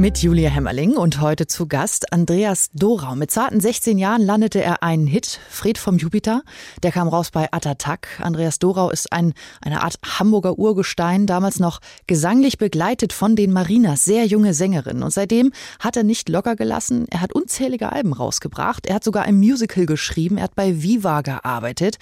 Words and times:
Mit 0.00 0.22
Julia 0.22 0.48
Hämmerling 0.48 0.96
und 0.96 1.20
heute 1.20 1.46
zu 1.46 1.68
Gast 1.68 2.10
Andreas 2.10 2.70
Dorau. 2.72 3.14
Mit 3.16 3.30
zarten 3.30 3.60
16 3.60 3.98
Jahren 3.98 4.22
landete 4.22 4.62
er 4.62 4.82
einen 4.82 5.06
Hit, 5.06 5.38
Fred 5.50 5.76
vom 5.76 5.98
Jupiter. 5.98 6.40
Der 6.82 6.90
kam 6.90 7.06
raus 7.06 7.30
bei 7.30 7.52
Attatak. 7.52 8.08
Andreas 8.18 8.58
Dorau 8.58 8.88
ist 8.88 9.12
ein, 9.12 9.34
eine 9.60 9.82
Art 9.82 9.96
Hamburger 10.02 10.58
Urgestein, 10.58 11.26
damals 11.26 11.60
noch 11.60 11.80
gesanglich 12.06 12.56
begleitet 12.56 13.12
von 13.12 13.36
den 13.36 13.52
Marinas, 13.52 14.02
sehr 14.02 14.24
junge 14.24 14.54
Sängerin. 14.54 15.02
Und 15.02 15.10
seitdem 15.10 15.52
hat 15.78 15.98
er 15.98 16.02
nicht 16.02 16.30
locker 16.30 16.56
gelassen. 16.56 17.04
Er 17.10 17.20
hat 17.20 17.34
unzählige 17.34 17.92
Alben 17.92 18.14
rausgebracht. 18.14 18.86
Er 18.86 18.94
hat 18.94 19.04
sogar 19.04 19.24
ein 19.24 19.36
Musical 19.36 19.84
geschrieben. 19.84 20.38
Er 20.38 20.44
hat 20.44 20.54
bei 20.54 20.82
Viva 20.82 21.20
gearbeitet. 21.20 21.98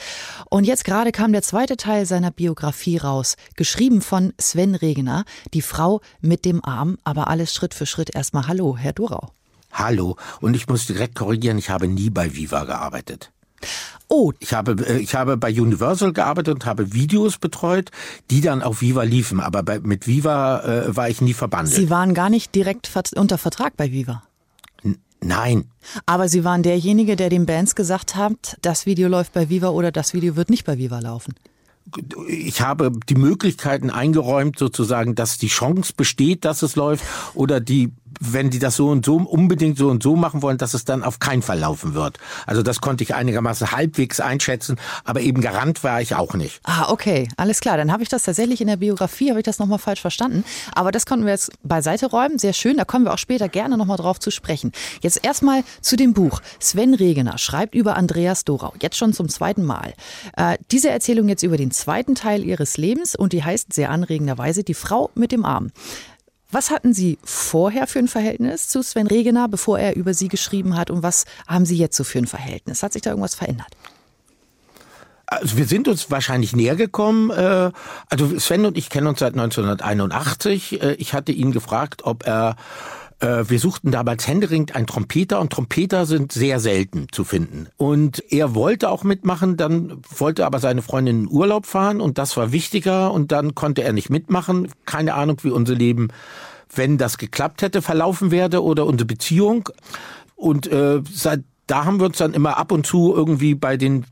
Und 0.48 0.68
jetzt 0.68 0.84
gerade 0.84 1.10
kam 1.10 1.32
der 1.32 1.42
zweite 1.42 1.76
Teil 1.76 2.06
seiner 2.06 2.30
Biografie 2.30 2.98
raus, 2.98 3.34
geschrieben 3.56 4.02
von 4.02 4.34
Sven 4.40 4.76
Regener, 4.76 5.24
die 5.52 5.62
Frau 5.62 6.00
mit 6.20 6.44
dem 6.44 6.64
Arm, 6.64 6.96
aber 7.02 7.26
alles 7.26 7.52
Schritt 7.52 7.74
für 7.74 7.87
Schritt 7.88 8.14
erstmal 8.14 8.46
Hallo, 8.46 8.76
Herr 8.76 8.92
Dorau. 8.92 9.32
Hallo. 9.72 10.16
Und 10.40 10.54
ich 10.54 10.68
muss 10.68 10.86
direkt 10.86 11.14
korrigieren, 11.14 11.58
ich 11.58 11.70
habe 11.70 11.88
nie 11.88 12.10
bei 12.10 12.34
Viva 12.34 12.64
gearbeitet. 12.64 13.30
Oh. 14.08 14.32
Ich 14.38 14.54
habe, 14.54 14.72
äh, 14.86 14.98
ich 14.98 15.14
habe 15.14 15.36
bei 15.36 15.50
Universal 15.50 16.12
gearbeitet 16.12 16.54
und 16.54 16.66
habe 16.66 16.92
Videos 16.94 17.38
betreut, 17.38 17.90
die 18.30 18.40
dann 18.40 18.62
auf 18.62 18.80
Viva 18.80 19.02
liefen. 19.02 19.40
Aber 19.40 19.62
bei, 19.62 19.80
mit 19.80 20.06
Viva 20.06 20.60
äh, 20.60 20.96
war 20.96 21.08
ich 21.08 21.20
nie 21.20 21.34
verbandelt. 21.34 21.76
Sie 21.76 21.90
waren 21.90 22.14
gar 22.14 22.30
nicht 22.30 22.54
direkt 22.54 22.90
unter 23.16 23.36
Vertrag 23.36 23.76
bei 23.76 23.92
Viva. 23.92 24.22
N 24.82 24.98
Nein. 25.20 25.70
Aber 26.06 26.28
Sie 26.28 26.44
waren 26.44 26.62
derjenige, 26.62 27.16
der 27.16 27.28
den 27.28 27.44
Bands 27.44 27.74
gesagt 27.74 28.16
hat, 28.16 28.56
das 28.62 28.86
Video 28.86 29.08
läuft 29.08 29.32
bei 29.32 29.48
Viva 29.48 29.68
oder 29.68 29.92
das 29.92 30.14
Video 30.14 30.36
wird 30.36 30.48
nicht 30.48 30.64
bei 30.64 30.78
Viva 30.78 31.00
laufen 31.00 31.34
ich 32.28 32.60
habe 32.60 32.92
die 33.08 33.14
Möglichkeiten 33.14 33.90
eingeräumt, 33.90 34.58
sozusagen, 34.58 35.14
dass 35.14 35.38
die 35.38 35.48
Chance 35.48 35.92
besteht, 35.96 36.44
dass 36.44 36.62
es 36.62 36.76
läuft, 36.76 37.04
oder 37.34 37.60
die 37.60 37.92
wenn 38.20 38.50
die 38.50 38.58
das 38.58 38.76
so 38.76 38.88
und 38.88 39.04
so 39.04 39.16
unbedingt 39.16 39.78
so 39.78 39.88
und 39.88 40.02
so 40.02 40.16
machen 40.16 40.42
wollen, 40.42 40.58
dass 40.58 40.74
es 40.74 40.84
dann 40.84 41.02
auf 41.02 41.18
keinen 41.18 41.42
Fall 41.42 41.58
laufen 41.58 41.94
wird. 41.94 42.18
Also 42.46 42.62
das 42.62 42.80
konnte 42.80 43.04
ich 43.04 43.14
einigermaßen 43.14 43.72
halbwegs 43.72 44.20
einschätzen, 44.20 44.76
aber 45.04 45.20
eben 45.20 45.40
Garant 45.40 45.84
war 45.84 46.00
ich 46.00 46.14
auch 46.14 46.34
nicht. 46.34 46.60
Ah, 46.64 46.90
okay, 46.90 47.28
alles 47.36 47.60
klar. 47.60 47.76
Dann 47.76 47.92
habe 47.92 48.02
ich 48.02 48.08
das 48.08 48.24
tatsächlich 48.24 48.60
in 48.60 48.66
der 48.66 48.76
Biografie, 48.76 49.30
habe 49.30 49.40
ich 49.40 49.44
das 49.44 49.58
nochmal 49.58 49.78
falsch 49.78 50.00
verstanden. 50.00 50.44
Aber 50.74 50.92
das 50.92 51.06
konnten 51.06 51.24
wir 51.24 51.32
jetzt 51.32 51.52
beiseite 51.62 52.06
räumen. 52.06 52.38
Sehr 52.38 52.52
schön, 52.52 52.76
da 52.76 52.84
kommen 52.84 53.04
wir 53.04 53.12
auch 53.12 53.18
später 53.18 53.48
gerne 53.48 53.76
nochmal 53.76 53.96
drauf 53.96 54.18
zu 54.18 54.30
sprechen. 54.30 54.72
Jetzt 55.00 55.24
erstmal 55.24 55.64
zu 55.80 55.96
dem 55.96 56.12
Buch. 56.12 56.40
Sven 56.60 56.94
Regener 56.94 57.38
schreibt 57.38 57.74
über 57.74 57.96
Andreas 57.96 58.44
Dorau, 58.44 58.72
jetzt 58.80 58.96
schon 58.96 59.12
zum 59.12 59.28
zweiten 59.28 59.64
Mal. 59.64 59.94
Äh, 60.36 60.58
diese 60.70 60.90
Erzählung 60.90 61.28
jetzt 61.28 61.42
über 61.42 61.56
den 61.56 61.70
zweiten 61.70 62.14
Teil 62.14 62.44
ihres 62.44 62.76
Lebens 62.76 63.14
und 63.14 63.32
die 63.32 63.44
heißt 63.44 63.72
sehr 63.72 63.90
anregenderweise 63.90 64.64
Die 64.64 64.74
Frau 64.74 65.10
mit 65.14 65.32
dem 65.32 65.44
Arm. 65.44 65.70
Was 66.50 66.70
hatten 66.70 66.94
Sie 66.94 67.18
vorher 67.24 67.86
für 67.86 67.98
ein 67.98 68.08
Verhältnis 68.08 68.68
zu 68.68 68.82
Sven 68.82 69.06
Regener, 69.06 69.48
bevor 69.48 69.78
er 69.78 69.96
über 69.96 70.14
Sie 70.14 70.28
geschrieben 70.28 70.76
hat? 70.78 70.90
Und 70.90 71.02
was 71.02 71.26
haben 71.46 71.66
Sie 71.66 71.76
jetzt 71.76 71.96
so 71.96 72.04
für 72.04 72.18
ein 72.18 72.26
Verhältnis? 72.26 72.82
Hat 72.82 72.94
sich 72.94 73.02
da 73.02 73.10
irgendwas 73.10 73.34
verändert? 73.34 73.68
Also 75.26 75.58
wir 75.58 75.66
sind 75.66 75.88
uns 75.88 76.10
wahrscheinlich 76.10 76.56
näher 76.56 76.74
gekommen. 76.74 77.28
Äh, 77.28 77.70
also 78.08 78.38
Sven 78.38 78.64
und 78.64 78.78
ich 78.78 78.88
kennen 78.88 79.08
uns 79.08 79.18
seit 79.18 79.34
1981. 79.34 80.80
Äh, 80.80 80.94
ich 80.94 81.12
hatte 81.12 81.32
ihn 81.32 81.52
gefragt, 81.52 82.04
ob 82.04 82.26
er 82.26 82.56
äh, 83.20 83.44
wir 83.48 83.58
suchten 83.58 83.90
damals 83.90 84.26
händeringend 84.28 84.76
einen 84.76 84.86
Trompeter 84.86 85.40
und 85.40 85.52
Trompeter 85.52 86.06
sind 86.06 86.32
sehr 86.32 86.60
selten 86.60 87.06
zu 87.10 87.24
finden. 87.24 87.68
Und 87.76 88.22
er 88.30 88.54
wollte 88.54 88.90
auch 88.90 89.02
mitmachen, 89.02 89.56
dann 89.56 90.00
wollte 90.16 90.46
aber 90.46 90.60
seine 90.60 90.82
Freundin 90.82 91.24
in 91.24 91.30
Urlaub 91.30 91.66
fahren 91.66 92.00
und 92.00 92.18
das 92.18 92.36
war 92.36 92.52
wichtiger 92.52 93.12
und 93.12 93.32
dann 93.32 93.54
konnte 93.54 93.82
er 93.82 93.92
nicht 93.92 94.10
mitmachen. 94.10 94.68
Keine 94.84 95.14
Ahnung, 95.14 95.38
wie 95.42 95.50
unser 95.50 95.74
Leben, 95.74 96.08
wenn 96.74 96.98
das 96.98 97.18
geklappt 97.18 97.62
hätte, 97.62 97.82
verlaufen 97.82 98.30
werde 98.30 98.62
oder 98.62 98.86
unsere 98.86 99.06
Beziehung. 99.06 99.68
Und 100.36 100.66
äh, 100.66 101.02
seit 101.12 101.42
da 101.66 101.84
haben 101.84 102.00
wir 102.00 102.06
uns 102.06 102.18
dann 102.18 102.34
immer 102.34 102.56
ab 102.56 102.72
und 102.72 102.86
zu 102.86 103.14
irgendwie 103.14 103.54
bei 103.54 103.76
den 103.76 104.06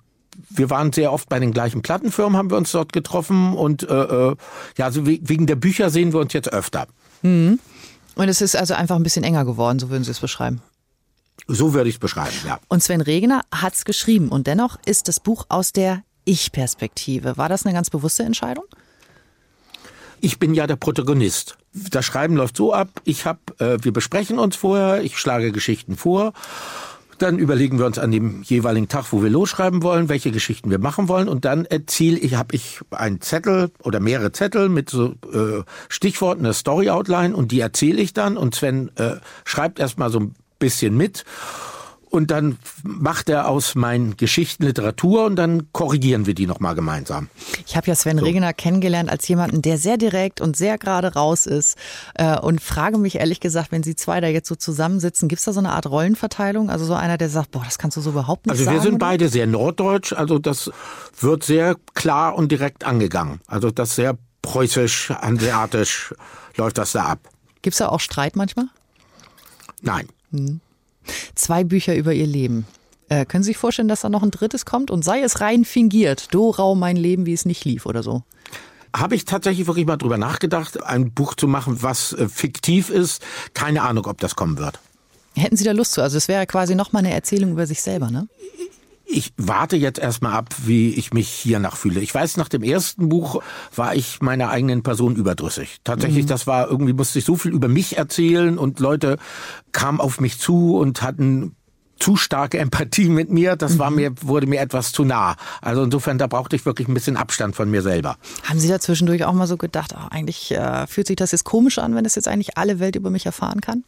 wir 0.50 0.70
waren 0.70 0.92
sehr 0.92 1.12
oft 1.12 1.28
bei 1.28 1.38
den 1.38 1.52
gleichen 1.52 1.82
Plattenfirmen, 1.82 2.36
haben 2.36 2.50
wir 2.50 2.58
uns 2.58 2.70
dort 2.70 2.92
getroffen 2.92 3.54
und 3.54 3.82
äh, 3.84 3.94
äh 3.94 4.36
ja, 4.76 4.84
also 4.84 5.06
wegen 5.06 5.46
der 5.46 5.56
Bücher 5.56 5.88
sehen 5.90 6.12
wir 6.12 6.20
uns 6.20 6.32
jetzt 6.34 6.52
öfter. 6.52 6.86
Mhm. 7.22 7.58
Und 8.16 8.28
es 8.28 8.40
ist 8.40 8.56
also 8.56 8.74
einfach 8.74 8.96
ein 8.96 9.02
bisschen 9.02 9.24
enger 9.24 9.44
geworden, 9.44 9.78
so 9.78 9.90
würden 9.90 10.04
Sie 10.04 10.10
es 10.10 10.20
beschreiben. 10.20 10.60
So 11.48 11.74
würde 11.74 11.88
ich 11.88 11.96
es 11.96 11.98
beschreiben, 11.98 12.36
ja. 12.46 12.58
Und 12.68 12.82
Sven 12.82 13.00
Regener 13.00 13.42
hat 13.52 13.74
es 13.74 13.84
geschrieben 13.84 14.28
und 14.28 14.46
dennoch 14.46 14.78
ist 14.84 15.08
das 15.08 15.20
Buch 15.20 15.46
aus 15.48 15.72
der 15.72 16.02
Ich-Perspektive. 16.24 17.36
War 17.36 17.48
das 17.48 17.64
eine 17.64 17.74
ganz 17.74 17.90
bewusste 17.90 18.24
Entscheidung? 18.24 18.64
Ich 20.26 20.40
bin 20.40 20.54
ja 20.54 20.66
der 20.66 20.74
Protagonist. 20.74 21.56
Das 21.72 22.04
Schreiben 22.04 22.34
läuft 22.34 22.56
so 22.56 22.72
ab, 22.74 22.88
ich 23.04 23.26
hab, 23.26 23.60
äh, 23.60 23.78
wir 23.84 23.92
besprechen 23.92 24.40
uns 24.40 24.56
vorher, 24.56 25.04
ich 25.04 25.18
schlage 25.18 25.52
Geschichten 25.52 25.94
vor 25.96 26.32
dann 27.18 27.38
überlegen 27.38 27.78
wir 27.78 27.86
uns 27.86 27.98
an 27.98 28.10
dem 28.10 28.42
jeweiligen 28.42 28.88
Tag, 28.88 29.06
wo 29.10 29.22
wir 29.22 29.30
losschreiben 29.30 29.82
wollen, 29.82 30.10
welche 30.10 30.32
Geschichten 30.32 30.68
wir 30.68 30.78
machen 30.78 31.08
wollen. 31.08 31.28
Und 31.28 31.46
dann 31.46 31.64
erziele 31.64 32.18
ich, 32.18 32.34
habe 32.34 32.54
ich 32.54 32.80
einen 32.90 33.22
Zettel 33.22 33.70
oder 33.82 34.00
mehrere 34.00 34.32
Zettel 34.32 34.68
mit 34.68 34.90
so 34.90 35.14
äh, 35.32 35.62
Stichworten, 35.88 36.44
eine 36.44 36.52
Story 36.52 36.90
Outline 36.90 37.34
und 37.34 37.52
die 37.52 37.60
erzähle 37.60 38.02
ich 38.02 38.12
dann. 38.12 38.36
Und 38.36 38.54
Sven 38.54 38.90
äh, 38.96 39.12
schreibt 39.44 39.78
erstmal 39.78 40.10
so 40.10 40.18
ein 40.20 40.34
bisschen 40.58 40.94
mit 40.94 41.24
und 42.10 42.30
dann 42.30 42.58
macht 42.82 43.28
er 43.28 43.48
aus 43.48 43.74
meinen 43.74 44.16
Geschichten 44.16 44.64
Literatur 44.64 45.24
und 45.24 45.36
dann 45.36 45.72
korrigieren 45.72 46.26
wir 46.26 46.34
die 46.34 46.46
nochmal 46.46 46.74
gemeinsam. 46.74 47.28
Ich 47.66 47.76
habe 47.76 47.88
ja 47.88 47.94
Sven 47.94 48.18
so. 48.18 48.24
Regener 48.24 48.52
kennengelernt 48.52 49.10
als 49.10 49.26
jemanden, 49.28 49.62
der 49.62 49.78
sehr 49.78 49.96
direkt 49.96 50.40
und 50.40 50.56
sehr 50.56 50.78
gerade 50.78 51.14
raus 51.14 51.46
ist 51.46 51.76
äh, 52.14 52.38
und 52.38 52.60
frage 52.60 52.98
mich 52.98 53.16
ehrlich 53.16 53.40
gesagt, 53.40 53.72
wenn 53.72 53.82
Sie 53.82 53.96
zwei 53.96 54.20
da 54.20 54.28
jetzt 54.28 54.48
so 54.48 54.54
zusammensitzen, 54.54 55.28
gibt 55.28 55.40
es 55.40 55.44
da 55.44 55.52
so 55.52 55.60
eine 55.60 55.72
Art 55.72 55.86
Rollenverteilung? 55.86 56.70
Also 56.70 56.84
so 56.84 56.94
einer, 56.94 57.18
der 57.18 57.28
sagt, 57.28 57.50
boah, 57.50 57.62
das 57.64 57.78
kannst 57.78 57.96
du 57.96 58.00
so 58.00 58.10
überhaupt 58.10 58.46
nicht 58.46 58.52
also 58.52 58.64
sagen? 58.64 58.76
Also 58.76 58.84
wir 58.84 58.90
sind 58.90 58.98
beide 58.98 59.28
sehr 59.28 59.46
norddeutsch, 59.46 60.12
also 60.12 60.38
das 60.38 60.70
wird 61.20 61.44
sehr 61.44 61.76
klar 61.94 62.36
und 62.36 62.52
direkt 62.52 62.84
angegangen. 62.84 63.40
Also 63.46 63.70
das 63.70 63.96
sehr 63.96 64.16
preußisch, 64.42 65.10
hanseatisch 65.10 66.14
läuft 66.56 66.78
das 66.78 66.92
da 66.92 67.04
ab. 67.04 67.18
Gibt 67.62 67.74
es 67.74 67.78
da 67.78 67.88
auch 67.88 68.00
Streit 68.00 68.36
manchmal? 68.36 68.66
Nein. 69.82 70.08
Hm. 70.30 70.60
Zwei 71.34 71.64
Bücher 71.64 71.94
über 71.96 72.12
ihr 72.12 72.26
Leben. 72.26 72.66
Äh, 73.08 73.24
können 73.24 73.42
Sie 73.42 73.48
sich 73.48 73.56
vorstellen, 73.56 73.88
dass 73.88 74.00
da 74.00 74.08
noch 74.08 74.22
ein 74.22 74.30
drittes 74.30 74.64
kommt 74.64 74.90
und 74.90 75.04
sei 75.04 75.20
es 75.22 75.40
rein 75.40 75.64
fingiert? 75.64 76.34
Dorau, 76.34 76.74
mein 76.74 76.96
Leben, 76.96 77.26
wie 77.26 77.32
es 77.32 77.44
nicht 77.44 77.64
lief 77.64 77.86
oder 77.86 78.02
so? 78.02 78.22
Habe 78.94 79.14
ich 79.14 79.24
tatsächlich 79.24 79.66
wirklich 79.66 79.86
mal 79.86 79.96
drüber 79.96 80.18
nachgedacht, 80.18 80.82
ein 80.82 81.12
Buch 81.12 81.34
zu 81.34 81.46
machen, 81.46 81.82
was 81.82 82.12
äh, 82.14 82.28
fiktiv 82.28 82.90
ist. 82.90 83.22
Keine 83.54 83.82
Ahnung, 83.82 84.06
ob 84.06 84.18
das 84.18 84.34
kommen 84.36 84.58
wird. 84.58 84.80
Hätten 85.36 85.56
Sie 85.56 85.64
da 85.64 85.72
Lust 85.72 85.92
zu? 85.92 86.02
Also 86.02 86.16
es 86.16 86.28
wäre 86.28 86.46
quasi 86.46 86.74
nochmal 86.74 87.04
eine 87.04 87.12
Erzählung 87.12 87.52
über 87.52 87.66
sich 87.66 87.82
selber, 87.82 88.10
ne? 88.10 88.26
Ich 89.06 89.32
warte 89.36 89.76
jetzt 89.76 89.98
erstmal 89.98 90.32
ab, 90.32 90.54
wie 90.64 90.90
ich 90.94 91.12
mich 91.12 91.28
hier 91.28 91.58
nachfühle. 91.58 92.00
Ich 92.00 92.12
weiß, 92.12 92.36
nach 92.36 92.48
dem 92.48 92.62
ersten 92.62 93.08
Buch 93.08 93.42
war 93.74 93.94
ich 93.94 94.20
meiner 94.20 94.50
eigenen 94.50 94.82
Person 94.82 95.14
überdrüssig. 95.14 95.78
Tatsächlich, 95.84 96.24
mhm. 96.24 96.28
das 96.28 96.46
war 96.46 96.68
irgendwie, 96.68 96.92
musste 96.92 97.20
ich 97.20 97.24
so 97.24 97.36
viel 97.36 97.52
über 97.52 97.68
mich 97.68 97.96
erzählen 97.96 98.58
und 98.58 98.80
Leute 98.80 99.18
kamen 99.72 100.00
auf 100.00 100.20
mich 100.20 100.38
zu 100.38 100.76
und 100.76 101.02
hatten 101.02 101.54
zu 101.98 102.16
starke 102.16 102.58
Empathie 102.58 103.08
mit 103.08 103.30
mir, 103.30 103.56
das 103.56 103.78
war 103.78 103.90
mhm. 103.90 103.96
mir, 103.96 104.12
wurde 104.20 104.46
mir 104.46 104.60
etwas 104.60 104.92
zu 104.92 105.04
nah. 105.04 105.36
Also 105.62 105.82
insofern, 105.82 106.18
da 106.18 106.26
brauchte 106.26 106.56
ich 106.56 106.66
wirklich 106.66 106.88
ein 106.88 106.94
bisschen 106.94 107.16
Abstand 107.16 107.56
von 107.56 107.70
mir 107.70 107.82
selber. 107.82 108.16
Haben 108.44 108.60
Sie 108.60 108.68
da 108.68 108.80
zwischendurch 108.80 109.24
auch 109.24 109.32
mal 109.32 109.46
so 109.46 109.56
gedacht, 109.56 109.94
oh, 109.96 110.06
eigentlich 110.10 110.52
äh, 110.52 110.86
fühlt 110.86 111.06
sich 111.06 111.16
das 111.16 111.32
jetzt 111.32 111.44
komisch 111.44 111.78
an, 111.78 111.94
wenn 111.94 112.04
das 112.04 112.16
jetzt 112.16 112.28
eigentlich 112.28 112.58
alle 112.58 112.80
Welt 112.80 112.96
über 112.96 113.10
mich 113.10 113.24
erfahren 113.24 113.60
kann? 113.60 113.84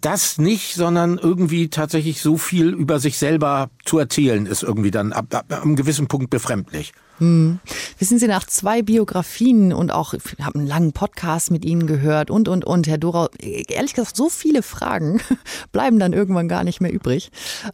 Das 0.00 0.38
nicht, 0.38 0.74
sondern 0.74 1.18
irgendwie 1.18 1.68
tatsächlich 1.68 2.20
so 2.20 2.36
viel 2.36 2.68
über 2.68 2.98
sich 2.98 3.18
selber 3.18 3.70
zu 3.84 3.98
erzählen, 3.98 4.46
ist 4.46 4.62
irgendwie 4.62 4.90
dann 4.90 5.12
ab, 5.12 5.34
ab 5.34 5.62
einem 5.62 5.76
gewissen 5.76 6.08
Punkt 6.08 6.30
befremdlich. 6.30 6.92
Hm. 7.18 7.60
Wissen 7.98 8.18
Sie, 8.18 8.26
nach 8.26 8.44
zwei 8.46 8.82
Biografien 8.82 9.72
und 9.72 9.90
auch, 9.90 10.12
ich 10.12 10.22
habe 10.40 10.58
einen 10.58 10.66
langen 10.66 10.92
Podcast 10.92 11.50
mit 11.50 11.64
Ihnen 11.64 11.86
gehört 11.86 12.30
und, 12.30 12.48
und, 12.48 12.64
und, 12.64 12.86
Herr 12.86 12.98
Dorau, 12.98 13.28
ehrlich 13.38 13.94
gesagt, 13.94 14.16
so 14.16 14.28
viele 14.28 14.62
Fragen 14.62 15.20
bleiben 15.72 15.98
dann 15.98 16.12
irgendwann 16.12 16.48
gar 16.48 16.64
nicht 16.64 16.80
mehr 16.80 16.92
übrig. 16.92 17.30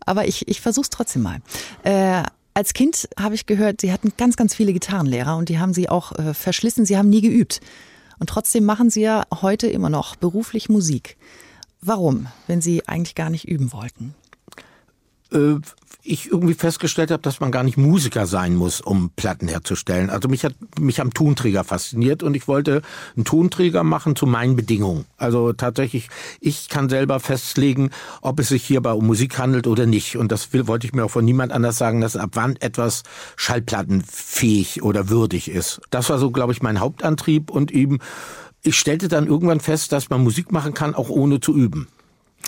Aber 0.07 0.27
ich, 0.27 0.47
ich 0.49 0.61
versuche 0.61 0.85
es 0.85 0.91
trotzdem 0.91 1.23
mal. 1.23 1.39
Äh, 1.83 2.23
als 2.55 2.75
Kind 2.75 3.09
habe 3.19 3.35
ich 3.35 3.47
gehört, 3.47 3.81
Sie 3.81 3.93
hatten 3.93 4.13
ganz, 4.17 4.37
ganz 4.37 4.55
viele 4.55 4.73
Gitarrenlehrer 4.73 5.37
und 5.37 5.49
die 5.49 5.59
haben 5.59 5.75
Sie 5.75 5.89
auch 5.89 6.13
äh, 6.13 6.35
verschlissen, 6.35 6.85
Sie 6.85 6.97
haben 6.97 7.09
nie 7.09 7.23
geübt. 7.23 7.61
Und 8.19 8.29
trotzdem 8.29 8.65
machen 8.65 8.91
Sie 8.91 9.01
ja 9.01 9.25
heute 9.41 9.67
immer 9.67 9.91
noch 9.91 10.15
beruflich 10.15 10.69
Musik. 10.69 11.17
Warum, 11.85 12.29
wenn 12.47 12.61
Sie 12.61 12.87
eigentlich 12.87 13.17
gar 13.17 13.29
nicht 13.29 13.49
üben 13.49 13.73
wollten? 13.73 14.15
äh, 15.33 15.57
ich 16.05 16.33
irgendwie 16.33 16.55
festgestellt 16.55 17.13
habe, 17.13 17.23
dass 17.23 17.39
man 17.39 17.53
gar 17.53 17.63
nicht 17.63 17.77
Musiker 17.77 18.27
sein 18.27 18.57
muss, 18.57 18.81
um 18.81 19.11
Platten 19.15 19.47
herzustellen. 19.47 20.11
Also 20.11 20.29
mich 20.29 20.45
hat 20.45 20.55
mich 20.81 21.01
am 21.01 21.15
Tonträger 21.15 21.63
fasziniert 21.63 22.25
und 22.25 22.35
ich 22.35 22.49
wollte 22.49 22.83
einen 23.15 23.25
Tonträger 23.25 23.85
machen 23.85 24.17
zu 24.17 24.27
meinen 24.27 24.57
Bedingungen. 24.57 25.05
Also 25.17 25.53
tatsächlich, 25.53 26.09
ich 26.41 26.69
kann 26.69 26.89
selber 26.89 27.21
festlegen, 27.21 27.91
ob 28.21 28.41
es 28.41 28.49
sich 28.49 28.65
hierbei 28.65 28.93
um 28.95 29.07
Musik 29.07 29.39
handelt 29.39 29.69
oder 29.69 29.87
nicht. 29.87 30.17
Und 30.17 30.33
das 30.33 30.53
will, 30.53 30.67
wollte 30.67 30.89
ich 30.89 30.93
mir 30.93 31.05
auch 31.05 31.11
von 31.11 31.25
niemand 31.25 31.53
anders 31.53 31.79
sagen, 31.79 32.01
dass 32.01 32.17
ab 32.17 32.31
wann 32.33 32.57
etwas 32.57 33.05
schallplattenfähig 33.37 34.83
oder 34.83 35.09
würdig 35.09 35.49
ist. 35.49 35.83
Das 35.91 36.11
war 36.11 36.19
so, 36.19 36.33
glaube 36.33 36.53
ich, 36.53 36.63
mein 36.63 36.81
Hauptantrieb 36.81 37.49
und 37.49 37.71
eben 37.71 38.01
ich 38.63 38.79
stellte 38.79 39.09
dann 39.09 39.27
irgendwann 39.27 39.61
fest, 39.61 39.93
dass 39.93 40.11
man 40.11 40.23
Musik 40.23 40.53
machen 40.53 40.75
kann, 40.75 40.95
auch 40.95 41.11
ohne 41.11 41.41
zu 41.41 41.55
üben 41.55 41.89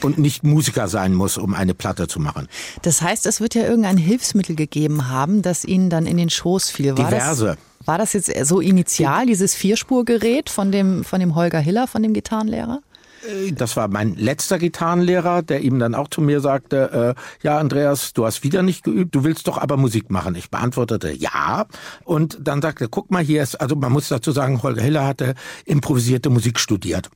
und 0.02 0.19
nicht 0.19 0.43
Musiker 0.44 0.88
sein 0.88 1.14
muss, 1.14 1.38
um 1.38 1.55
eine 1.55 1.75
Platte 1.75 2.08
zu 2.08 2.20
machen. 2.20 2.49
Das 2.82 3.02
heißt, 3.02 3.26
es 3.26 3.40
wird 3.40 3.55
ja 3.55 3.62
irgendein 3.62 3.96
Hilfsmittel 3.96 4.56
gegeben 4.56 5.08
haben, 5.08 5.43
das 5.43 5.64
Ihnen 5.64 5.90
dann 5.90 6.06
in 6.06 6.16
den 6.16 6.31
Schoß 6.31 6.70
fiel. 6.70 6.96
War 6.96 7.11
Diverse. 7.11 7.56
Das, 7.78 7.87
war 7.87 7.99
das 7.99 8.12
jetzt 8.12 8.32
so 8.46 8.61
initial, 8.61 9.26
dieses 9.26 9.55
Vierspurgerät 9.55 10.50
von 10.50 10.72
dem, 10.72 11.05
von 11.05 11.20
dem 11.20 11.34
Holger 11.34 11.61
Hiller, 11.61 11.87
von 11.87 12.02
dem 12.02 12.12
Gitarrenlehrer? 12.12 12.81
Äh, 13.25 13.53
das 13.53 13.76
war 13.76 13.88
mein 13.88 14.15
letzter 14.15 14.59
Gitarrenlehrer, 14.59 15.43
der 15.43 15.62
ihm 15.62 15.79
dann 15.79 15.94
auch 15.94 16.09
zu 16.09 16.21
mir 16.21 16.41
sagte, 16.41 17.15
äh, 17.17 17.47
ja 17.47 17.59
Andreas, 17.59 18.12
du 18.12 18.25
hast 18.25 18.43
wieder 18.43 18.62
nicht 18.62 18.85
geübt, 18.85 19.15
du 19.15 19.25
willst 19.25 19.49
doch 19.49 19.59
aber 19.59 19.76
Musik 19.76 20.11
machen. 20.11 20.35
Ich 20.35 20.50
beantwortete 20.50 21.12
ja 21.12 21.67
und 22.05 22.38
dann 22.41 22.62
sagte, 22.62 22.88
guck 22.88 23.11
mal, 23.11 23.23
hier 23.23 23.43
ist, 23.43 23.61
also 23.61 23.76
man 23.76 23.93
muss 23.93 24.09
dazu 24.09 24.32
sagen, 24.32 24.62
Holger 24.62 24.82
Hiller 24.82 25.06
hatte 25.06 25.35
improvisierte 25.65 26.31
Musik 26.31 26.59
studiert. 26.59 27.11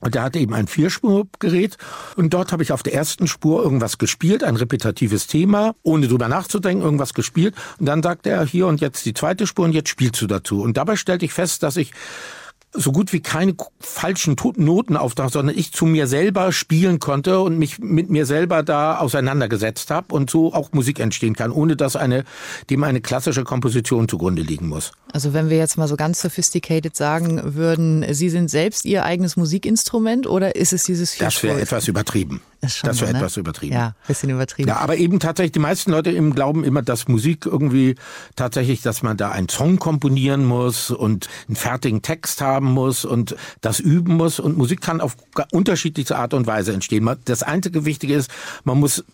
Und 0.00 0.14
er 0.14 0.22
hatte 0.22 0.38
eben 0.38 0.54
ein 0.54 0.68
Vierspurgerät 0.68 1.76
und 2.14 2.32
dort 2.32 2.52
habe 2.52 2.62
ich 2.62 2.70
auf 2.70 2.84
der 2.84 2.94
ersten 2.94 3.26
Spur 3.26 3.64
irgendwas 3.64 3.98
gespielt, 3.98 4.44
ein 4.44 4.54
repetitives 4.54 5.26
Thema, 5.26 5.74
ohne 5.82 6.06
drüber 6.06 6.28
nachzudenken, 6.28 6.84
irgendwas 6.84 7.14
gespielt. 7.14 7.56
Und 7.80 7.86
dann 7.86 8.00
sagte 8.00 8.30
er 8.30 8.46
hier 8.46 8.68
und 8.68 8.80
jetzt 8.80 9.06
die 9.06 9.14
zweite 9.14 9.48
Spur 9.48 9.64
und 9.64 9.72
jetzt 9.72 9.88
spielst 9.88 10.22
du 10.22 10.28
dazu. 10.28 10.62
Und 10.62 10.76
dabei 10.76 10.94
stellte 10.94 11.24
ich 11.24 11.32
fest, 11.32 11.64
dass 11.64 11.76
ich 11.76 11.90
so 12.72 12.92
gut 12.92 13.12
wie 13.12 13.20
keine 13.20 13.54
falschen 13.80 14.36
Noten 14.56 14.96
auftaucht, 14.96 15.32
sondern 15.32 15.56
ich 15.56 15.72
zu 15.72 15.86
mir 15.86 16.06
selber 16.06 16.52
spielen 16.52 16.98
konnte 16.98 17.40
und 17.40 17.58
mich 17.58 17.78
mit 17.78 18.10
mir 18.10 18.26
selber 18.26 18.62
da 18.62 18.98
auseinandergesetzt 18.98 19.90
habe 19.90 20.14
und 20.14 20.30
so 20.30 20.52
auch 20.52 20.72
Musik 20.72 21.00
entstehen 21.00 21.34
kann, 21.34 21.50
ohne 21.50 21.76
dass 21.76 21.96
eine 21.96 22.24
dem 22.68 22.84
eine 22.84 23.00
klassische 23.00 23.44
Komposition 23.44 24.08
zugrunde 24.08 24.42
liegen 24.42 24.68
muss. 24.68 24.92
Also 25.12 25.32
wenn 25.32 25.48
wir 25.48 25.56
jetzt 25.56 25.78
mal 25.78 25.88
so 25.88 25.96
ganz 25.96 26.20
sophisticated 26.20 26.94
sagen 26.94 27.54
würden, 27.54 28.04
Sie 28.12 28.28
sind 28.28 28.50
selbst 28.50 28.84
Ihr 28.84 29.04
eigenes 29.04 29.36
Musikinstrument 29.36 30.26
oder 30.26 30.54
ist 30.54 30.72
es 30.72 30.84
dieses 30.84 31.16
Das 31.16 31.42
wäre 31.42 31.60
etwas 31.60 31.88
übertrieben. 31.88 32.42
Das, 32.60 32.80
das 32.82 33.00
wäre 33.00 33.12
ne? 33.12 33.18
etwas 33.18 33.36
übertrieben. 33.36 33.74
Ja, 33.74 33.94
bisschen 34.08 34.30
übertrieben. 34.30 34.68
Ja, 34.68 34.78
aber 34.78 34.96
eben 34.96 35.20
tatsächlich, 35.20 35.52
die 35.52 35.60
meisten 35.60 35.92
Leute 35.92 36.10
eben 36.10 36.34
glauben 36.34 36.64
immer, 36.64 36.82
dass 36.82 37.06
Musik 37.06 37.46
irgendwie 37.46 37.94
tatsächlich, 38.34 38.82
dass 38.82 39.02
man 39.02 39.16
da 39.16 39.30
einen 39.30 39.48
Song 39.48 39.78
komponieren 39.78 40.44
muss 40.44 40.90
und 40.90 41.28
einen 41.46 41.54
fertigen 41.56 42.02
Text 42.02 42.40
haben 42.40 42.66
muss 42.66 43.04
und 43.04 43.36
das 43.60 43.78
üben 43.78 44.16
muss. 44.16 44.40
Und 44.40 44.58
Musik 44.58 44.80
kann 44.80 45.00
auf 45.00 45.16
unterschiedlichste 45.52 46.18
Art 46.18 46.34
und 46.34 46.48
Weise 46.48 46.72
entstehen. 46.72 47.08
Das 47.26 47.44
einzige 47.44 47.84
Wichtige 47.84 48.14
ist, 48.14 48.30
man 48.64 48.78
muss 48.80 49.04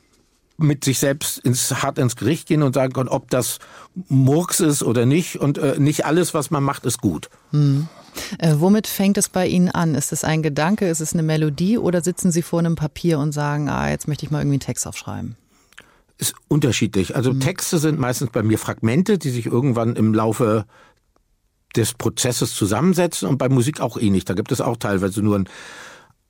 mit 0.56 0.84
sich 0.84 0.98
selbst 0.98 1.38
ins 1.38 1.82
hart 1.82 1.98
ins 1.98 2.16
Gericht 2.16 2.46
gehen 2.46 2.62
und 2.62 2.74
sagen 2.74 2.92
können, 2.92 3.08
ob 3.08 3.28
das 3.28 3.58
Murks 4.08 4.60
ist 4.60 4.82
oder 4.82 5.04
nicht. 5.04 5.36
Und 5.36 5.58
äh, 5.58 5.78
nicht 5.78 6.06
alles, 6.06 6.32
was 6.32 6.50
man 6.50 6.62
macht, 6.62 6.86
ist 6.86 7.00
gut. 7.00 7.28
Hm. 7.50 7.88
Äh, 8.38 8.54
womit 8.58 8.86
fängt 8.86 9.18
es 9.18 9.28
bei 9.28 9.46
Ihnen 9.46 9.70
an? 9.70 9.94
Ist 9.94 10.12
es 10.12 10.24
ein 10.24 10.42
Gedanke, 10.42 10.88
ist 10.88 11.00
es 11.00 11.12
eine 11.12 11.22
Melodie 11.22 11.78
oder 11.78 12.00
sitzen 12.00 12.32
Sie 12.32 12.42
vor 12.42 12.58
einem 12.58 12.76
Papier 12.76 13.18
und 13.18 13.32
sagen, 13.32 13.68
ah, 13.68 13.90
jetzt 13.90 14.08
möchte 14.08 14.24
ich 14.24 14.30
mal 14.30 14.40
irgendwie 14.40 14.54
einen 14.54 14.60
Text 14.60 14.86
aufschreiben? 14.86 15.36
Ist 16.18 16.34
unterschiedlich. 16.48 17.16
Also 17.16 17.32
mhm. 17.32 17.40
Texte 17.40 17.78
sind 17.78 17.98
meistens 17.98 18.30
bei 18.30 18.42
mir 18.42 18.58
Fragmente, 18.58 19.18
die 19.18 19.30
sich 19.30 19.46
irgendwann 19.46 19.96
im 19.96 20.14
Laufe 20.14 20.64
des 21.76 21.94
Prozesses 21.94 22.54
zusammensetzen 22.54 23.28
und 23.28 23.38
bei 23.38 23.48
Musik 23.48 23.80
auch 23.80 23.96
ähnlich. 23.96 24.24
Da 24.24 24.34
gibt 24.34 24.52
es 24.52 24.60
auch 24.60 24.76
teilweise 24.76 25.22
nur 25.22 25.38
ein 25.38 25.48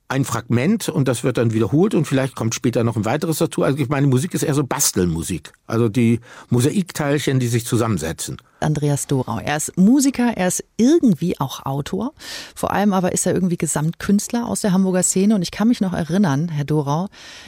ein 0.07 0.23
Fragment 0.23 0.87
und 0.87 1.07
das 1.07 1.23
wird 1.23 1.37
dann 1.37 1.53
wiederholt 1.53 1.95
und 1.95 2.05
vielleicht 2.05 2.35
kommt 2.35 2.53
später 2.53 2.83
noch 2.83 2.95
ein 2.95 3.05
weiteres 3.05 3.39
dazu. 3.39 3.63
Also 3.63 3.79
ich 3.79 3.89
meine, 3.89 4.07
Musik 4.07 4.33
ist 4.33 4.43
eher 4.43 4.53
so 4.53 4.63
Bastelmusik. 4.63 5.51
Also 5.65 5.89
die 5.89 6.19
Mosaikteilchen, 6.49 7.39
die 7.39 7.47
sich 7.47 7.65
zusammensetzen. 7.65 8.37
Andreas 8.65 9.07
Dorau. 9.07 9.39
Er 9.39 9.57
ist 9.57 9.77
Musiker, 9.77 10.33
er 10.35 10.47
ist 10.47 10.63
irgendwie 10.77 11.39
auch 11.39 11.65
Autor. 11.65 12.13
Vor 12.55 12.71
allem 12.71 12.93
aber 12.93 13.13
ist 13.13 13.25
er 13.25 13.33
irgendwie 13.33 13.57
Gesamtkünstler 13.57 14.47
aus 14.47 14.61
der 14.61 14.73
Hamburger 14.73 15.03
Szene. 15.03 15.35
Und 15.35 15.43
ich 15.43 15.51
kann 15.51 15.67
mich 15.67 15.81
noch 15.81 15.93
erinnern, 15.93 16.49
Herr 16.49 16.65
Dorau, 16.65 17.07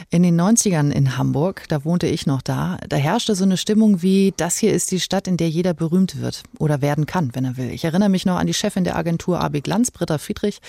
in 0.10 0.24
den 0.24 0.40
90ern 0.40 0.92
in 0.92 1.18
Hamburg, 1.18 1.66
da 1.70 1.84
wohnte 1.84 2.08
ich 2.08 2.28
noch 2.28 2.42
da, 2.42 2.78
da 2.88 2.96
herrschte 2.96 3.36
so 3.36 3.44
eine 3.44 3.58
Stimmung 3.58 4.02
wie, 4.02 4.34
das 4.38 4.58
hier 4.58 4.72
ist 4.72 4.92
die 4.92 5.00
Stadt, 5.00 5.28
in 5.28 5.38
der 5.38 5.50
jeder 5.50 5.74
berühmt 5.74 6.22
wird 6.22 6.44
oder 6.60 6.82
werden 6.82 7.06
kann, 7.06 7.34
wenn 7.34 7.46
er 7.46 7.58
will. 7.58 7.72
Ich 7.72 7.84
erinnere 7.84 8.10
mich 8.10 8.26
noch 8.26 8.38
an 8.38 8.48
die 8.48 8.54
Chefin 8.54 8.84
der 8.84 8.96
Agentur 8.96 9.42
AB 9.42 9.62
Glanz, 9.64 9.92
Britta 9.92 10.20
Friedrich, 10.20 10.60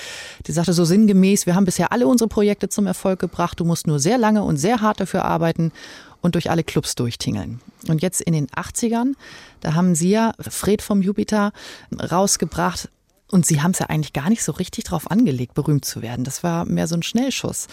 die 0.46 0.52
sagte 0.52 0.72
so 0.72 0.84
sinngemäß, 0.84 1.46
wir 1.46 1.54
haben 1.54 1.66
bisher 1.66 1.92
alle 1.92 2.06
unsere 2.06 2.28
Projekte 2.28 2.68
zum 2.68 2.86
Erfolg 2.86 3.18
gebracht, 3.18 3.60
du 3.60 3.64
musst 3.64 3.86
nur 3.86 3.98
sehr 3.98 4.18
lange 4.18 4.42
und 4.42 4.56
sehr 4.56 4.80
hart 4.80 5.00
dafür 5.00 5.24
arbeiten 5.24 5.72
und 6.20 6.34
durch 6.34 6.50
alle 6.50 6.64
Clubs 6.64 6.94
durchtingeln. 6.94 7.60
Und 7.88 8.02
jetzt 8.02 8.20
in 8.20 8.32
den 8.32 8.48
80ern, 8.48 9.12
da 9.60 9.74
haben 9.74 9.94
Sie 9.94 10.10
ja 10.10 10.32
Fred 10.40 10.82
vom 10.82 11.02
Jupiter 11.02 11.52
rausgebracht. 11.92 12.88
Und 13.30 13.44
Sie 13.44 13.60
haben 13.60 13.72
es 13.72 13.78
ja 13.78 13.86
eigentlich 13.86 14.14
gar 14.14 14.30
nicht 14.30 14.42
so 14.42 14.52
richtig 14.52 14.84
drauf 14.84 15.10
angelegt, 15.10 15.54
berühmt 15.54 15.84
zu 15.84 16.00
werden. 16.00 16.24
Das 16.24 16.42
war 16.42 16.64
mehr 16.64 16.86
so 16.86 16.96
ein 16.96 17.02
Schnellschuss. 17.02 17.68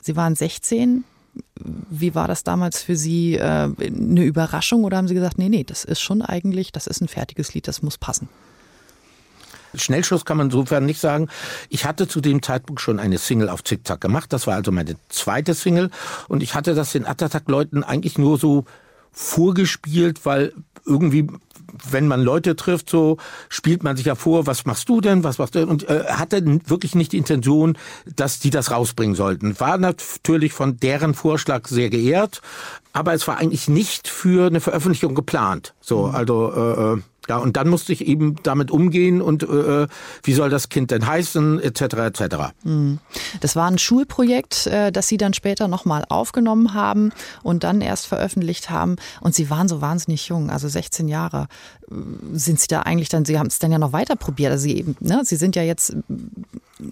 Sie 0.00 0.16
waren 0.16 0.36
16. 0.36 1.04
Wie 1.56 2.14
war 2.14 2.28
das 2.28 2.44
damals 2.44 2.82
für 2.82 2.96
Sie? 2.96 3.34
Äh, 3.34 3.40
eine 3.40 4.24
Überraschung 4.24 4.84
oder 4.84 4.98
haben 4.98 5.08
Sie 5.08 5.14
gesagt, 5.14 5.38
nee, 5.38 5.48
nee, 5.48 5.64
das 5.64 5.84
ist 5.84 6.00
schon 6.00 6.22
eigentlich, 6.22 6.72
das 6.72 6.86
ist 6.86 7.00
ein 7.00 7.08
fertiges 7.08 7.54
Lied, 7.54 7.66
das 7.66 7.82
muss 7.82 7.98
passen? 7.98 8.28
Schnellschuss 9.74 10.24
kann 10.24 10.36
man 10.36 10.46
insofern 10.46 10.86
nicht 10.86 11.00
sagen. 11.00 11.28
Ich 11.68 11.84
hatte 11.84 12.08
zu 12.08 12.20
dem 12.20 12.42
Zeitpunkt 12.42 12.80
schon 12.80 12.98
eine 12.98 13.18
Single 13.18 13.48
auf 13.48 13.64
Zickzack 13.64 14.00
gemacht. 14.00 14.32
Das 14.32 14.46
war 14.46 14.54
also 14.54 14.72
meine 14.72 14.96
zweite 15.08 15.54
Single. 15.54 15.90
Und 16.28 16.42
ich 16.42 16.54
hatte 16.54 16.74
das 16.74 16.92
den 16.92 17.06
Attack-Leuten 17.06 17.84
eigentlich 17.84 18.18
nur 18.18 18.38
so 18.38 18.64
vorgespielt, 19.12 20.24
weil 20.24 20.52
irgendwie 20.84 21.28
wenn 21.90 22.06
man 22.06 22.22
Leute 22.22 22.56
trifft, 22.56 22.90
so 22.90 23.16
spielt 23.48 23.82
man 23.82 23.96
sich 23.96 24.06
ja 24.06 24.14
vor, 24.14 24.46
was 24.46 24.66
machst 24.66 24.88
du 24.88 25.00
denn, 25.00 25.24
was 25.24 25.38
machst 25.38 25.54
du 25.54 25.60
denn? 25.60 25.68
Und 25.68 25.88
äh, 25.88 26.04
hatte 26.08 26.42
wirklich 26.66 26.94
nicht 26.94 27.12
die 27.12 27.18
Intention, 27.18 27.78
dass 28.16 28.40
die 28.40 28.50
das 28.50 28.70
rausbringen 28.70 29.14
sollten. 29.14 29.58
War 29.58 29.78
natürlich 29.78 30.52
von 30.52 30.76
deren 30.76 31.14
Vorschlag 31.14 31.66
sehr 31.68 31.90
geehrt, 31.90 32.42
aber 32.92 33.14
es 33.14 33.26
war 33.26 33.38
eigentlich 33.38 33.68
nicht 33.68 34.08
für 34.08 34.46
eine 34.46 34.60
Veröffentlichung 34.60 35.14
geplant. 35.14 35.74
So, 35.80 36.08
mhm. 36.08 36.14
also 36.14 36.52
äh, 36.52 36.94
äh 36.94 37.02
ja, 37.28 37.36
und 37.38 37.56
dann 37.56 37.68
musste 37.68 37.92
ich 37.92 38.06
eben 38.06 38.36
damit 38.42 38.70
umgehen 38.70 39.22
und 39.22 39.44
äh, 39.44 39.86
wie 40.24 40.32
soll 40.32 40.50
das 40.50 40.68
Kind 40.68 40.90
denn 40.90 41.06
heißen, 41.06 41.60
etc. 41.60 41.80
etc. 41.82 42.36
Hm. 42.64 42.98
Das 43.40 43.54
war 43.54 43.68
ein 43.68 43.78
Schulprojekt, 43.78 44.66
äh, 44.66 44.90
das 44.90 45.06
Sie 45.06 45.18
dann 45.18 45.32
später 45.32 45.68
nochmal 45.68 46.04
aufgenommen 46.08 46.74
haben 46.74 47.12
und 47.42 47.62
dann 47.62 47.80
erst 47.80 48.06
veröffentlicht 48.06 48.70
haben. 48.70 48.96
Und 49.20 49.34
Sie 49.34 49.50
waren 49.50 49.68
so 49.68 49.80
wahnsinnig 49.80 50.26
jung, 50.28 50.50
also 50.50 50.68
16 50.68 51.06
Jahre. 51.06 51.46
Sind 52.32 52.58
Sie 52.58 52.68
da 52.68 52.80
eigentlich 52.80 53.08
dann, 53.08 53.24
Sie 53.24 53.38
haben 53.38 53.48
es 53.48 53.60
dann 53.60 53.70
ja 53.70 53.78
noch 53.78 53.92
weiter 53.92 54.16
probiert. 54.16 54.52
Also 54.52 54.64
Sie 54.64 54.84
ne, 54.98 55.22
Sie 55.24 55.36
sind 55.36 55.54
ja 55.54 55.62
jetzt 55.62 55.94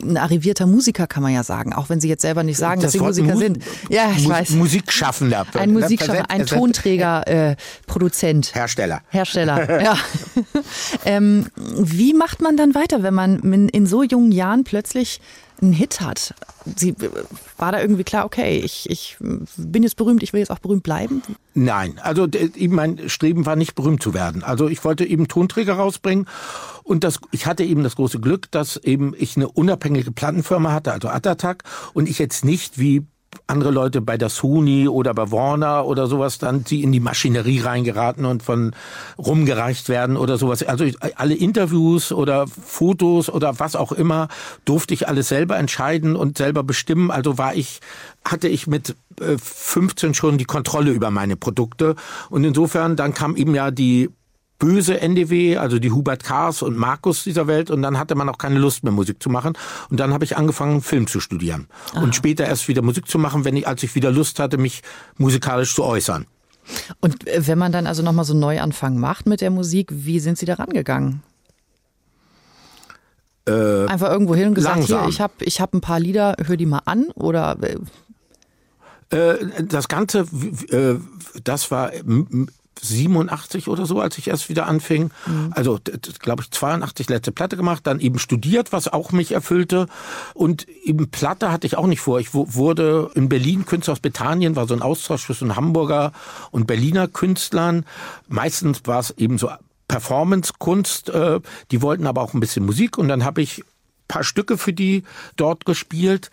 ein 0.03 0.17
arrivierter 0.17 0.67
Musiker, 0.67 1.07
kann 1.07 1.23
man 1.23 1.33
ja 1.33 1.43
sagen, 1.43 1.73
auch 1.73 1.89
wenn 1.89 2.01
Sie 2.01 2.09
jetzt 2.09 2.23
selber 2.23 2.43
nicht 2.43 2.59
sagen, 2.59 2.81
das 2.81 2.93
dass 2.93 2.93
Sie 2.93 3.01
Musiker 3.01 3.35
Mu 3.35 3.39
sind. 3.39 3.59
Ja, 3.89 4.11
ich 4.17 4.25
Mu 4.25 4.31
weiß. 4.31 4.51
Musikschaffender. 4.51 5.47
Ein 5.55 5.73
Musikschaffender, 5.73 6.31
ein 6.31 6.47
Tonträger, 6.47 7.27
äh, 7.27 7.57
Produzent. 7.87 8.55
Hersteller. 8.55 9.03
Hersteller, 9.09 9.83
ja. 9.83 9.97
ähm, 11.05 11.47
wie 11.57 12.15
macht 12.15 12.41
man 12.41 12.57
dann 12.57 12.75
weiter, 12.75 13.03
wenn 13.03 13.15
man 13.15 13.69
in 13.69 13.87
so 13.87 14.03
jungen 14.03 14.33
Jahren 14.33 14.65
plötzlich 14.65 15.21
einen 15.63 15.73
Hit 15.73 16.01
hat? 16.01 16.35
Sie, 16.77 16.95
war 17.57 17.73
da 17.73 17.81
irgendwie 17.81 18.05
klar, 18.05 18.25
okay, 18.25 18.59
ich, 18.59 18.89
ich 18.89 19.17
bin 19.57 19.83
jetzt 19.83 19.97
berühmt, 19.97 20.23
ich 20.23 20.33
will 20.33 20.41
jetzt 20.41 20.51
auch 20.51 20.59
berühmt 20.59 20.83
bleiben? 20.83 21.23
Nein, 21.55 21.99
also 22.03 22.27
eben 22.27 22.75
mein 22.75 23.09
Streben 23.09 23.47
war 23.47 23.57
nicht 23.57 23.75
berühmt 23.75 24.03
zu 24.03 24.15
werden. 24.15 24.43
Also 24.43 24.69
ich 24.69 24.85
wollte 24.85 25.05
eben 25.05 25.29
Tonträger 25.29 25.75
rausbringen 25.75 26.27
und 26.83 27.05
das, 27.05 27.21
ich 27.33 27.47
hatte 27.47 27.65
eben 27.65 27.83
das 27.83 27.97
große 27.97 28.21
Glück, 28.21 28.51
dass 28.51 28.77
eben 28.77 29.15
ich 29.17 29.37
eine 29.37 29.49
unabhängige 29.49 30.13
Plattenfirma 30.13 30.73
hatte, 30.73 30.93
also 30.93 31.09
Atatak, 31.09 31.65
und 31.95 32.09
ich 32.09 32.19
jetzt 32.19 32.45
nicht 32.45 32.79
wie 32.79 33.07
andere 33.47 33.71
Leute 33.71 34.01
bei 34.01 34.17
der 34.17 34.29
Sony 34.29 34.89
oder 34.89 35.15
bei 35.15 35.31
Warner 35.31 35.87
oder 35.87 36.07
sowas 36.07 36.39
dann, 36.39 36.65
die 36.65 36.83
in 36.83 36.93
die 36.93 37.01
Maschinerie 37.01 37.61
reingeraten 37.61 38.25
und 38.25 38.43
von 38.43 38.73
rumgereicht 39.19 39.89
werden 39.89 40.17
oder 40.17 40.39
sowas. 40.39 40.63
Also 40.63 40.85
alle 41.17 41.35
Interviews 41.35 42.13
oder 42.13 42.47
Fotos 42.47 43.29
oder 43.29 43.59
was 43.59 43.77
auch 43.77 43.93
immer 43.93 44.29
durfte 44.65 44.95
ich 44.95 45.09
alles 45.09 45.29
selber 45.29 45.59
entscheiden 45.59 46.17
und 46.17 46.39
selber 46.39 46.63
bestimmen. 46.63 47.11
Also 47.11 47.39
war 47.39 47.55
ich, 47.55 47.81
hatte 48.25 48.49
ich 48.49 48.67
mit 48.67 48.97
15 49.21 50.11
äh, 50.11 50.15
schon 50.15 50.39
die 50.39 50.45
Kontrolle 50.45 50.91
über 50.91 51.11
meine 51.11 51.37
Produkte 51.37 51.95
und 52.31 52.45
insofern 52.45 52.97
dann 52.97 53.15
kam 53.15 53.37
eben 53.37 53.55
ja 53.55 53.71
die 53.71 54.11
böse 54.61 55.01
NDW, 55.01 55.57
also 55.57 55.81
die 55.81 55.91
Hubert 55.91 56.23
Kars 56.23 56.63
und 56.63 56.77
Markus 56.77 57.25
dieser 57.25 57.49
Welt 57.49 57.71
und 57.71 57.83
dann 57.83 57.99
hatte 57.99 58.15
man 58.15 58.29
auch 58.29 58.39
keine 58.39 58.61
Lust 58.61 58.85
mehr 58.85 58.93
Musik 58.93 59.21
zu 59.21 59.29
machen 59.29 59.55
und 59.91 59.99
dann 59.99 60.13
habe 60.13 60.25
ich 60.25 60.37
angefangen 60.37 60.83
Film 60.83 61.09
zu 61.09 61.19
studieren 61.19 61.67
Aha. 61.95 62.03
und 62.03 62.15
später 62.15 62.45
erst 62.45 62.69
wieder 62.69 62.83
Musik 62.83 63.09
zu 63.09 63.19
machen, 63.19 63.45
wenn 63.45 63.57
ich 63.57 63.67
als 63.67 63.83
ich 63.83 63.97
wieder 63.97 64.13
Lust 64.13 64.39
hatte, 64.39 64.59
mich 64.59 64.83
musikalisch 65.17 65.75
zu 65.75 65.83
äußern. 65.83 66.27
Und 67.01 67.27
äh, 67.27 67.47
wenn 67.47 67.59
man 67.59 67.73
dann 67.73 67.89
also 67.89 68.03
nochmal 68.03 68.25
so 68.25 68.35
einen 68.35 68.41
Neuanfang 68.41 68.99
macht 68.99 69.27
mit 69.27 69.41
der 69.41 69.51
Musik, 69.51 69.89
wie 69.91 70.21
sind 70.21 70.39
Sie 70.39 70.47
da 70.47 70.55
rangegangen? 70.55 71.23
Äh, 73.49 73.87
Einfach 73.87 74.11
irgendwo 74.11 74.35
hin 74.35 74.49
und 74.49 74.55
gesagt, 74.55 74.77
langsam. 74.77 75.01
hier, 75.01 75.09
ich 75.09 75.21
habe 75.21 75.33
ich 75.41 75.61
hab 75.61 75.75
ein 75.75 75.81
paar 75.81 75.99
Lieder, 75.99 76.37
hör 76.45 76.57
die 76.57 76.67
mal 76.67 76.83
an 76.85 77.07
oder 77.15 77.57
äh, 79.11 79.17
äh 79.17 79.65
das 79.65 79.89
Ganze, 79.89 80.27
das 81.43 81.71
war 81.71 81.93
87 82.83 83.69
oder 83.69 83.87
so, 83.87 84.01
als 84.01 84.19
ich 84.19 84.29
erst 84.29 84.49
wieder 84.49 84.67
anfing. 84.67 85.11
Mhm. 85.27 85.53
Also, 85.55 85.79
glaube 86.19 86.43
ich, 86.43 86.51
82 86.51 87.09
letzte 87.09 87.33
Platte 87.33 87.57
gemacht, 87.57 87.87
dann 87.87 88.01
eben 88.01 88.19
studiert, 88.19 88.73
was 88.73 88.89
auch 88.89 89.13
mich 89.13 89.33
erfüllte. 89.33 89.87
Und 90.35 90.69
eben 90.69 91.11
Platte 91.11 91.53
hatte 91.53 91.67
ich 91.67 91.77
auch 91.77 91.87
nicht 91.87 92.01
vor. 92.01 92.21
Ich 92.21 92.35
wurde 92.35 93.11
in 93.15 93.29
Berlin 93.29 93.67
Künstler 93.67 93.93
aus 93.93 94.01
Bethanien, 94.01 94.57
war 94.57 94.67
so 94.67 94.75
ein 94.75 94.83
Austausch 94.83 95.27
zwischen 95.27 95.57
Hamburger 95.57 96.13
und 96.51 96.67
Berliner 96.67 97.09
Künstlern. 97.09 97.85
Meistens 98.29 98.83
war 98.85 99.01
es 99.01 99.11
eben 99.13 99.39
so 99.39 99.51
Performance-Kunst. 99.89 101.11
Äh, 101.11 101.41
die 101.71 101.83
wollten 101.83 102.07
aber 102.07 102.23
auch 102.23 102.35
ein 102.35 102.41
bisschen 102.41 102.65
Musik 102.65 102.99
und 102.99 103.09
dann 103.09 103.25
habe 103.25 103.43
ich 103.43 103.65
paar 104.11 104.25
Stücke 104.25 104.59
für 104.59 104.73
die 104.73 105.05
dort 105.37 105.65
gespielt. 105.65 106.31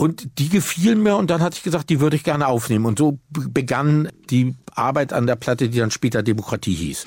Und 0.00 0.38
die 0.38 0.48
gefielen 0.48 1.02
mir 1.02 1.16
und 1.16 1.28
dann 1.28 1.42
hatte 1.42 1.58
ich 1.58 1.62
gesagt, 1.62 1.90
die 1.90 2.00
würde 2.00 2.16
ich 2.16 2.24
gerne 2.24 2.46
aufnehmen. 2.46 2.86
Und 2.86 2.98
so 2.98 3.18
begann 3.28 4.08
die 4.30 4.56
Arbeit 4.74 5.12
an 5.12 5.26
der 5.26 5.36
Platte, 5.36 5.68
die 5.68 5.76
dann 5.76 5.90
später 5.90 6.22
Demokratie 6.22 6.72
hieß. 6.72 7.04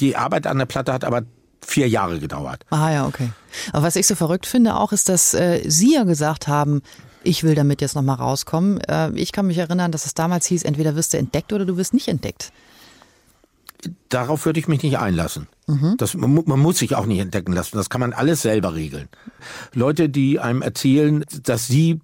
Die 0.00 0.16
Arbeit 0.16 0.48
an 0.48 0.58
der 0.58 0.66
Platte 0.66 0.92
hat 0.92 1.04
aber 1.04 1.22
vier 1.64 1.88
Jahre 1.88 2.18
gedauert. 2.18 2.66
Ah 2.70 2.90
ja, 2.90 3.06
okay. 3.06 3.30
Aber 3.72 3.84
was 3.84 3.94
ich 3.94 4.08
so 4.08 4.16
verrückt 4.16 4.46
finde 4.46 4.74
auch, 4.74 4.90
ist, 4.90 5.08
dass 5.08 5.32
äh, 5.32 5.62
Sie 5.64 5.94
ja 5.94 6.02
gesagt 6.02 6.48
haben, 6.48 6.82
ich 7.22 7.44
will 7.44 7.54
damit 7.54 7.80
jetzt 7.80 7.94
nochmal 7.94 8.16
rauskommen. 8.16 8.80
Äh, 8.80 9.12
ich 9.12 9.30
kann 9.30 9.46
mich 9.46 9.58
erinnern, 9.58 9.92
dass 9.92 10.04
es 10.04 10.14
damals 10.14 10.46
hieß, 10.46 10.64
entweder 10.64 10.96
wirst 10.96 11.12
du 11.12 11.18
entdeckt 11.18 11.52
oder 11.52 11.64
du 11.64 11.76
wirst 11.76 11.94
nicht 11.94 12.08
entdeckt. 12.08 12.50
Darauf 14.08 14.44
würde 14.44 14.58
ich 14.58 14.66
mich 14.66 14.82
nicht 14.82 14.98
einlassen. 14.98 15.46
Mhm. 15.68 15.94
Das, 15.98 16.14
man, 16.14 16.42
man 16.46 16.58
muss 16.58 16.78
sich 16.78 16.96
auch 16.96 17.06
nicht 17.06 17.20
entdecken 17.20 17.52
lassen. 17.52 17.76
Das 17.76 17.90
kann 17.90 18.00
man 18.00 18.12
alles 18.12 18.42
selber 18.42 18.74
regeln. 18.74 19.08
Leute, 19.72 20.08
die 20.08 20.40
einem 20.40 20.62
erzählen, 20.62 21.24
dass 21.44 21.68
sie 21.68 22.00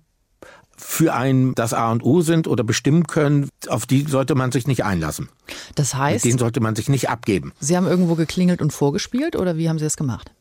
für 0.81 1.15
ein 1.15 1.55
das 1.55 1.73
A 1.75 1.91
und 1.93 2.03
O 2.03 2.21
sind 2.23 2.49
oder 2.49 2.65
bestimmen 2.65 3.07
können, 3.07 3.49
auf 3.69 3.87
die 3.87 4.07
sollte 4.07 4.35
man 4.35 4.53
sich 4.53 4.67
nicht 4.67 4.85
einlassen. 4.85 5.29
Das 5.75 5.95
heißt, 5.95 6.25
Mit 6.25 6.33
denen 6.33 6.39
sollte 6.39 6.61
man 6.61 6.75
sich 6.75 6.89
nicht 6.89 7.09
abgeben. 7.09 7.53
Sie 7.61 7.77
haben 7.77 7.87
irgendwo 7.87 8.15
geklingelt 8.15 8.63
und 8.63 8.73
vorgespielt 8.73 9.37
oder 9.37 9.57
wie 9.57 9.69
haben 9.69 9.79
Sie 9.79 9.85
das 9.85 9.97
gemacht? 9.97 10.33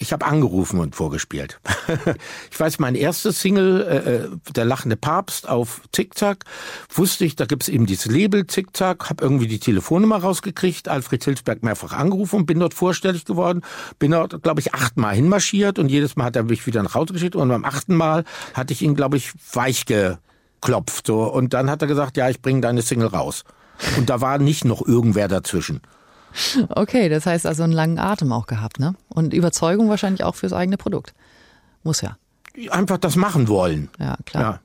Ich 0.00 0.12
habe 0.12 0.24
angerufen 0.24 0.78
und 0.78 0.94
vorgespielt. 0.94 1.60
ich 2.52 2.58
weiß, 2.58 2.78
mein 2.78 2.94
erstes 2.94 3.40
Single, 3.40 3.82
äh, 3.82 4.14
äh, 4.14 4.52
Der 4.54 4.64
lachende 4.64 4.96
Papst 4.96 5.48
auf 5.48 5.82
Zickzack, 5.92 6.44
wusste 6.88 7.24
ich, 7.24 7.34
da 7.34 7.46
gibt's 7.46 7.68
eben 7.68 7.84
dieses 7.84 8.06
Label 8.06 8.46
Zickzack, 8.46 9.10
habe 9.10 9.24
irgendwie 9.24 9.48
die 9.48 9.58
Telefonnummer 9.58 10.18
rausgekriegt, 10.18 10.88
Alfred 10.88 11.24
Hilsberg 11.24 11.64
mehrfach 11.64 11.92
angerufen 11.92 12.36
und 12.36 12.46
bin 12.46 12.60
dort 12.60 12.74
vorstellig 12.74 13.24
geworden. 13.24 13.62
Bin 13.98 14.12
dort, 14.12 14.40
glaube 14.44 14.60
ich, 14.60 14.72
achtmal 14.72 15.16
hinmarschiert 15.16 15.80
und 15.80 15.88
jedes 15.88 16.14
Mal 16.14 16.26
hat 16.26 16.36
er 16.36 16.44
mich 16.44 16.64
wieder 16.68 16.84
nach 16.84 16.94
Hause 16.94 17.12
geschickt 17.12 17.34
und 17.34 17.48
beim 17.48 17.64
achten 17.64 17.96
Mal 17.96 18.22
hatte 18.54 18.72
ich 18.72 18.82
ihn, 18.82 18.94
glaube 18.94 19.16
ich, 19.16 19.32
weich 19.52 19.84
geklopft. 19.84 21.08
So. 21.08 21.24
Und 21.24 21.54
dann 21.54 21.68
hat 21.68 21.82
er 21.82 21.88
gesagt, 21.88 22.16
ja, 22.16 22.30
ich 22.30 22.40
bringe 22.40 22.60
deine 22.60 22.82
Single 22.82 23.08
raus. 23.08 23.42
Und 23.96 24.10
da 24.10 24.20
war 24.20 24.38
nicht 24.38 24.64
noch 24.64 24.86
irgendwer 24.86 25.26
dazwischen. 25.26 25.80
Okay, 26.68 27.08
das 27.08 27.26
heißt 27.26 27.46
also 27.46 27.62
einen 27.62 27.72
langen 27.72 27.98
Atem 27.98 28.32
auch 28.32 28.46
gehabt, 28.46 28.78
ne? 28.78 28.94
Und 29.08 29.34
Überzeugung 29.34 29.88
wahrscheinlich 29.88 30.24
auch 30.24 30.34
fürs 30.34 30.52
eigene 30.52 30.76
Produkt. 30.76 31.14
Muss 31.82 32.00
ja. 32.00 32.16
Einfach 32.70 32.98
das 32.98 33.16
machen 33.16 33.48
wollen. 33.48 33.88
Ja, 33.98 34.16
klar. 34.24 34.42
Ja. 34.42 34.60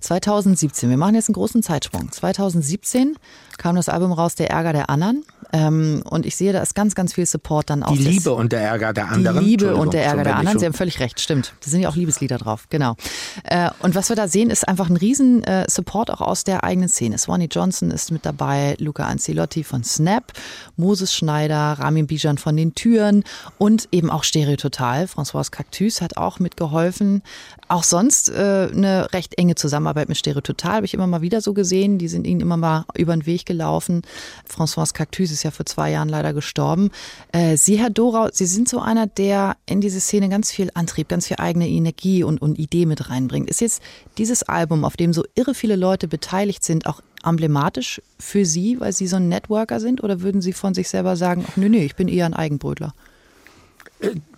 2017, 0.00 0.90
wir 0.90 0.96
machen 0.96 1.14
jetzt 1.14 1.28
einen 1.28 1.34
großen 1.34 1.62
Zeitsprung. 1.62 2.10
2017 2.10 3.16
kam 3.58 3.76
das 3.76 3.88
Album 3.88 4.12
raus, 4.12 4.34
Der 4.34 4.50
Ärger 4.50 4.72
der 4.72 4.90
anderen. 4.90 5.24
Ähm, 5.52 6.02
und 6.08 6.24
ich 6.24 6.36
sehe, 6.36 6.52
da 6.52 6.62
ist 6.62 6.74
ganz, 6.74 6.94
ganz 6.94 7.12
viel 7.14 7.26
Support 7.26 7.70
dann 7.70 7.82
auch. 7.82 7.92
Die 7.92 8.02
Liebe 8.02 8.32
und 8.32 8.52
der 8.52 8.62
Ärger 8.62 8.92
der 8.92 9.10
anderen. 9.10 9.40
Die 9.40 9.50
Liebe 9.50 9.76
und 9.76 9.92
der 9.92 10.04
Ärger 10.04 10.24
der 10.24 10.36
anderen. 10.36 10.58
Sie 10.58 10.64
haben 10.64 10.72
völlig 10.72 10.98
recht, 11.00 11.20
stimmt. 11.20 11.52
Da 11.62 11.70
sind 11.70 11.82
ja 11.82 11.88
auch 11.88 11.96
Liebeslieder 11.96 12.38
drauf, 12.38 12.66
genau. 12.70 12.96
Äh, 13.44 13.70
und 13.80 13.94
was 13.94 14.08
wir 14.08 14.16
da 14.16 14.28
sehen, 14.28 14.50
ist 14.50 14.66
einfach 14.66 14.88
ein 14.88 14.96
riesen 14.96 15.44
äh, 15.44 15.66
Support 15.68 16.10
auch 16.10 16.20
aus 16.22 16.44
der 16.44 16.64
eigenen 16.64 16.88
Szene. 16.88 17.18
Swanee 17.18 17.48
Johnson 17.50 17.90
ist 17.90 18.10
mit 18.10 18.24
dabei, 18.24 18.76
Luca 18.78 19.04
Ancelotti 19.04 19.62
von 19.62 19.84
Snap, 19.84 20.32
Moses 20.76 21.14
Schneider, 21.14 21.76
Ramin 21.78 22.06
Bijan 22.06 22.38
von 22.38 22.56
den 22.56 22.74
Türen 22.74 23.24
und 23.58 23.88
eben 23.92 24.10
auch 24.10 24.24
Stereototal. 24.24 25.04
François 25.04 25.50
Cactus 25.50 26.00
hat 26.00 26.16
auch 26.16 26.38
mitgeholfen. 26.38 27.22
Auch 27.68 27.84
sonst 27.84 28.30
äh, 28.30 28.68
eine 28.72 29.12
recht 29.12 29.38
enge 29.38 29.54
Zusammenarbeit 29.54 30.08
mit 30.08 30.18
Stereototal 30.18 30.76
habe 30.76 30.86
ich 30.86 30.94
immer 30.94 31.06
mal 31.06 31.22
wieder 31.22 31.40
so 31.40 31.54
gesehen. 31.54 31.98
Die 31.98 32.08
sind 32.08 32.26
ihnen 32.26 32.40
immer 32.40 32.56
mal 32.56 32.84
über 32.94 33.14
den 33.14 33.26
Weg 33.26 33.46
gelaufen. 33.46 34.02
François 34.48 34.92
Cactus 34.92 35.30
ist 35.30 35.41
ja 35.42 35.50
vor 35.50 35.66
zwei 35.66 35.90
Jahren 35.90 36.08
leider 36.08 36.32
gestorben. 36.32 36.90
Äh, 37.32 37.56
Sie, 37.56 37.78
Herr 37.78 37.90
Dorau, 37.90 38.28
Sie 38.32 38.46
sind 38.46 38.68
so 38.68 38.80
einer, 38.80 39.06
der 39.06 39.56
in 39.66 39.80
diese 39.80 40.00
Szene 40.00 40.28
ganz 40.28 40.50
viel 40.50 40.70
Antrieb, 40.74 41.08
ganz 41.08 41.26
viel 41.26 41.36
eigene 41.38 41.68
Energie 41.68 42.24
und, 42.24 42.40
und 42.40 42.58
Idee 42.58 42.86
mit 42.86 43.10
reinbringt. 43.10 43.50
Ist 43.50 43.60
jetzt 43.60 43.82
dieses 44.18 44.42
Album, 44.42 44.84
auf 44.84 44.96
dem 44.96 45.12
so 45.12 45.24
irre 45.34 45.54
viele 45.54 45.76
Leute 45.76 46.08
beteiligt 46.08 46.64
sind, 46.64 46.86
auch 46.86 47.00
emblematisch 47.24 48.02
für 48.18 48.44
Sie, 48.44 48.80
weil 48.80 48.92
Sie 48.92 49.06
so 49.06 49.16
ein 49.16 49.28
Networker 49.28 49.80
sind? 49.80 50.02
Oder 50.02 50.20
würden 50.20 50.40
Sie 50.40 50.52
von 50.52 50.74
sich 50.74 50.88
selber 50.88 51.16
sagen, 51.16 51.44
ach, 51.48 51.56
nö, 51.56 51.68
nö, 51.68 51.78
ich 51.78 51.96
bin 51.96 52.08
eher 52.08 52.26
ein 52.26 52.34
Eigenbrötler? 52.34 52.94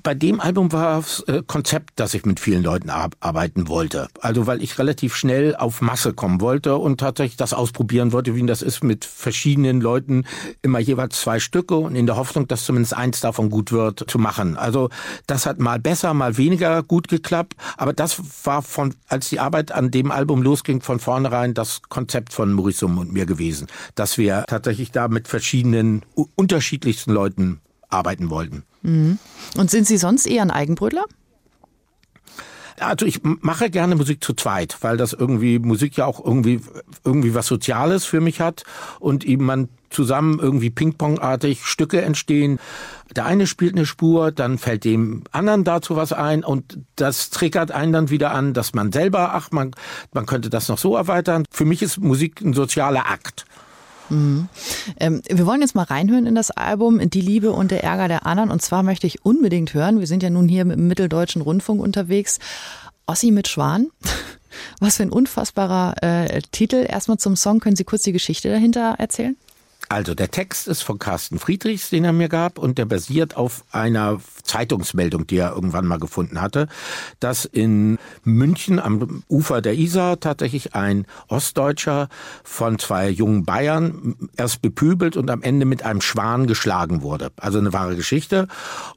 Bei 0.03 0.15
dem 0.15 0.41
Album 0.41 0.71
war 0.73 1.03
äh, 1.27 1.43
Konzept, 1.47 1.99
dass 1.99 2.13
ich 2.13 2.27
mit 2.27 2.39
vielen 2.39 2.63
Leuten 2.63 2.91
arbeiten 2.91 3.69
wollte. 3.69 4.09
Also 4.21 4.47
weil 4.47 4.63
ich 4.63 4.79
relativ 4.79 5.17
schnell 5.17 5.57
auf 5.57 5.81
Masse 5.81 6.13
kommen 6.13 6.43
wollte 6.43 6.77
und 6.77 7.01
tatsächlich 7.01 7.39
das 7.39 7.55
ausprobieren 7.55 8.13
wollte, 8.13 8.35
wie 8.35 8.45
das 8.45 8.61
ist 8.61 8.85
mit 8.85 9.07
verschiedenen 9.07 9.81
Leuten, 9.81 10.27
immer 10.61 10.79
jeweils 10.79 11.19
zwei 11.19 11.41
Stücke 11.41 11.77
und 11.77 11.97
in 11.97 12.05
der 12.05 12.17
Hoffnung, 12.17 12.47
dass 12.47 12.67
zumindest 12.67 12.95
eins 12.95 13.21
davon 13.21 13.49
gut 13.49 13.73
wird, 13.73 14.05
zu 14.07 14.19
machen. 14.19 14.59
Also 14.59 14.91
das 15.27 15.47
hat 15.47 15.59
mal 15.59 15.79
besser, 15.79 16.13
mal 16.13 16.37
weniger 16.37 16.83
gut 16.83 17.09
geklappt. 17.09 17.55
Aber 17.79 17.95
das 17.95 18.21
war 18.45 18.61
von, 18.61 18.95
als 19.09 19.31
die 19.31 19.41
Arbeit 19.41 19.73
an 19.73 19.91
dem 19.91 20.11
Album 20.11 20.43
losging, 20.43 20.83
von 20.83 21.01
vornherein 21.01 21.55
das 21.55 21.81
Konzept 21.89 22.35
von 22.35 22.53
Maurissum 22.53 22.99
und 22.99 23.15
mir 23.15 23.25
gewesen, 23.25 23.69
dass 23.95 24.19
wir 24.19 24.45
tatsächlich 24.47 24.91
da 24.91 25.09
mit 25.09 25.29
verschiedenen 25.29 26.03
unterschiedlichsten 26.35 27.13
Leuten 27.13 27.61
arbeiten 27.89 28.29
wollten. 28.29 28.65
Mhm. 28.85 29.19
Und 29.57 29.71
sind 29.71 29.87
Sie 29.87 29.97
sonst 29.97 30.27
eher 30.27 30.43
ein 30.43 30.51
Eigenbrötler? 30.51 31.05
Also 32.81 33.07
ich 33.07 33.21
mache 33.23 33.71
gerne 33.71 33.95
Musik 33.95 34.23
zu 34.23 34.35
zweit, 34.35 34.79
weil 34.81 34.97
das 34.97 35.13
irgendwie 35.13 35.59
Musik 35.59 35.97
ja 35.97 36.07
auch 36.07 36.25
irgendwie 36.25 36.61
irgendwie 37.05 37.35
was 37.35 37.47
Soziales 37.47 38.05
für 38.05 38.21
mich 38.21 38.41
hat 38.41 38.65
und 38.99 39.25
eben 39.25 39.45
man 39.45 39.69
zusammen 39.91 40.41
irgendwie 40.41 40.71
Ping-Pong-artig 40.71 41.65
Stücke 41.65 42.03
entstehen. 42.03 42.59
Der 43.15 43.27
eine 43.27 43.47
spielt 43.47 43.77
eine 43.77 43.87
Spur, 43.87 44.33
dann 44.33 44.59
fällt 44.59 44.85
dem 44.85 45.23
anderen 45.31 45.63
dazu 45.63 45.95
was 45.95 46.13
ein 46.13 46.43
und 46.43 46.81
das 46.97 47.31
triggert 47.31 47.71
einen 47.71 47.93
dann 47.93 48.11
wieder 48.11 48.33
an, 48.33 48.55
dass 48.55 48.75
man 48.75 48.91
selber, 48.91 49.35
ach, 49.35 49.53
man, 49.53 49.71
man 50.13 50.27
könnte 50.27 50.51
das 50.51 50.69
noch 50.69 50.79
so 50.79 50.97
erweitern. 50.97 51.45
Für 51.53 51.65
mich 51.65 51.81
ist 51.81 51.99
Musik 51.99 52.41
ein 52.41 52.55
sozialer 52.55 53.09
Akt. 53.09 53.47
Mhm. 54.11 54.49
Ähm, 54.99 55.23
wir 55.29 55.47
wollen 55.47 55.61
jetzt 55.61 55.75
mal 55.75 55.85
reinhören 55.85 56.27
in 56.27 56.35
das 56.35 56.51
Album 56.51 57.09
Die 57.11 57.21
Liebe 57.21 57.53
und 57.53 57.71
der 57.71 57.85
Ärger 57.85 58.09
der 58.09 58.27
anderen. 58.27 58.51
Und 58.51 58.63
zwar 58.63 58.83
möchte 58.83 59.07
ich 59.07 59.25
unbedingt 59.25 59.75
hören, 59.75 60.01
wir 60.01 60.07
sind 60.07 60.23
ja 60.23 60.31
nun 60.31 60.49
hier 60.49 60.65
mit 60.65 60.77
dem 60.77 60.89
Mitteldeutschen 60.89 61.43
Rundfunk 61.43 61.81
unterwegs, 61.81 62.39
Ossi 63.07 63.31
mit 63.31 63.49
Schwan. 63.49 63.89
Was 64.81 64.97
für 64.97 65.03
ein 65.03 65.11
unfassbarer 65.11 65.95
äh, 66.03 66.41
Titel. 66.53 66.87
Erstmal 66.89 67.19
zum 67.19 67.35
Song. 67.37 67.61
Können 67.61 67.77
Sie 67.77 67.85
kurz 67.85 68.03
die 68.03 68.13
Geschichte 68.13 68.51
dahinter 68.51 68.95
erzählen? 68.99 69.37
Also 69.89 70.15
der 70.15 70.31
Text 70.31 70.69
ist 70.69 70.83
von 70.83 70.99
Carsten 70.99 71.39
Friedrichs, 71.39 71.91
den 71.91 72.05
er 72.05 72.13
mir 72.13 72.29
gab, 72.29 72.59
und 72.59 72.79
der 72.79 72.87
basiert 72.87 73.37
auf 73.37 73.65
einer 73.71 74.21
Zeitungsmeldung, 74.45 75.27
die 75.27 75.37
er 75.37 75.53
irgendwann 75.53 75.87
mal 75.87 75.99
gefunden 75.99 76.41
hatte, 76.41 76.69
dass 77.21 77.45
in 77.45 77.99
München 78.23 78.79
am 78.79 79.23
Ufer 79.29 79.61
der 79.61 79.75
Isar 79.75 80.21
tatsächlich 80.21 80.75
ein 80.75 81.07
Ostdeutscher 81.29 82.09
von 82.43 82.79
zwei 82.79 83.09
jungen 83.09 83.45
Bayern 83.45 84.17
erst 84.37 84.63
bepübelt 84.63 85.17
und 85.17 85.31
am 85.31 85.43
Ende 85.43 85.67
mit 85.67 85.83
einem 85.85 86.01
Schwan 86.01 86.47
geschlagen 86.47 87.03
wurde. 87.03 87.31
Also 87.37 87.59
eine 87.59 87.73
wahre 87.73 87.97
Geschichte. 87.97 88.49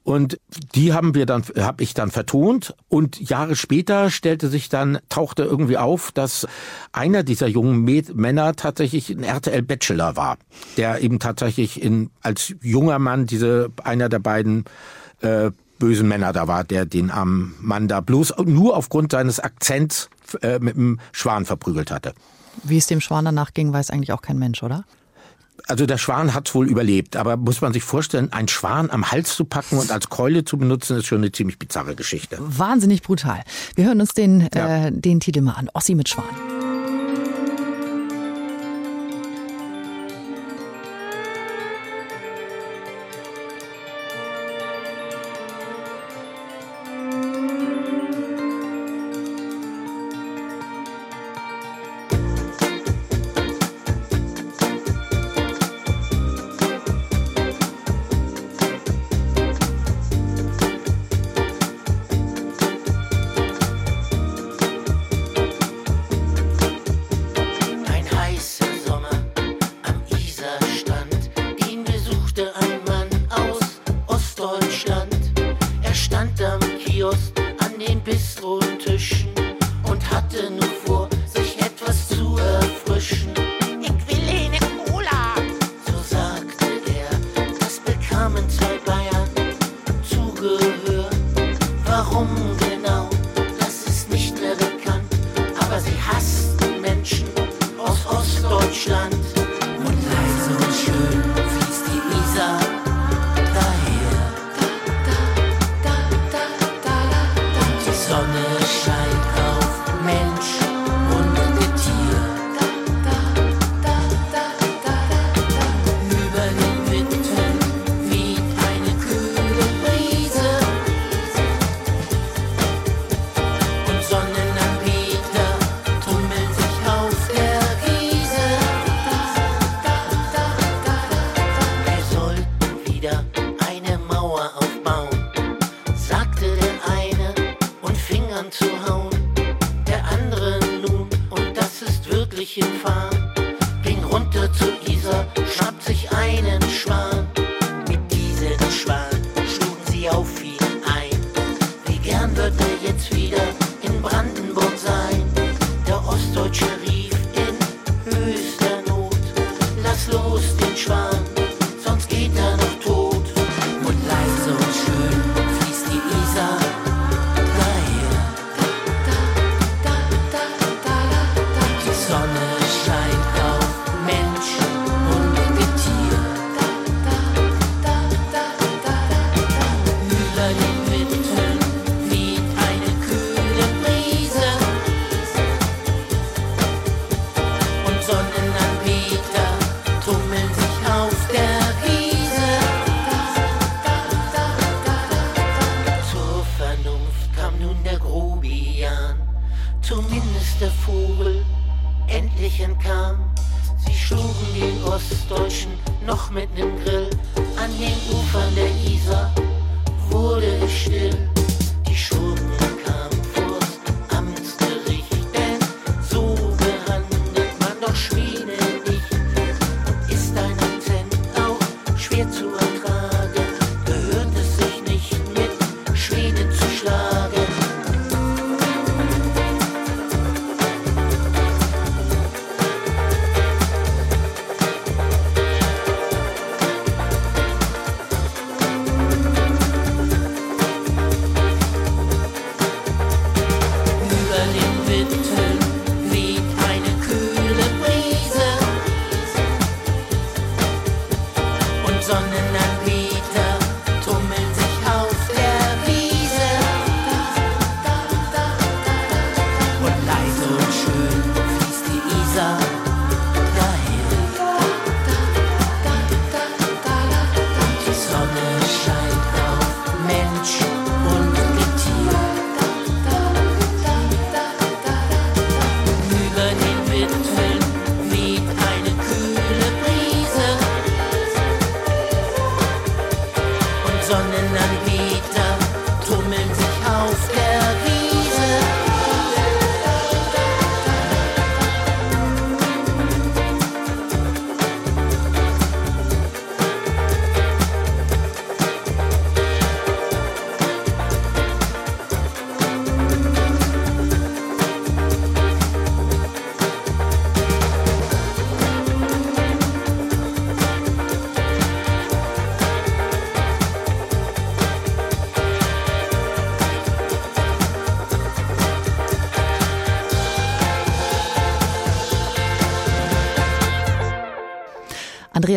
Und 0.04 0.40
die 0.76 0.94
haben 0.94 1.16
wir 1.16 1.26
dann, 1.26 1.44
habe 1.58 1.84
ich 1.84 1.94
dann 1.94 2.12
vertont. 2.12 2.76
Und 2.90 3.20
Jahre 3.20 3.56
später 3.56 4.10
stellte 4.10 4.50
sich 4.50 4.70
dann, 4.70 5.00
tauchte 5.10 5.44
irgendwie 5.44 5.78
auf, 5.78 6.12
dass 6.12 6.48
einer 6.92 7.24
dieser 7.24 7.48
jungen 7.48 7.84
Männer 8.14 8.56
tatsächlich 8.56 9.10
ein 9.10 9.24
RTL 9.24 9.62
Bachelor 9.62 10.16
war 10.16 10.38
der 10.78 11.02
eben 11.02 11.20
tatsächlich 11.20 11.82
in, 11.82 12.10
als 12.22 12.54
junger 12.62 13.00
Mann 13.00 13.26
diese, 13.26 13.72
einer 13.84 14.10
der 14.10 14.20
beiden 14.20 14.66
äh, 15.22 15.52
bösen 15.80 16.08
Männer 16.08 16.34
da 16.34 16.48
war, 16.48 16.64
der 16.64 16.86
den 16.86 17.12
armen 17.12 17.56
Mann 17.60 17.88
da 17.88 18.02
bloß 18.02 18.34
nur 18.46 18.76
aufgrund 18.76 19.12
seines 19.12 19.40
Akzents 19.40 20.10
äh, 20.42 20.60
mit 20.60 20.76
dem 20.76 21.00
Schwan 21.12 21.46
verprügelt 21.46 21.92
hatte. 21.92 22.14
Wie 22.64 22.78
es 22.78 22.88
dem 22.88 23.02
Schwan 23.02 23.26
danach 23.26 23.54
ging, 23.54 23.72
weiß 23.72 23.92
eigentlich 23.92 24.12
auch 24.12 24.22
kein 24.22 24.40
Mensch, 24.40 24.64
oder? 24.64 24.84
also 25.68 25.86
der 25.86 25.98
Schwan 25.98 26.34
hat's 26.34 26.54
wohl 26.56 26.70
überlebt, 26.70 27.16
aber 27.16 27.38
muss 27.38 27.62
man 27.62 27.74
sich 27.74 27.84
vorstellen, 27.84 28.32
einen 28.32 28.48
Schwan 28.48 28.90
am 28.90 29.12
Hals 29.12 29.36
zu 29.36 29.46
packen 29.46 29.78
und 29.78 29.92
als 29.92 30.10
Keule 30.10 30.46
zu 30.46 30.58
benutzen, 30.58 30.98
ist 30.98 31.06
schon 31.06 31.20
eine 31.20 31.32
ziemlich 31.32 31.60
bizarre 31.60 31.96
Geschichte. 31.96 32.38
Wahnsinnig 32.40 33.02
brutal. 33.02 33.44
Wir 33.76 33.86
hören 33.86 34.02
uns 34.02 34.14
den, 34.14 34.48
ja. 34.54 34.88
äh, 34.88 34.92
den 34.92 35.20
Titel 35.20 35.42
mal 35.42 35.54
an. 35.54 35.70
Ossi 35.74 35.96
mit 35.96 36.10
Schwan. 36.10 36.26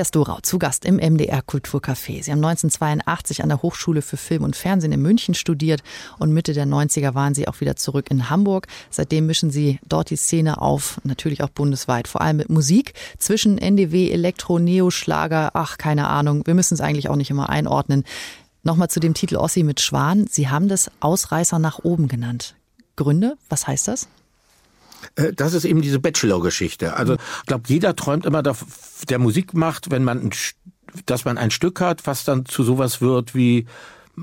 Andreas 0.01 0.13
Dorau, 0.13 0.39
zu 0.41 0.59
Gast 0.59 0.87
im 0.87 0.97
MDR 0.97 1.43
Kulturcafé. 1.43 2.23
Sie 2.23 2.33
haben 2.33 2.43
1982 2.43 3.43
an 3.43 3.51
der 3.51 3.61
Hochschule 3.61 4.01
für 4.01 4.17
Film 4.17 4.45
und 4.45 4.57
Fernsehen 4.57 4.93
in 4.93 5.03
München 5.03 5.35
studiert 5.35 5.83
und 6.19 6.33
Mitte 6.33 6.55
der 6.55 6.65
90er 6.65 7.15
waren 7.15 7.35
Sie 7.35 7.47
auch 7.47 7.61
wieder 7.61 7.77
zurück 7.77 8.11
in 8.11 8.31
Hamburg. 8.31 8.67
Seitdem 8.89 9.27
mischen 9.27 9.51
Sie 9.51 9.79
dort 9.87 10.09
die 10.09 10.17
Szene 10.17 10.63
auf, 10.63 11.03
natürlich 11.05 11.43
auch 11.43 11.51
bundesweit, 11.51 12.09
vor 12.09 12.23
allem 12.23 12.39
mit 12.39 12.49
Musik 12.49 12.95
zwischen 13.19 13.59
NDW, 13.59 14.11
Elektro, 14.11 14.59
Neo, 14.59 14.91
Schlager, 14.91 15.51
ach, 15.53 15.77
keine 15.77 16.09
Ahnung. 16.09 16.47
Wir 16.47 16.55
müssen 16.55 16.73
es 16.73 16.81
eigentlich 16.81 17.11
auch 17.11 17.17
nicht 17.17 17.29
immer 17.29 17.51
einordnen. 17.51 18.05
Nochmal 18.63 18.89
zu 18.89 19.01
dem 19.01 19.13
Titel 19.13 19.37
Ossi 19.37 19.65
mit 19.65 19.83
Schwan. 19.83 20.27
Sie 20.31 20.49
haben 20.49 20.69
das 20.69 20.91
Ausreißer 21.01 21.59
nach 21.59 21.81
oben 21.81 22.09
genannt. 22.09 22.55
Gründe? 22.97 23.37
Was 23.51 23.67
heißt 23.67 23.87
das? 23.87 24.09
Äh, 25.17 25.33
das 25.33 25.55
ist 25.55 25.65
eben 25.65 25.83
diese 25.83 25.99
Bachelor-Geschichte. 25.99 26.95
Also 26.97 27.15
ich 27.15 27.47
glaube, 27.47 27.65
jeder 27.67 27.97
träumt 27.97 28.27
immer, 28.27 28.43
der 28.43 29.19
Musik 29.19 29.55
macht, 29.55 29.91
wenn 29.91 30.05
man, 30.05 30.19
ein, 30.19 30.31
dass 31.07 31.25
man 31.25 31.39
ein 31.39 31.51
Stück 31.51 31.81
hat, 31.81 32.07
was 32.07 32.25
dann 32.25 32.47
zu 32.47 32.63
sowas 32.63 33.01
wird 33.01 33.35
wie 33.35 33.67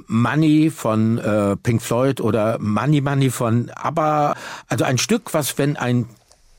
Money 0.07 0.69
von 0.69 1.17
äh, 1.17 1.55
Pink 1.57 1.81
Floyd 1.81 2.21
oder 2.21 2.59
Money 2.59 3.01
Money 3.01 3.29
von 3.29 3.69
ABBA. 3.71 4.35
Also 4.67 4.85
ein 4.85 4.97
Stück, 4.97 5.33
was 5.33 5.57
wenn 5.57 5.77
ein 5.77 6.07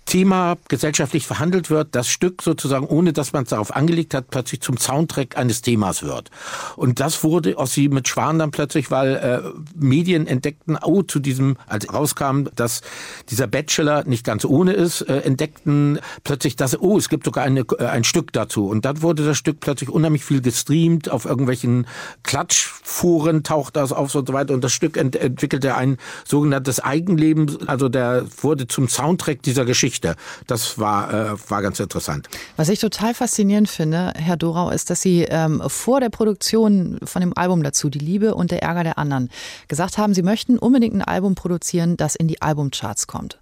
Thema 0.08 0.56
gesellschaftlich 0.68 1.26
verhandelt 1.26 1.68
wird, 1.68 1.94
das 1.94 2.08
Stück 2.08 2.42
sozusagen, 2.42 2.86
ohne 2.86 3.12
dass 3.12 3.34
man 3.34 3.44
es 3.44 3.50
darauf 3.50 3.76
angelegt 3.76 4.14
hat, 4.14 4.30
plötzlich 4.30 4.62
zum 4.62 4.78
Soundtrack 4.78 5.36
eines 5.36 5.60
Themas 5.60 6.02
wird. 6.02 6.30
Und 6.76 6.98
das 6.98 7.22
wurde 7.24 7.58
aus 7.58 7.74
sie 7.74 7.88
mit 7.88 8.08
Schwan 8.08 8.38
dann 8.38 8.50
plötzlich, 8.50 8.90
weil 8.90 9.16
äh, 9.16 9.40
Medien 9.78 10.26
entdeckten, 10.26 10.78
oh, 10.82 11.02
zu 11.02 11.20
diesem, 11.20 11.58
als 11.66 11.92
rauskam, 11.92 12.44
dass 12.56 12.80
dieser 13.28 13.46
Bachelor 13.46 14.04
nicht 14.04 14.24
ganz 14.24 14.46
ohne 14.46 14.72
ist, 14.72 15.02
äh, 15.02 15.18
entdeckten 15.18 15.98
plötzlich, 16.24 16.56
dass, 16.56 16.80
oh, 16.80 16.96
es 16.96 17.10
gibt 17.10 17.24
sogar 17.24 17.44
eine, 17.44 17.60
äh, 17.78 17.84
ein 17.84 18.04
Stück 18.04 18.32
dazu. 18.32 18.66
Und 18.66 18.86
dann 18.86 19.02
wurde 19.02 19.26
das 19.26 19.36
Stück 19.36 19.60
plötzlich 19.60 19.90
unheimlich 19.90 20.24
viel 20.24 20.40
gestreamt, 20.40 21.10
auf 21.10 21.26
irgendwelchen 21.26 21.86
Klatschforen 22.22 23.42
taucht 23.42 23.76
das 23.76 23.92
auf 23.92 24.14
und 24.14 24.26
so 24.26 24.32
weiter. 24.32 24.54
Und 24.54 24.64
das 24.64 24.72
Stück 24.72 24.96
ent 24.96 25.16
entwickelte 25.16 25.74
ein 25.74 25.98
sogenanntes 26.24 26.80
Eigenleben, 26.80 27.68
also 27.68 27.90
der 27.90 28.24
wurde 28.40 28.66
zum 28.66 28.88
Soundtrack 28.88 29.42
dieser 29.42 29.66
Geschichte. 29.66 29.97
Geschichte. 29.98 30.16
Das 30.46 30.78
war, 30.78 31.12
äh, 31.12 31.50
war 31.50 31.62
ganz 31.62 31.80
interessant. 31.80 32.28
Was 32.56 32.68
ich 32.68 32.78
total 32.78 33.14
faszinierend 33.14 33.68
finde, 33.68 34.12
Herr 34.16 34.36
Dorau, 34.36 34.70
ist, 34.70 34.90
dass 34.90 35.02
Sie 35.02 35.22
ähm, 35.22 35.62
vor 35.66 36.00
der 36.00 36.10
Produktion 36.10 36.98
von 37.04 37.20
dem 37.20 37.36
Album 37.36 37.62
dazu, 37.62 37.90
Die 37.90 37.98
Liebe 37.98 38.34
und 38.34 38.50
der 38.50 38.62
Ärger 38.62 38.84
der 38.84 38.98
anderen, 38.98 39.30
gesagt 39.66 39.98
haben, 39.98 40.14
Sie 40.14 40.22
möchten 40.22 40.58
unbedingt 40.58 40.94
ein 40.94 41.02
Album 41.02 41.34
produzieren, 41.34 41.96
das 41.96 42.14
in 42.14 42.28
die 42.28 42.40
Albumcharts 42.42 43.06
kommt. 43.06 43.38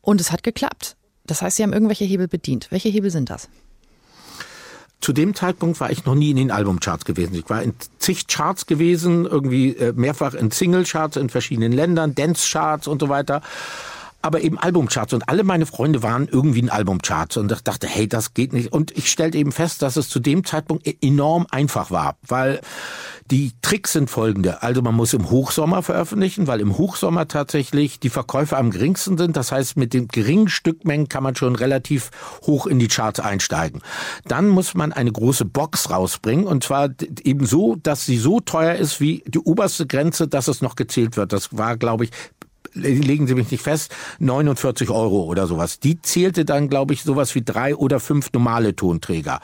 Und 0.00 0.20
es 0.20 0.30
hat 0.30 0.42
geklappt. 0.42 0.96
Das 1.24 1.42
heißt, 1.42 1.56
Sie 1.56 1.62
haben 1.62 1.72
irgendwelche 1.72 2.04
Hebel 2.04 2.28
bedient. 2.28 2.68
Welche 2.70 2.88
Hebel 2.88 3.10
sind 3.10 3.30
das? 3.30 3.48
Zu 5.00 5.12
dem 5.12 5.34
Zeitpunkt 5.34 5.78
war 5.78 5.90
ich 5.90 6.06
noch 6.06 6.14
nie 6.14 6.30
in 6.30 6.36
den 6.36 6.50
Albumcharts 6.50 7.04
gewesen. 7.04 7.34
Ich 7.34 7.48
war 7.50 7.62
in 7.62 7.74
zig 7.98 8.26
Charts 8.28 8.66
gewesen, 8.66 9.26
irgendwie 9.26 9.76
äh, 9.76 9.92
mehrfach 9.94 10.34
in 10.34 10.50
Singlecharts 10.50 11.16
in 11.16 11.28
verschiedenen 11.28 11.72
Ländern, 11.72 12.14
Dance-Charts 12.14 12.88
und 12.88 13.00
so 13.00 13.08
weiter 13.08 13.42
aber 14.22 14.40
eben 14.40 14.58
Albumcharts 14.58 15.12
und 15.12 15.28
alle 15.28 15.44
meine 15.44 15.66
Freunde 15.66 16.02
waren 16.02 16.28
irgendwie 16.28 16.60
in 16.60 16.70
Albumcharts 16.70 17.36
und 17.36 17.52
ich 17.52 17.60
dachte, 17.60 17.86
hey, 17.86 18.08
das 18.08 18.34
geht 18.34 18.52
nicht. 18.52 18.72
Und 18.72 18.96
ich 18.96 19.10
stellte 19.10 19.38
eben 19.38 19.52
fest, 19.52 19.82
dass 19.82 19.96
es 19.96 20.08
zu 20.08 20.18
dem 20.18 20.44
Zeitpunkt 20.44 20.86
e- 20.86 20.96
enorm 21.00 21.46
einfach 21.50 21.90
war, 21.90 22.16
weil 22.26 22.60
die 23.30 23.52
Tricks 23.62 23.92
sind 23.92 24.10
folgende. 24.10 24.62
Also 24.62 24.82
man 24.82 24.94
muss 24.94 25.12
im 25.12 25.30
Hochsommer 25.30 25.82
veröffentlichen, 25.82 26.46
weil 26.46 26.60
im 26.60 26.78
Hochsommer 26.78 27.26
tatsächlich 27.28 27.98
die 27.98 28.10
Verkäufe 28.10 28.56
am 28.56 28.70
geringsten 28.70 29.18
sind. 29.18 29.36
Das 29.36 29.52
heißt, 29.52 29.76
mit 29.76 29.94
den 29.94 30.08
geringen 30.08 30.48
Stückmengen 30.48 31.08
kann 31.08 31.22
man 31.22 31.34
schon 31.34 31.56
relativ 31.56 32.10
hoch 32.42 32.66
in 32.66 32.78
die 32.78 32.88
Charts 32.88 33.20
einsteigen. 33.20 33.82
Dann 34.24 34.48
muss 34.48 34.74
man 34.74 34.92
eine 34.92 35.10
große 35.10 35.44
Box 35.44 35.90
rausbringen 35.90 36.46
und 36.46 36.62
zwar 36.62 36.90
eben 37.22 37.46
so, 37.46 37.76
dass 37.76 38.06
sie 38.06 38.18
so 38.18 38.40
teuer 38.40 38.74
ist 38.74 39.00
wie 39.00 39.24
die 39.26 39.40
oberste 39.40 39.86
Grenze, 39.86 40.28
dass 40.28 40.48
es 40.48 40.62
noch 40.62 40.76
gezählt 40.76 41.16
wird. 41.16 41.32
Das 41.32 41.56
war, 41.56 41.76
glaube 41.76 42.04
ich, 42.04 42.10
legen 42.76 43.26
Sie 43.26 43.34
mich 43.34 43.50
nicht 43.50 43.62
fest, 43.62 43.94
49 44.18 44.90
Euro 44.90 45.24
oder 45.24 45.46
sowas. 45.46 45.80
Die 45.80 46.00
zählte 46.00 46.44
dann, 46.44 46.68
glaube 46.68 46.94
ich, 46.94 47.02
sowas 47.02 47.34
wie 47.34 47.42
drei 47.42 47.74
oder 47.74 48.00
fünf 48.00 48.32
normale 48.32 48.76
Tonträger. 48.76 49.40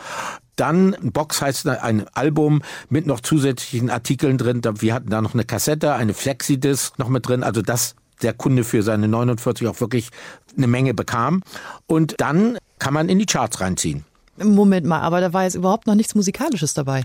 Dann, 0.56 0.94
Box 1.00 1.40
heißt 1.40 1.66
ein 1.66 2.06
Album 2.12 2.62
mit 2.90 3.06
noch 3.06 3.20
zusätzlichen 3.20 3.90
Artikeln 3.90 4.36
drin. 4.38 4.60
Wir 4.78 4.94
hatten 4.94 5.08
da 5.08 5.22
noch 5.22 5.34
eine 5.34 5.44
Kassette, 5.44 5.94
eine 5.94 6.14
Flexidisc 6.14 6.98
noch 6.98 7.08
mit 7.08 7.26
drin. 7.26 7.42
Also 7.42 7.62
das 7.62 7.96
der 8.22 8.32
Kunde 8.32 8.62
für 8.62 8.82
seine 8.82 9.08
49 9.08 9.66
auch 9.66 9.80
wirklich 9.80 10.10
eine 10.56 10.66
Menge 10.66 10.94
bekam. 10.94 11.42
Und 11.86 12.14
dann 12.18 12.58
kann 12.78 12.94
man 12.94 13.08
in 13.08 13.18
die 13.18 13.26
Charts 13.26 13.60
reinziehen. 13.60 14.04
Moment 14.36 14.86
mal, 14.86 15.00
aber 15.00 15.20
da 15.20 15.32
war 15.32 15.44
jetzt 15.44 15.54
überhaupt 15.54 15.86
noch 15.86 15.94
nichts 15.94 16.14
Musikalisches 16.14 16.74
dabei. 16.74 17.02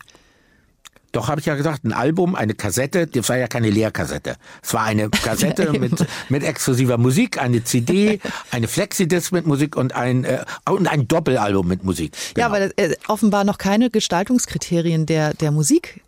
Doch, 1.17 1.29
habe 1.29 1.39
ich 1.39 1.47
ja 1.47 1.55
gesagt, 1.55 1.83
ein 1.83 1.93
Album, 1.93 2.35
eine 2.35 2.53
Kassette, 2.53 3.07
das 3.07 3.27
war 3.27 3.37
ja 3.37 3.47
keine 3.47 3.71
Leerkassette. 3.71 4.35
Es 4.61 4.71
war 4.75 4.83
eine 4.83 5.09
Kassette 5.09 5.71
mit, 5.79 6.05
mit 6.29 6.43
exklusiver 6.43 6.99
Musik, 6.99 7.41
eine 7.41 7.63
CD, 7.63 8.19
eine 8.51 8.67
Flexidisc 8.67 9.31
mit 9.31 9.47
Musik 9.47 9.75
und 9.75 9.95
ein, 9.95 10.25
äh, 10.25 10.45
und 10.69 10.87
ein 10.87 11.07
Doppelalbum 11.07 11.67
mit 11.67 11.83
Musik. 11.83 12.11
Genau. 12.35 12.47
Ja, 12.47 12.53
aber 12.53 12.77
äh, 12.77 12.95
offenbar 13.07 13.45
noch 13.45 13.57
keine 13.57 13.89
Gestaltungskriterien 13.89 15.07
der, 15.07 15.33
der 15.33 15.49
Musik 15.49 16.03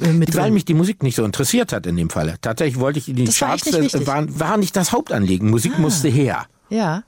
äh, 0.00 0.08
mit 0.08 0.34
weil 0.36 0.50
mich 0.50 0.64
die 0.64 0.74
Musik 0.74 1.04
nicht 1.04 1.14
so 1.14 1.24
interessiert 1.24 1.72
hat 1.72 1.86
in 1.86 1.94
dem 1.94 2.10
Falle. 2.10 2.34
Tatsächlich 2.40 2.80
wollte 2.80 2.98
ich 2.98 3.08
in 3.08 3.14
die 3.14 3.26
das 3.26 3.38
Charts, 3.38 3.72
war, 3.72 3.80
nicht 3.80 4.06
war, 4.08 4.40
war 4.40 4.56
nicht 4.56 4.74
das 4.74 4.90
Hauptanliegen. 4.90 5.50
Musik 5.50 5.74
ah. 5.76 5.80
musste 5.80 6.08
her. 6.08 6.46
Ja. 6.68 7.04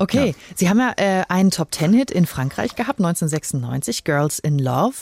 Okay, 0.00 0.30
ja. 0.30 0.34
Sie 0.56 0.68
haben 0.68 0.80
ja 0.80 0.92
äh, 0.96 1.22
einen 1.28 1.52
Top-Ten-Hit 1.52 2.10
in 2.10 2.26
Frankreich 2.26 2.74
gehabt, 2.74 2.98
1996, 2.98 4.02
Girls 4.02 4.40
in 4.40 4.58
Love. 4.58 4.96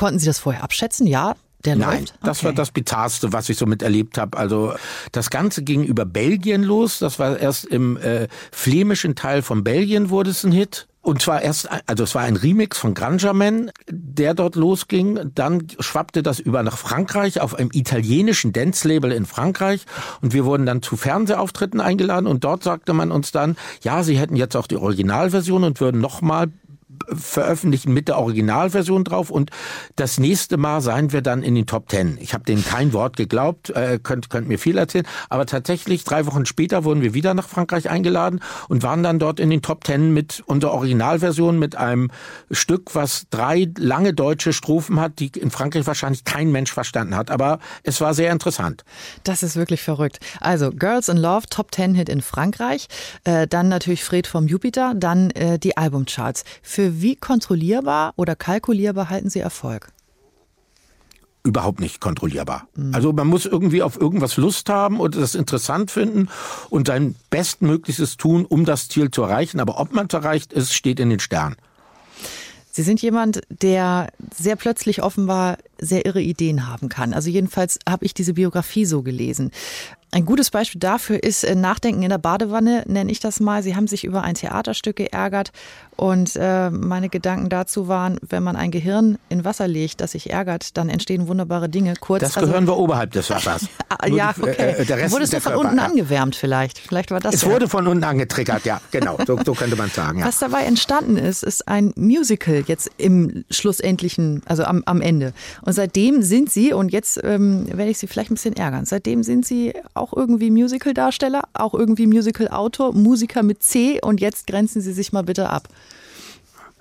Konnten 0.00 0.18
Sie 0.18 0.24
das 0.24 0.38
vorher 0.38 0.64
abschätzen? 0.64 1.06
Ja, 1.06 1.34
der 1.66 1.76
Nein, 1.76 1.98
läuft? 1.98 2.14
das 2.22 2.38
okay. 2.38 2.46
war 2.46 2.52
das 2.54 2.70
Bizarrste, 2.70 3.34
was 3.34 3.50
ich 3.50 3.58
so 3.58 3.66
miterlebt 3.66 4.16
habe. 4.16 4.38
Also 4.38 4.72
das 5.12 5.28
Ganze 5.28 5.62
ging 5.62 5.84
über 5.84 6.06
Belgien 6.06 6.62
los. 6.62 7.00
Das 7.00 7.18
war 7.18 7.38
erst 7.38 7.66
im 7.66 7.98
äh, 7.98 8.26
flämischen 8.50 9.14
Teil 9.14 9.42
von 9.42 9.62
Belgien 9.62 10.08
wurde 10.08 10.30
es 10.30 10.42
ein 10.42 10.52
Hit. 10.52 10.86
Und 11.02 11.20
zwar 11.20 11.42
erst, 11.42 11.68
also 11.86 12.04
es 12.04 12.14
war 12.14 12.22
ein 12.22 12.36
Remix 12.36 12.78
von 12.78 12.94
Granjaman, 12.94 13.70
der 13.90 14.32
dort 14.32 14.54
losging. 14.54 15.32
Dann 15.34 15.66
schwappte 15.80 16.22
das 16.22 16.40
über 16.40 16.62
nach 16.62 16.78
Frankreich 16.78 17.42
auf 17.42 17.54
einem 17.54 17.70
italienischen 17.72 18.52
Dance-Label 18.52 19.12
in 19.12 19.26
Frankreich. 19.26 19.84
Und 20.22 20.32
wir 20.32 20.46
wurden 20.46 20.64
dann 20.64 20.80
zu 20.80 20.96
Fernsehauftritten 20.96 21.80
eingeladen. 21.80 22.26
Und 22.26 22.44
dort 22.44 22.62
sagte 22.62 22.94
man 22.94 23.12
uns 23.12 23.32
dann, 23.32 23.56
ja, 23.82 24.02
sie 24.02 24.18
hätten 24.18 24.36
jetzt 24.36 24.56
auch 24.56 24.66
die 24.66 24.76
Originalversion 24.76 25.64
und 25.64 25.80
würden 25.80 26.00
nochmal 26.00 26.48
veröffentlichen 27.08 27.92
mit 27.92 28.08
der 28.08 28.18
Originalversion 28.18 29.04
drauf 29.04 29.30
und 29.30 29.50
das 29.96 30.18
nächste 30.18 30.56
Mal 30.56 30.80
seien 30.80 31.12
wir 31.12 31.22
dann 31.22 31.42
in 31.42 31.54
den 31.54 31.66
Top 31.66 31.88
Ten. 31.88 32.18
Ich 32.20 32.34
habe 32.34 32.44
denen 32.44 32.64
kein 32.64 32.92
Wort 32.92 33.16
geglaubt, 33.16 33.70
äh, 33.70 33.98
könnt, 34.02 34.30
könnt 34.30 34.48
mir 34.48 34.58
viel 34.58 34.78
erzählen, 34.78 35.06
aber 35.28 35.46
tatsächlich 35.46 36.04
drei 36.04 36.26
Wochen 36.26 36.46
später 36.46 36.84
wurden 36.84 37.02
wir 37.02 37.14
wieder 37.14 37.34
nach 37.34 37.48
Frankreich 37.48 37.90
eingeladen 37.90 38.40
und 38.68 38.82
waren 38.82 39.02
dann 39.02 39.18
dort 39.18 39.40
in 39.40 39.50
den 39.50 39.62
Top 39.62 39.84
Ten 39.84 40.12
mit 40.12 40.42
unserer 40.46 40.72
Originalversion 40.72 41.58
mit 41.58 41.76
einem 41.76 42.10
Stück, 42.50 42.94
was 42.94 43.26
drei 43.30 43.68
lange 43.78 44.14
deutsche 44.14 44.52
Strophen 44.52 45.00
hat, 45.00 45.18
die 45.18 45.28
in 45.28 45.50
Frankreich 45.50 45.86
wahrscheinlich 45.86 46.24
kein 46.24 46.52
Mensch 46.52 46.72
verstanden 46.72 47.16
hat, 47.16 47.30
aber 47.30 47.58
es 47.82 48.00
war 48.00 48.14
sehr 48.14 48.32
interessant. 48.32 48.84
Das 49.24 49.42
ist 49.42 49.56
wirklich 49.56 49.82
verrückt. 49.82 50.18
Also 50.40 50.70
Girls 50.70 51.08
in 51.08 51.16
Love, 51.16 51.46
Top 51.48 51.72
Ten 51.72 51.94
Hit 51.94 52.08
in 52.08 52.22
Frankreich, 52.22 52.88
äh, 53.24 53.46
dann 53.46 53.68
natürlich 53.68 54.04
Fred 54.04 54.26
vom 54.26 54.46
Jupiter, 54.46 54.94
dann 54.96 55.30
äh, 55.30 55.58
die 55.58 55.76
Albumcharts. 55.76 56.44
Für 56.62 56.89
wie 56.94 57.16
kontrollierbar 57.16 58.12
oder 58.16 58.36
kalkulierbar 58.36 59.10
halten 59.10 59.30
Sie 59.30 59.40
Erfolg? 59.40 59.92
überhaupt 61.42 61.80
nicht 61.80 62.00
kontrollierbar. 62.00 62.68
Also 62.92 63.12
man 63.12 63.26
muss 63.26 63.46
irgendwie 63.46 63.82
auf 63.82 63.98
irgendwas 63.98 64.36
Lust 64.36 64.68
haben 64.68 65.00
und 65.00 65.16
das 65.16 65.34
interessant 65.34 65.90
finden 65.90 66.28
und 66.68 66.86
sein 66.86 67.14
Bestmöglichstes 67.30 68.16
tun, 68.16 68.44
um 68.44 68.64
das 68.64 68.88
Ziel 68.88 69.10
zu 69.10 69.22
erreichen. 69.22 69.60
Aber 69.60 69.80
ob 69.80 69.94
man 69.94 70.06
es 70.06 70.14
erreicht, 70.14 70.52
ist, 70.52 70.74
steht 70.74 71.00
in 71.00 71.10
den 71.10 71.20
Sternen. 71.20 71.56
Sie 72.72 72.82
sind 72.82 73.02
jemand, 73.02 73.40
der 73.48 74.12
sehr 74.32 74.54
plötzlich 74.54 75.02
offenbar 75.02 75.58
sehr 75.80 76.06
irre 76.06 76.22
Ideen 76.22 76.68
haben 76.68 76.88
kann. 76.88 77.14
Also 77.14 77.28
jedenfalls 77.28 77.78
habe 77.88 78.04
ich 78.04 78.14
diese 78.14 78.34
Biografie 78.34 78.84
so 78.84 79.02
gelesen. 79.02 79.50
Ein 80.12 80.24
gutes 80.24 80.50
Beispiel 80.50 80.80
dafür 80.80 81.22
ist 81.22 81.44
äh, 81.44 81.54
Nachdenken 81.54 82.02
in 82.02 82.08
der 82.08 82.18
Badewanne, 82.18 82.82
nenne 82.86 83.12
ich 83.12 83.20
das 83.20 83.38
mal. 83.38 83.62
Sie 83.62 83.76
haben 83.76 83.86
sich 83.86 84.04
über 84.04 84.22
ein 84.22 84.34
Theaterstück 84.34 84.96
geärgert 84.96 85.52
und 85.96 86.34
äh, 86.34 86.70
meine 86.70 87.08
Gedanken 87.08 87.48
dazu 87.48 87.86
waren, 87.86 88.18
wenn 88.26 88.42
man 88.42 88.56
ein 88.56 88.70
Gehirn 88.72 89.18
in 89.28 89.44
Wasser 89.44 89.68
legt, 89.68 90.00
das 90.00 90.12
sich 90.12 90.30
ärgert, 90.30 90.76
dann 90.76 90.88
entstehen 90.88 91.28
wunderbare 91.28 91.68
Dinge. 91.68 91.94
Kurz, 92.00 92.22
das 92.22 92.36
also 92.36 92.48
gehören 92.48 92.66
wir 92.66 92.76
oberhalb 92.76 93.12
des 93.12 93.30
Wassers. 93.30 93.68
ja, 94.08 94.34
okay. 94.40 94.76
Äh, 94.78 94.84
der 94.84 94.96
Rest 94.96 95.14
wurde 95.14 95.24
es 95.24 95.34
von 95.42 95.54
unten 95.54 95.76
ja. 95.76 95.84
angewärmt 95.84 96.34
vielleicht? 96.34 96.78
Vielleicht 96.78 97.10
war 97.12 97.20
das. 97.20 97.34
Es 97.34 97.42
ja. 97.42 97.50
wurde 97.50 97.68
von 97.68 97.86
unten 97.86 98.02
angetriggert, 98.02 98.64
ja, 98.64 98.80
genau. 98.90 99.16
So, 99.26 99.38
so 99.44 99.54
könnte 99.54 99.76
man 99.76 99.90
sagen. 99.90 100.20
Ja. 100.20 100.26
Was 100.26 100.40
dabei 100.40 100.64
entstanden 100.64 101.16
ist, 101.16 101.44
ist 101.44 101.68
ein 101.68 101.92
Musical 101.96 102.64
jetzt 102.66 102.90
im 102.96 103.44
schlussendlichen, 103.50 104.42
also 104.46 104.64
am, 104.64 104.82
am 104.86 105.00
Ende. 105.00 105.34
Und 105.62 105.74
seitdem 105.74 106.22
sind 106.22 106.50
Sie, 106.50 106.72
und 106.72 106.90
jetzt 106.90 107.20
ähm, 107.22 107.66
werde 107.68 107.90
ich 107.90 107.98
Sie 107.98 108.08
vielleicht 108.08 108.30
ein 108.30 108.34
bisschen 108.34 108.56
ärgern, 108.56 108.86
seitdem 108.86 109.22
sind 109.22 109.46
Sie 109.46 109.74
auch 110.00 110.12
irgendwie 110.12 110.50
Musical-Darsteller, 110.50 111.42
auch 111.52 111.74
irgendwie 111.74 112.06
Musical-Autor, 112.06 112.94
Musiker 112.94 113.42
mit 113.42 113.62
C 113.62 114.00
und 114.02 114.20
jetzt 114.20 114.46
grenzen 114.46 114.80
Sie 114.80 114.92
sich 114.92 115.12
mal 115.12 115.22
bitte 115.22 115.50
ab. 115.50 115.68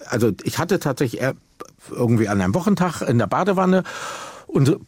also 0.08 0.32
ich 0.44 0.58
hatte 0.58 0.80
tatsächlich 0.80 1.22
irgendwie 1.92 2.28
an 2.28 2.42
einem 2.42 2.56
Wochentag 2.56 3.02
in 3.02 3.18
der 3.18 3.28
Badewanne 3.28 3.84
und 4.48 4.80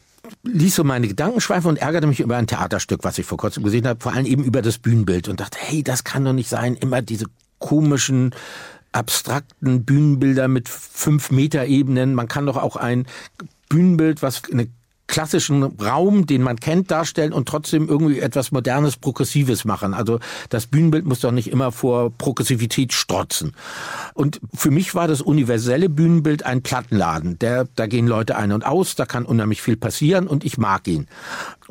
ließ 0.44 0.76
so 0.76 0.84
meine 0.84 1.08
Gedanken 1.08 1.42
schweifen 1.42 1.68
und 1.68 1.78
ärgerte 1.78 2.08
mich 2.08 2.20
über 2.20 2.38
ein 2.38 2.48
Theaterstück, 2.48 3.04
was 3.04 3.18
ich 3.18 3.26
vor 3.26 3.38
kurzem 3.38 3.64
gesehen 3.64 3.88
habe, 3.88 4.00
vor 4.00 4.14
allem 4.14 4.26
eben 4.26 4.44
über 4.44 4.62
das 4.62 4.78
Bühnenbild 4.78 5.28
und 5.28 5.40
dachte, 5.40 5.58
hey, 5.60 5.84
das 5.84 6.04
kann 6.04 6.26
doch 6.26 6.34
nicht 6.34 6.50
sein, 6.50 6.76
immer 6.76 7.02
diese 7.02 7.26
komischen 7.60 8.34
abstrakten 8.92 9.86
Bühnenbilder 9.86 10.48
mit 10.48 10.68
fünf 10.68 11.32
Meter 11.32 11.66
Ebenen. 11.66 12.14
Man 12.14 12.28
kann 12.28 12.46
doch 12.46 12.58
auch 12.58 12.76
ein 12.76 13.06
Bühnenbild, 13.70 14.22
was 14.22 14.42
eine 14.52 14.68
klassischen 15.12 15.64
Raum, 15.64 16.26
den 16.26 16.42
man 16.42 16.58
kennt, 16.58 16.90
darstellen 16.90 17.34
und 17.34 17.48
trotzdem 17.48 17.88
irgendwie 17.90 18.20
etwas 18.20 18.52
Modernes, 18.52 18.96
Progressives 18.96 19.66
machen. 19.66 19.94
Also 19.94 20.20
das 20.50 20.68
Bühnenbild 20.68 21.06
muss 21.06 21.20
doch 21.20 21.32
nicht 21.32 21.52
immer 21.52 21.74
vor 21.74 22.12
Progressivität 22.18 22.94
strotzen. 22.94 23.54
Und 24.14 24.40
für 24.56 24.72
mich 24.72 24.96
war 24.96 25.10
das 25.10 25.22
universelle 25.22 25.90
Bühnenbild 25.90 26.46
ein 26.46 26.64
Plattenladen. 26.64 27.38
Der, 27.40 27.68
da 27.76 27.88
gehen 27.88 28.08
Leute 28.08 28.38
ein 28.38 28.54
und 28.54 28.66
aus, 28.66 28.96
da 28.96 29.06
kann 29.06 29.26
unheimlich 29.26 29.62
viel 29.62 29.76
passieren 29.76 30.28
und 30.28 30.46
ich 30.46 30.58
mag 30.58 30.88
ihn. 30.88 31.08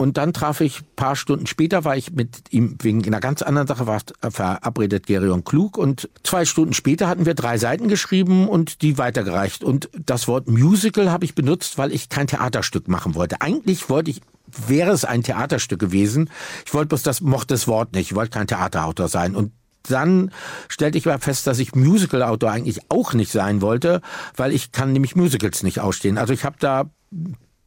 Und 0.00 0.16
dann 0.16 0.32
traf 0.32 0.62
ich 0.62 0.80
paar 0.96 1.14
Stunden 1.14 1.46
später, 1.46 1.84
war 1.84 1.94
ich 1.94 2.12
mit 2.12 2.44
ihm 2.48 2.78
wegen 2.80 3.04
einer 3.04 3.20
ganz 3.20 3.42
anderen 3.42 3.68
Sache 3.68 3.86
war 3.86 4.00
verabredet, 4.30 5.06
Gerion 5.06 5.44
Klug. 5.44 5.76
Und 5.76 6.08
zwei 6.24 6.46
Stunden 6.46 6.72
später 6.72 7.06
hatten 7.06 7.26
wir 7.26 7.34
drei 7.34 7.58
Seiten 7.58 7.86
geschrieben 7.86 8.48
und 8.48 8.80
die 8.80 8.96
weitergereicht. 8.96 9.62
Und 9.62 9.90
das 10.06 10.26
Wort 10.26 10.48
Musical 10.48 11.10
habe 11.10 11.26
ich 11.26 11.34
benutzt, 11.34 11.76
weil 11.76 11.92
ich 11.92 12.08
kein 12.08 12.26
Theaterstück 12.26 12.88
machen 12.88 13.14
wollte. 13.14 13.42
Eigentlich 13.42 13.90
wollte 13.90 14.10
ich 14.10 14.22
wäre 14.66 14.92
es 14.92 15.04
ein 15.04 15.22
Theaterstück 15.22 15.78
gewesen. 15.78 16.30
Ich 16.64 16.72
wollte 16.72 16.88
bloß 16.88 17.02
das, 17.02 17.20
mochte 17.20 17.52
das 17.52 17.68
Wort 17.68 17.92
nicht. 17.92 18.12
Ich 18.12 18.16
wollte 18.16 18.30
kein 18.30 18.46
Theaterautor 18.46 19.08
sein. 19.08 19.36
Und 19.36 19.52
dann 19.82 20.30
stellte 20.68 20.96
ich 20.96 21.04
mal 21.04 21.18
fest, 21.18 21.46
dass 21.46 21.58
ich 21.58 21.74
Musical-Autor 21.74 22.50
eigentlich 22.50 22.80
auch 22.88 23.12
nicht 23.12 23.32
sein 23.32 23.60
wollte, 23.60 24.00
weil 24.34 24.54
ich 24.54 24.72
kann 24.72 24.94
nämlich 24.94 25.14
Musicals 25.14 25.62
nicht 25.62 25.78
ausstehen. 25.78 26.16
Also 26.16 26.32
ich 26.32 26.46
habe 26.46 26.56
da 26.58 26.88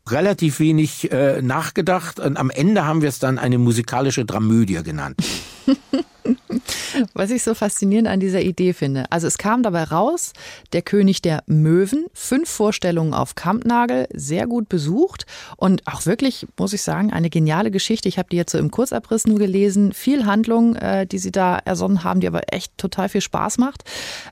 relativ 0.10 0.60
wenig 0.60 1.12
äh, 1.12 1.42
nachgedacht 1.42 2.20
und 2.20 2.38
am 2.38 2.50
Ende 2.50 2.86
haben 2.86 3.02
wir 3.02 3.10
es 3.10 3.20
dann 3.20 3.39
eine 3.39 3.58
musikalische 3.58 4.26
Dramödie 4.26 4.82
genannt. 4.84 5.18
Was 7.13 7.32
ich 7.32 7.43
so 7.43 7.54
faszinierend 7.54 8.08
an 8.08 8.19
dieser 8.19 8.41
Idee 8.41 8.73
finde. 8.73 9.06
Also 9.10 9.28
es 9.28 9.38
kam 9.38 9.63
dabei 9.63 9.84
raus, 9.84 10.34
der 10.71 10.82
König 10.82 11.21
der 11.21 11.43
Möwen, 11.47 12.06
fünf 12.13 12.49
Vorstellungen 12.49 13.13
auf 13.13 13.36
Kampnagel, 13.36 14.08
sehr 14.13 14.47
gut 14.47 14.69
besucht 14.69 15.26
und 15.58 15.86
auch 15.88 16.06
wirklich, 16.06 16.47
muss 16.58 16.73
ich 16.73 16.82
sagen, 16.82 17.12
eine 17.12 17.30
geniale 17.30 17.71
Geschichte. 17.71 18.08
Ich 18.08 18.17
habe 18.17 18.30
die 18.32 18.38
jetzt 18.38 18.52
so 18.52 18.58
im 18.58 18.71
Kurzabriss 18.71 19.28
nur 19.28 19.39
gelesen. 19.39 19.93
Viel 19.93 20.26
Handlung, 20.26 20.76
äh, 20.76 21.06
die 21.06 21.17
Sie 21.17 21.32
da 21.32 21.58
ersonnen 21.58 22.04
haben, 22.04 22.21
die 22.21 22.28
aber 22.28 22.54
echt 22.54 22.78
total 22.78 23.10
viel 23.10 23.21
Spaß 23.21 23.58
macht. 23.58 23.84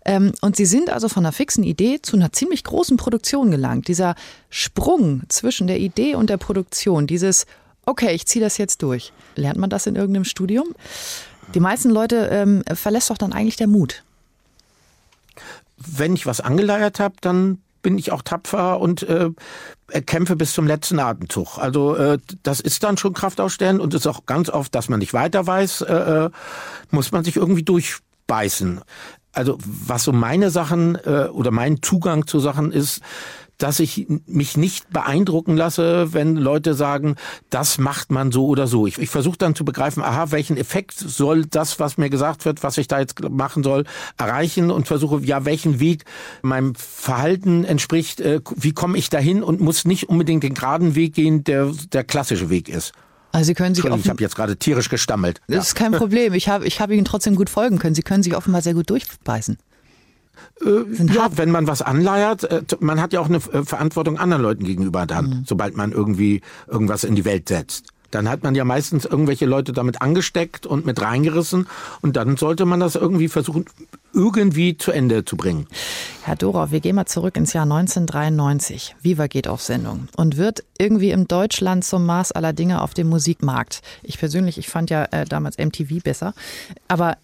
Ähm, 0.06 0.32
und 0.41 0.56
Sie 0.56 0.65
sind 0.65 0.89
also 0.89 1.10
von 1.10 1.26
einer 1.26 1.34
fixen 1.34 1.63
Idee 1.63 2.00
zu 2.02 2.15
einer 2.15 2.32
ziemlich 2.32 2.63
großen 2.63 2.98
Produktion 2.98 3.52
gelangt. 3.52 3.88
Dieser 3.88 4.15
Sprung 4.50 5.24
zwischen 5.30 5.67
der 5.67 5.80
Idee 5.80 6.15
und 6.15 6.30
der 6.30 6.38
Produktion, 6.38 7.08
dieses 7.08 7.46
okay, 7.86 8.13
ich 8.13 8.26
ziehe 8.26 8.44
das 8.44 8.58
jetzt 8.58 8.82
durch. 8.82 9.13
Lernt 9.36 9.58
man 9.58 9.70
das 9.70 9.88
in 9.88 9.96
irgendeinem 9.96 10.26
Studium? 10.26 10.67
Die 11.54 11.60
meisten 11.60 11.89
Leute 11.89 12.30
ähm, 12.32 12.63
verlässt 12.74 13.10
doch 13.10 13.17
dann 13.17 13.34
eigentlich 13.34 13.58
der 13.58 13.67
Mut. 13.67 14.04
Wenn 15.78 16.13
ich 16.13 16.26
was 16.26 16.39
angeleiert 16.39 17.00
habe, 17.00 17.15
dann 17.22 17.60
bin 17.82 17.98
ich 17.98 18.12
auch 18.12 18.22
tapfer 18.22 18.80
und 18.80 19.04
äh, 19.04 19.32
kämpfe 20.06 20.36
bis 20.36 20.54
zum 20.54 20.67
letzten 20.67 21.00
Atemzug. 21.00 21.58
Also 21.58 21.96
äh, 21.96 22.20
das 22.44 22.60
ist 22.60 22.84
dann 22.84 22.98
schon 22.98 23.13
Kraft 23.13 23.41
ausstellen 23.41 23.80
und 23.80 23.94
ist 23.94 24.08
auch 24.08 24.26
ganz 24.26 24.50
oft, 24.50 24.74
dass 24.76 24.89
man 24.89 25.00
nicht 25.00 25.13
weiter 25.13 25.46
weiß, 25.48 25.82
äh, 25.82 25.94
äh 25.94 26.30
muss 26.91 27.12
man 27.12 27.24
sich 27.24 27.38
irgendwie 27.38 27.63
durchbeißen. 27.63 28.82
Also 29.34 29.58
was 29.63 30.04
so 30.04 30.12
meine 30.12 30.52
Sachen 30.52 30.96
äh, 30.96 31.30
oder 31.32 31.52
mein 31.52 31.82
Zugang 31.82 32.28
zu 32.28 32.39
Sachen 32.39 32.72
ist, 32.72 33.02
dass 33.62 33.80
ich 33.80 34.08
mich 34.26 34.58
nicht 34.58 34.89
beeindrucken 34.89 35.56
lasse, 35.56 36.13
wenn 36.13 36.36
Leute 36.36 36.74
sagen, 36.74 37.15
das 37.50 37.78
macht 37.78 38.12
man 38.12 38.32
so 38.32 38.47
oder 38.47 38.65
so. 38.65 38.88
Ich, 38.88 38.97
ich 38.97 39.10
versuche 39.10 39.38
dann 39.38 39.56
zu 39.56 39.63
begreifen, 39.63 40.02
aha, 40.02 40.32
welchen 40.32 40.58
Effekt 40.58 40.97
soll 40.97 41.45
das, 41.45 41.80
was 41.80 41.97
mir 41.97 42.10
gesagt 42.10 42.45
wird, 42.45 42.63
was 42.63 42.78
ich 42.78 42.88
da 42.88 43.00
jetzt 43.00 43.21
machen 43.30 43.63
soll, 43.63 43.86
erreichen 44.17 44.71
und 44.71 44.88
versuche, 44.88 45.21
ja, 45.24 45.45
welchen 45.45 45.80
Weg 45.80 46.06
meinem 46.41 46.74
Verhalten 46.76 47.63
entspricht, 47.63 48.19
äh, 48.19 48.41
wie 48.56 48.71
komme 48.71 48.97
ich 48.97 49.10
dahin 49.10 49.43
und 49.43 49.62
muss 49.62 49.86
nicht 49.86 50.10
unbedingt 50.10 50.43
den 50.43 50.56
geraden 50.56 50.95
Weg 50.95 51.13
gehen, 51.13 51.43
der 51.43 51.71
der 51.93 52.04
klassische 52.04 52.50
Weg 52.50 52.67
ist. 52.67 52.93
Also 53.32 53.47
Sie 53.47 53.54
können 53.54 53.76
sich 53.76 53.86
ich 53.86 54.10
habe 54.10 54.21
jetzt 54.21 54.36
gerade 54.36 54.58
tierisch 54.58 54.89
gestammelt. 54.89 55.39
Das 55.47 55.56
ja. 55.56 55.62
ist 55.62 55.76
kein 55.76 55.91
Problem. 55.91 56.34
Ich 56.34 56.50
habe 56.50 56.65
ich 56.65 56.82
hab 56.82 56.89
Ihnen 56.89 57.06
trotzdem 57.06 57.36
gut 57.36 57.50
folgen 57.50 57.80
können. 57.80 57.95
Sie 57.95 58.02
können 58.02 58.24
sich 58.24 58.36
offenbar 58.36 58.62
sehr 58.62 58.74
gut 58.74 58.89
durchbeißen. 58.89 59.58
Äh, 60.64 61.14
ja, 61.14 61.30
wenn 61.36 61.52
man 61.52 61.68
was 61.68 61.82
anleiert, 61.82 62.44
äh, 62.44 62.62
man 62.80 63.02
hat 63.02 63.14
ja 63.14 63.20
auch 63.20 63.30
eine 63.30 63.38
äh, 63.38 63.64
Verantwortung 63.64 64.18
anderen 64.18 64.44
Leuten 64.44 64.64
gegenüber 64.64 65.06
dann, 65.06 65.26
mhm. 65.26 65.44
sobald 65.46 65.76
man 65.76 65.92
irgendwie 65.92 66.42
irgendwas 66.68 67.04
in 67.04 67.16
die 67.16 67.26
Welt 67.26 67.50
setzt. 67.50 67.88
Dann 68.12 68.30
hat 68.30 68.44
man 68.44 68.56
ja 68.56 68.66
meistens 68.66 69.06
irgendwelche 69.06 69.46
Leute 69.46 69.72
damit 69.72 70.02
angesteckt 70.02 70.66
und 70.66 70.86
mit 70.86 71.02
reingerissen 71.02 71.68
und 72.02 72.18
dann 72.18 72.38
sollte 72.38 72.66
man 72.66 72.82
das 72.82 72.96
irgendwie 72.96 73.30
versuchen, 73.30 73.66
irgendwie 74.14 74.78
zu 74.78 74.92
Ende 74.92 75.24
zu 75.24 75.38
bringen. 75.38 75.66
Herr 76.24 76.36
Dorau, 76.36 76.72
wir 76.72 76.82
gehen 76.82 76.96
mal 76.96 77.06
zurück 77.06 77.38
ins 77.38 77.54
Jahr 77.54 77.64
1993. 77.64 78.98
Viva 79.02 79.28
geht 79.28 79.48
auf 79.48 79.62
Sendung 79.62 80.10
und 80.18 80.38
wird 80.38 80.64
irgendwie 80.78 81.12
im 81.12 81.28
Deutschland 81.28 81.86
zum 81.86 82.06
Maß 82.06 82.34
aller 82.34 82.52
Dinge 82.52 82.82
auf 82.82 82.94
dem 82.94 83.08
Musikmarkt. 83.08 83.82
Ich 84.04 84.20
persönlich, 84.20 84.58
ich 84.58 84.68
fand 84.68 84.90
ja 84.90 85.06
äh, 85.06 85.26
damals 85.26 85.58
MTV 85.58 86.04
besser, 86.04 86.34
aber 86.90 87.18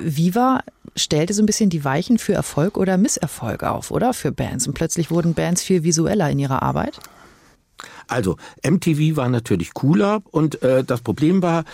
Viva 0.00 0.60
stellte 0.96 1.34
so 1.34 1.42
ein 1.42 1.46
bisschen 1.46 1.70
die 1.70 1.84
Weichen 1.84 2.18
für 2.18 2.34
Erfolg 2.34 2.76
oder 2.76 2.96
Misserfolg 2.96 3.62
auf, 3.62 3.90
oder? 3.90 4.12
Für 4.12 4.32
Bands. 4.32 4.66
Und 4.66 4.74
plötzlich 4.74 5.10
wurden 5.10 5.34
Bands 5.34 5.62
viel 5.62 5.82
visueller 5.82 6.30
in 6.30 6.38
ihrer 6.38 6.62
Arbeit. 6.62 7.00
Also 8.06 8.36
MTV 8.64 9.16
war 9.16 9.28
natürlich 9.28 9.74
cooler 9.74 10.22
und 10.30 10.62
äh, 10.62 10.84
das 10.84 11.00
Problem 11.00 11.42
war, 11.42 11.64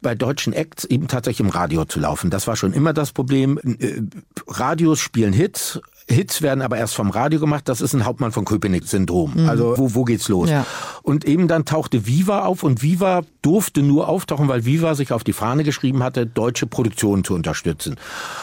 bei 0.00 0.14
deutschen 0.14 0.52
Acts 0.52 0.84
eben 0.84 1.08
tatsächlich 1.08 1.46
im 1.46 1.50
Radio 1.50 1.84
zu 1.84 2.00
laufen. 2.00 2.30
Das 2.30 2.46
war 2.46 2.56
schon 2.56 2.72
immer 2.72 2.92
das 2.92 3.12
Problem. 3.12 3.58
Äh, 3.58 4.02
Radios 4.46 5.00
spielen 5.00 5.32
Hits, 5.32 5.80
Hits 6.08 6.42
werden 6.42 6.60
aber 6.60 6.76
erst 6.76 6.94
vom 6.94 7.10
Radio 7.10 7.40
gemacht. 7.40 7.68
Das 7.68 7.80
ist 7.80 7.94
ein 7.94 8.04
Hauptmann 8.04 8.30
von 8.30 8.44
Köpenick-Syndrom. 8.44 9.32
Mhm. 9.34 9.48
Also 9.48 9.78
wo, 9.78 9.94
wo 9.94 10.04
geht's 10.04 10.28
los? 10.28 10.50
Ja. 10.50 10.66
Und 11.02 11.24
eben 11.24 11.48
dann 11.48 11.64
tauchte 11.64 12.06
Viva 12.06 12.44
auf 12.44 12.62
und 12.62 12.82
Viva 12.82 13.22
durfte 13.40 13.82
nur 13.82 14.08
auftauchen, 14.08 14.48
weil 14.48 14.66
Viva 14.66 14.94
sich 14.94 15.12
auf 15.12 15.24
die 15.24 15.32
Fahne 15.32 15.64
geschrieben 15.64 16.02
hatte, 16.02 16.26
deutsche 16.26 16.66
Produktion 16.66 17.24
zu 17.24 17.34
unterstützen. 17.34 17.96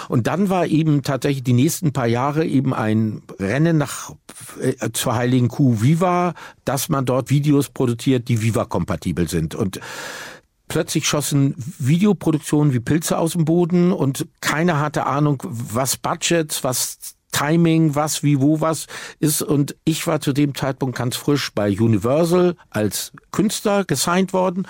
Und 0.10 0.26
dann 0.26 0.50
war 0.50 0.66
eben 0.66 1.04
tatsächlich 1.04 1.44
die 1.44 1.54
nächsten 1.54 1.94
paar 1.94 2.08
Jahre 2.08 2.46
eben 2.46 2.74
ein 2.74 3.22
Rennen 3.40 3.78
nach 3.78 4.12
äh, 4.60 4.92
zur 4.92 5.16
heiligen 5.16 5.48
Kuh 5.48 5.82
Viva, 5.82 6.34
dass 6.66 6.90
man 6.90 7.06
dort 7.06 7.30
Videos 7.30 7.70
produziert, 7.70 8.28
die 8.28 8.42
Viva-kompatibel 8.42 9.30
sind. 9.30 9.54
Und 9.54 9.80
plötzlich 10.68 11.08
schossen 11.08 11.54
Videoproduktionen 11.78 12.74
wie 12.74 12.80
Pilze 12.80 13.18
aus 13.18 13.34
dem 13.34 13.46
Boden 13.46 13.92
und 13.92 14.26
keiner 14.40 14.80
hatte 14.80 15.06
Ahnung, 15.06 15.44
was 15.44 15.98
Budgets, 15.98 16.64
was 16.64 17.18
Timing, 17.32 17.96
was, 17.96 18.24
wie, 18.24 18.40
wo, 18.40 18.62
was 18.62 18.88
ist. 19.20 19.42
Und 19.42 19.76
ich 19.84 20.06
war 20.08 20.22
zu 20.22 20.34
dem 20.34 20.56
Zeitpunkt 20.56 20.98
ganz 20.98 21.16
frisch 21.16 21.52
bei 21.54 21.70
Universal 21.70 22.56
als 22.70 23.12
Künstler 23.32 23.86
gesigned 23.86 24.34
worden. 24.34 24.68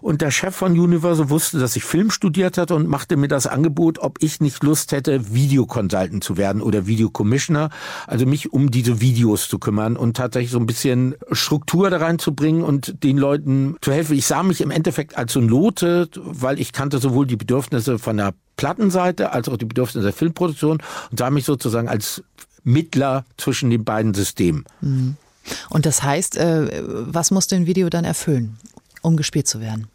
Und 0.00 0.22
der 0.22 0.30
Chef 0.30 0.54
von 0.54 0.78
Universal 0.78 1.30
wusste, 1.30 1.58
dass 1.58 1.76
ich 1.76 1.84
Film 1.84 2.10
studiert 2.10 2.58
hatte 2.58 2.74
und 2.74 2.88
machte 2.88 3.16
mir 3.16 3.28
das 3.28 3.46
Angebot, 3.46 3.98
ob 3.98 4.22
ich 4.22 4.40
nicht 4.40 4.62
Lust 4.62 4.92
hätte, 4.92 5.34
Videoconsultant 5.34 6.22
zu 6.22 6.36
werden 6.36 6.62
oder 6.62 6.86
Videocommissioner. 6.86 7.70
Also 8.06 8.26
mich 8.26 8.52
um 8.52 8.70
diese 8.70 9.00
Videos 9.00 9.48
zu 9.48 9.58
kümmern 9.58 9.96
und 9.96 10.16
tatsächlich 10.16 10.52
so 10.52 10.58
ein 10.58 10.66
bisschen 10.66 11.16
Struktur 11.32 11.90
da 11.90 11.98
reinzubringen 11.98 12.62
und 12.62 13.02
den 13.02 13.18
Leuten 13.18 13.76
zu 13.80 13.92
helfen. 13.92 14.16
Ich 14.16 14.26
sah 14.26 14.42
mich 14.42 14.60
im 14.60 14.70
Endeffekt 14.70 15.16
als 15.16 15.32
so 15.32 15.40
ein 15.40 15.48
Lote, 15.48 16.08
weil 16.14 16.60
ich 16.60 16.72
kannte 16.72 16.98
sowohl 16.98 17.26
die 17.26 17.36
Bedürfnisse 17.36 17.98
von 17.98 18.16
der 18.16 18.34
Plattenseite 18.56 19.32
als 19.32 19.48
auch 19.48 19.56
die 19.56 19.64
Bedürfnisse 19.64 20.04
der 20.04 20.12
Filmproduktion 20.12 20.82
und 21.10 21.18
sah 21.18 21.30
mich 21.30 21.44
sozusagen 21.44 21.88
als 21.88 22.22
Mittler 22.64 23.24
zwischen 23.36 23.70
den 23.70 23.84
beiden 23.84 24.14
Systemen. 24.14 24.64
Mhm. 24.80 25.16
Und 25.70 25.86
das 25.86 26.02
heißt, 26.02 26.36
äh, 26.36 26.82
was 26.84 27.30
muss 27.30 27.46
denn 27.46 27.66
Video 27.66 27.88
dann 27.88 28.04
erfüllen, 28.04 28.58
um 29.02 29.16
gespielt 29.16 29.46
zu 29.46 29.60
werden? 29.60 29.86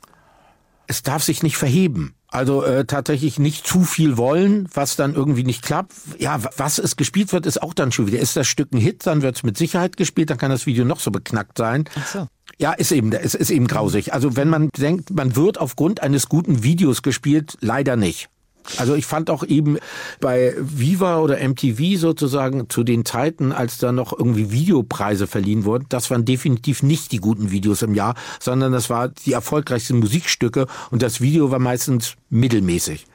Es 0.88 1.04
darf 1.04 1.24
sich 1.24 1.43
nicht 1.43 1.58
verheben. 1.58 2.15
Also 2.28 2.63
äh, 2.63 2.86
tatsächlich 2.86 3.39
nicht 3.39 3.67
zu 3.67 3.84
viel 3.84 4.15
wollen, 4.15 4.69
was 4.74 4.95
dann 4.95 5.15
irgendwie 5.15 5.43
nicht 5.43 5.63
klappt. 5.63 5.93
Ja, 6.17 6.39
was 6.56 6.80
es 6.80 6.95
gespielt 6.95 7.34
wird, 7.34 7.45
ist 7.45 7.62
auch 7.62 7.74
dann 7.74 7.91
schon 7.91 8.08
wieder. 8.08 8.19
Ist 8.19 8.38
das 8.38 8.47
Stück 8.47 8.71
ein 8.71 8.80
Hit, 8.80 9.06
dann 9.06 9.21
wird 9.21 9.36
es 9.36 9.43
mit 9.43 9.58
Sicherheit 9.58 9.97
gespielt, 9.97 10.30
dann 10.30 10.38
kann 10.38 10.50
das 10.50 10.65
Video 10.65 10.86
noch 10.86 11.02
so 11.02 11.12
beknackt 11.12 11.58
sein. 11.58 11.86
Ach 12.00 12.08
so. 12.08 12.28
Ja, 12.58 12.71
ist 12.71 12.93
eben, 12.93 13.12
es 13.12 13.36
ist 13.36 13.50
eben 13.50 13.67
grausig. 13.67 14.13
Also 14.13 14.38
wenn 14.38 14.47
man 14.47 14.69
denkt, 14.78 15.10
man 15.10 15.36
wird 15.36 15.58
aufgrund 15.58 16.02
eines 16.02 16.30
guten 16.30 16.63
Videos 16.63 17.02
gespielt, 17.02 17.58
leider 17.60 17.97
nicht. 17.97 18.30
Also 18.78 18.95
ich 18.95 19.06
fand 19.06 19.30
auch 19.30 19.43
eben 19.43 19.78
bei 20.19 20.54
Viva 20.58 21.19
oder 21.19 21.38
MTV 21.38 22.00
sozusagen 22.00 22.69
zu 22.69 22.84
den 22.84 23.06
Zeiten, 23.06 23.52
als 23.52 23.78
da 23.78 23.91
noch 23.91 24.17
irgendwie 24.17 24.52
Videopreise 24.52 25.28
verliehen 25.28 25.65
wurden, 25.65 25.86
das 25.89 26.10
waren 26.12 26.26
definitiv 26.26 26.84
nicht 26.84 27.12
die 27.12 27.17
guten 27.17 27.52
Videos 27.52 27.82
im 27.82 27.93
Jahr, 27.93 28.15
sondern 28.39 28.71
das 28.71 28.89
war 28.89 29.10
die 29.10 29.34
erfolgreichsten 29.34 30.00
Musikstücke 30.00 30.67
und 30.89 31.02
das 31.02 31.21
Video 31.21 31.52
war 31.52 31.60
meistens 31.60 32.15
mittelmäßig. 32.30 33.06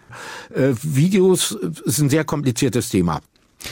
Äh, 0.55 0.75
Videos 0.83 1.53
ist 1.85 1.99
ein 1.99 2.11
sehr 2.11 2.25
kompliziertes 2.25 2.89
Thema. 2.89 3.21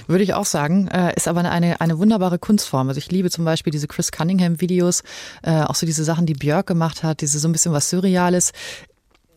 Würde 0.07 0.25
ich 0.25 0.35
auch 0.35 0.47
sagen. 0.47 0.89
Äh, 0.89 1.15
ist 1.15 1.29
aber 1.29 1.49
eine, 1.49 1.81
eine 1.81 1.99
wunderbare 1.99 2.39
Kunstform. 2.39 2.89
Also 2.89 2.99
ich 2.99 3.11
liebe 3.11 3.31
zum 3.31 3.45
Beispiel 3.45 3.71
diese 3.71 3.87
Chris 3.87 4.11
Cunningham-Videos, 4.13 5.03
äh, 5.43 5.63
auch 5.63 5.75
so 5.75 5.87
diese 5.87 6.05
Sachen, 6.05 6.27
die 6.27 6.35
Björk 6.35 6.67
gemacht 6.67 7.03
hat, 7.03 7.21
diese 7.21 7.39
so 7.39 7.49
ein 7.49 7.53
bisschen 7.53 7.73
was 7.73 7.91
Surreales. 7.91 8.53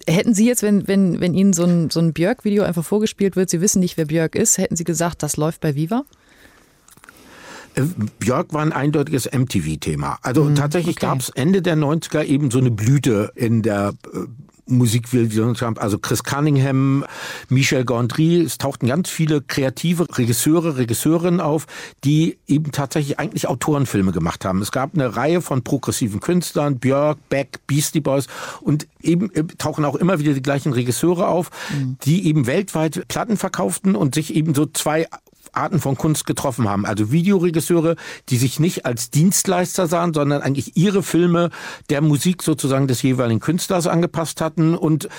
Hätten 0.08 0.34
Sie 0.34 0.48
jetzt, 0.48 0.64
wenn, 0.64 0.88
wenn, 0.88 1.20
wenn 1.20 1.34
Ihnen 1.34 1.54
so 1.54 1.66
ein, 1.66 1.90
so 1.90 2.00
ein 2.00 2.14
Björk-Video 2.14 2.64
einfach 2.64 2.86
vorgespielt 2.86 3.36
wird, 3.36 3.50
Sie 3.50 3.60
wissen 3.60 3.80
nicht, 3.80 3.98
wer 3.98 4.06
Björk 4.06 4.36
ist, 4.36 4.58
hätten 4.58 4.78
Sie 4.78 4.86
gesagt, 4.86 5.22
das 5.22 5.36
läuft 5.36 5.60
bei 5.60 5.76
Viva? 5.76 6.04
Äh, 7.76 7.84
Björk 8.20 8.54
war 8.54 8.62
ein 8.62 8.72
eindeutiges 8.72 9.30
MTV-Thema. 9.32 10.18
Also 10.22 10.46
mhm, 10.46 10.56
tatsächlich 10.56 10.98
okay. 10.98 11.08
gab 11.08 11.20
es 11.20 11.30
Ende 11.30 11.62
der 11.62 11.76
90er 11.76 12.24
eben 12.24 12.52
so 12.52 12.60
eine 12.60 12.72
Blüte 12.72 13.32
in 13.36 13.62
der 13.62 13.94
äh, 14.68 14.74
Musikvision, 14.74 15.56
also 15.78 16.00
Chris 16.00 16.24
Cunningham, 16.24 17.06
Michel 17.50 17.86
Gondry, 17.86 18.42
es 18.42 18.58
tauchten 18.58 18.88
ganz 18.88 19.10
viele 19.10 19.42
kreative 19.42 20.06
Regisseure, 20.18 20.78
Regisseurinnen 20.78 21.42
auf, 21.42 21.68
die 22.04 22.38
eben 22.48 22.72
tatsächlich 22.72 23.20
eigentlich 23.20 23.48
Autorenfilme 23.48 24.12
gemacht 24.12 24.46
haben. 24.46 24.62
Es 24.62 24.72
gab 24.72 24.94
eine 24.94 25.16
Reihe 25.16 25.42
von 25.42 25.64
progressiven 25.64 26.20
Künstlern, 26.20 26.80
Björk, 26.80 27.18
Beck, 27.30 27.60
Beastie 27.68 28.02
Boys 28.02 28.28
und 28.62 28.88
eben 29.02 29.34
äh, 29.34 29.44
tauchen 29.58 29.86
auch 29.86 29.96
immer 29.96 30.20
wieder 30.20 30.34
die 30.34 30.42
gleichen 30.42 30.74
Regisseure 30.74 31.28
auf, 31.28 31.50
mhm. 31.72 31.98
die 32.04 32.28
eben 32.28 32.48
weltweit 32.48 33.08
Platten 33.08 33.38
verkauften 33.38 33.96
und 33.96 34.16
sich 34.16 34.36
eben 34.36 34.54
so 34.54 34.66
zwei 34.66 35.08
Arten 35.58 35.80
von 35.80 35.98
Kunst 35.98 36.26
getroffen 36.26 36.70
haben. 36.70 36.86
Also 36.86 37.12
Videoregisseure, 37.12 37.96
die 38.30 38.38
sich 38.38 38.60
nicht 38.60 38.86
als 38.86 39.10
Dienstleister 39.10 39.88
sahen, 39.88 40.14
sondern 40.14 40.42
eigentlich 40.42 40.78
ihre 40.78 41.04
Filme 41.04 41.50
der 41.90 42.02
Musik 42.02 42.44
sozusagen 42.44 42.88
des 42.88 43.02
jeweiligen 43.02 43.40
Künstlers 43.40 43.88
angepasst 43.88 44.42
hatten. 44.42 44.76
Und 44.76 45.10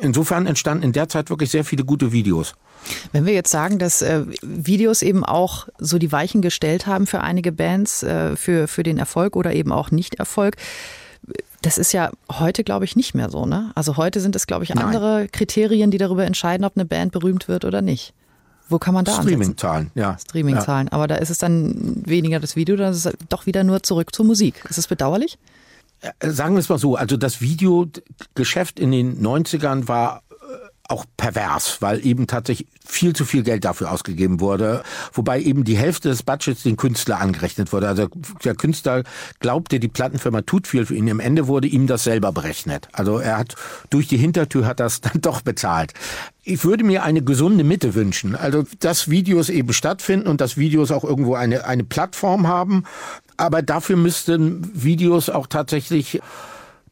insofern 0.00 0.46
entstanden 0.46 0.84
in 0.84 0.92
der 0.92 1.08
Zeit 1.08 1.30
wirklich 1.30 1.50
sehr 1.50 1.64
viele 1.64 1.84
gute 1.84 2.12
Videos. 2.12 2.54
Wenn 3.12 3.26
wir 3.26 3.32
jetzt 3.32 3.50
sagen, 3.50 3.78
dass 3.78 4.02
äh, 4.02 4.24
Videos 4.42 5.02
eben 5.02 5.24
auch 5.24 5.66
so 5.78 5.98
die 5.98 6.12
Weichen 6.12 6.42
gestellt 6.42 6.86
haben 6.86 7.06
für 7.06 7.20
einige 7.20 7.50
Bands, 7.50 8.02
äh, 8.02 8.36
für, 8.36 8.68
für 8.68 8.82
den 8.82 8.98
Erfolg 8.98 9.34
oder 9.34 9.52
eben 9.52 9.72
auch 9.72 9.90
Nicht-Erfolg, 9.90 10.56
das 11.62 11.78
ist 11.78 11.92
ja 11.92 12.10
heute, 12.30 12.62
glaube 12.62 12.84
ich, 12.84 12.94
nicht 12.94 13.14
mehr 13.14 13.30
so. 13.30 13.44
Ne? 13.44 13.72
Also 13.74 13.96
heute 13.96 14.20
sind 14.20 14.36
es, 14.36 14.46
glaube 14.46 14.64
ich, 14.64 14.76
andere 14.76 15.20
Nein. 15.20 15.32
Kriterien, 15.32 15.90
die 15.90 15.98
darüber 15.98 16.24
entscheiden, 16.24 16.64
ob 16.64 16.76
eine 16.76 16.84
Band 16.84 17.12
berühmt 17.12 17.48
wird 17.48 17.64
oder 17.64 17.82
nicht. 17.82 18.12
Wo 18.68 18.78
kann 18.78 18.94
man 18.94 19.04
da 19.04 19.20
Streaming-Zahlen, 19.20 19.90
ja. 19.94 20.18
Streaming-Zahlen. 20.18 20.88
Ja. 20.88 20.92
Aber 20.92 21.06
da 21.06 21.16
ist 21.16 21.30
es 21.30 21.38
dann 21.38 22.02
weniger 22.04 22.40
das 22.40 22.56
Video, 22.56 22.76
dann 22.76 22.92
ist 22.92 23.06
es 23.06 23.12
doch 23.28 23.46
wieder 23.46 23.62
nur 23.64 23.82
zurück 23.82 24.14
zur 24.14 24.24
Musik. 24.24 24.64
Ist 24.68 24.78
es 24.78 24.86
bedauerlich? 24.88 25.38
Äh, 26.00 26.30
sagen 26.30 26.54
wir 26.54 26.60
es 26.60 26.68
mal 26.68 26.78
so, 26.78 26.96
also 26.96 27.16
das 27.16 27.40
Videogeschäft 27.40 28.80
in 28.80 28.90
den 28.90 29.22
90ern 29.22 29.88
war 29.88 30.22
auch 30.88 31.04
pervers, 31.16 31.78
weil 31.80 32.04
eben 32.04 32.26
tatsächlich 32.26 32.68
viel 32.84 33.14
zu 33.14 33.24
viel 33.24 33.42
Geld 33.42 33.64
dafür 33.64 33.90
ausgegeben 33.90 34.40
wurde, 34.40 34.82
wobei 35.12 35.40
eben 35.40 35.64
die 35.64 35.76
Hälfte 35.76 36.08
des 36.08 36.22
Budgets 36.22 36.62
den 36.62 36.76
Künstler 36.76 37.20
angerechnet 37.20 37.72
wurde. 37.72 37.88
Also 37.88 38.08
der 38.44 38.54
Künstler 38.54 39.02
glaubte, 39.40 39.80
die 39.80 39.88
Plattenfirma 39.88 40.42
tut 40.42 40.66
viel 40.66 40.86
für 40.86 40.94
ihn. 40.94 41.08
Im 41.08 41.20
Ende 41.20 41.48
wurde 41.48 41.68
ihm 41.68 41.86
das 41.86 42.04
selber 42.04 42.32
berechnet. 42.32 42.88
Also 42.92 43.18
er 43.18 43.38
hat 43.38 43.56
durch 43.90 44.06
die 44.06 44.16
Hintertür 44.16 44.66
hat 44.66 44.80
das 44.80 45.00
dann 45.00 45.20
doch 45.20 45.40
bezahlt. 45.40 45.92
Ich 46.44 46.64
würde 46.64 46.84
mir 46.84 47.02
eine 47.02 47.22
gesunde 47.22 47.64
Mitte 47.64 47.94
wünschen. 47.94 48.36
Also, 48.36 48.64
dass 48.78 49.10
Videos 49.10 49.48
eben 49.48 49.72
stattfinden 49.72 50.28
und 50.28 50.40
dass 50.40 50.56
Videos 50.56 50.92
auch 50.92 51.02
irgendwo 51.02 51.34
eine, 51.34 51.64
eine 51.64 51.82
Plattform 51.82 52.46
haben. 52.46 52.84
Aber 53.36 53.62
dafür 53.62 53.96
müssten 53.96 54.70
Videos 54.72 55.28
auch 55.28 55.48
tatsächlich 55.48 56.20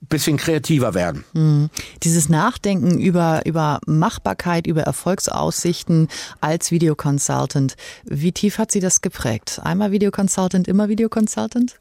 bisschen 0.08 0.36
kreativer 0.36 0.94
werden. 0.94 1.24
Mhm. 1.32 1.70
Dieses 2.02 2.28
Nachdenken 2.28 2.98
über, 2.98 3.42
über 3.44 3.80
Machbarkeit, 3.86 4.66
über 4.66 4.82
Erfolgsaussichten 4.82 6.08
als 6.40 6.70
Videoconsultant, 6.70 7.76
wie 8.04 8.32
tief 8.32 8.58
hat 8.58 8.72
Sie 8.72 8.80
das 8.80 9.00
geprägt? 9.00 9.60
Einmal 9.62 9.90
Videoconsultant, 9.90 10.68
immer 10.68 10.88
Videoconsultant? 10.88 11.76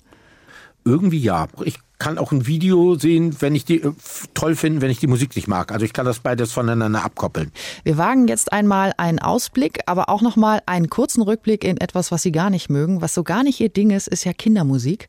Irgendwie 0.86 1.20
ja. 1.20 1.48
Ich 1.64 1.80
kann 2.04 2.18
auch 2.18 2.34
ein 2.34 2.48
Video 2.48 2.96
sehen, 2.96 3.38
wenn 3.39 3.56
ich 3.56 3.63
die 3.63 3.82
äh, 3.82 3.94
toll 4.34 4.58
finde, 4.58 4.82
wenn 4.82 4.92
ich 4.92 5.00
die 5.00 5.08
Musik 5.08 5.38
nicht 5.38 5.48
mag. 5.48 5.72
Also 5.72 5.86
ich 5.86 5.94
kann 5.94 6.06
das 6.06 6.20
beides 6.20 6.52
voneinander 6.52 7.02
abkoppeln. 7.06 7.54
Wir 7.86 7.98
wagen 7.98 8.28
jetzt 8.28 8.52
einmal 8.52 8.92
einen 8.98 9.20
Ausblick, 9.20 9.80
aber 9.86 10.10
auch 10.10 10.22
noch 10.22 10.36
mal 10.36 10.62
einen 10.66 10.89
kurzen 10.89 11.22
Rückblick 11.22 11.63
in 11.63 11.78
etwas, 11.78 12.12
was 12.12 12.22
Sie 12.22 12.34
gar 12.34 12.50
nicht 12.50 12.70
mögen, 12.70 13.02
was 13.02 13.13
so 13.13 13.24
gar 13.24 13.42
nicht 13.44 13.62
Ihr 13.62 13.70
Ding 13.70 13.89
ist, 13.89 14.10
ist 14.10 14.26
ja 14.26 14.34
Kindermusik. 14.34 15.08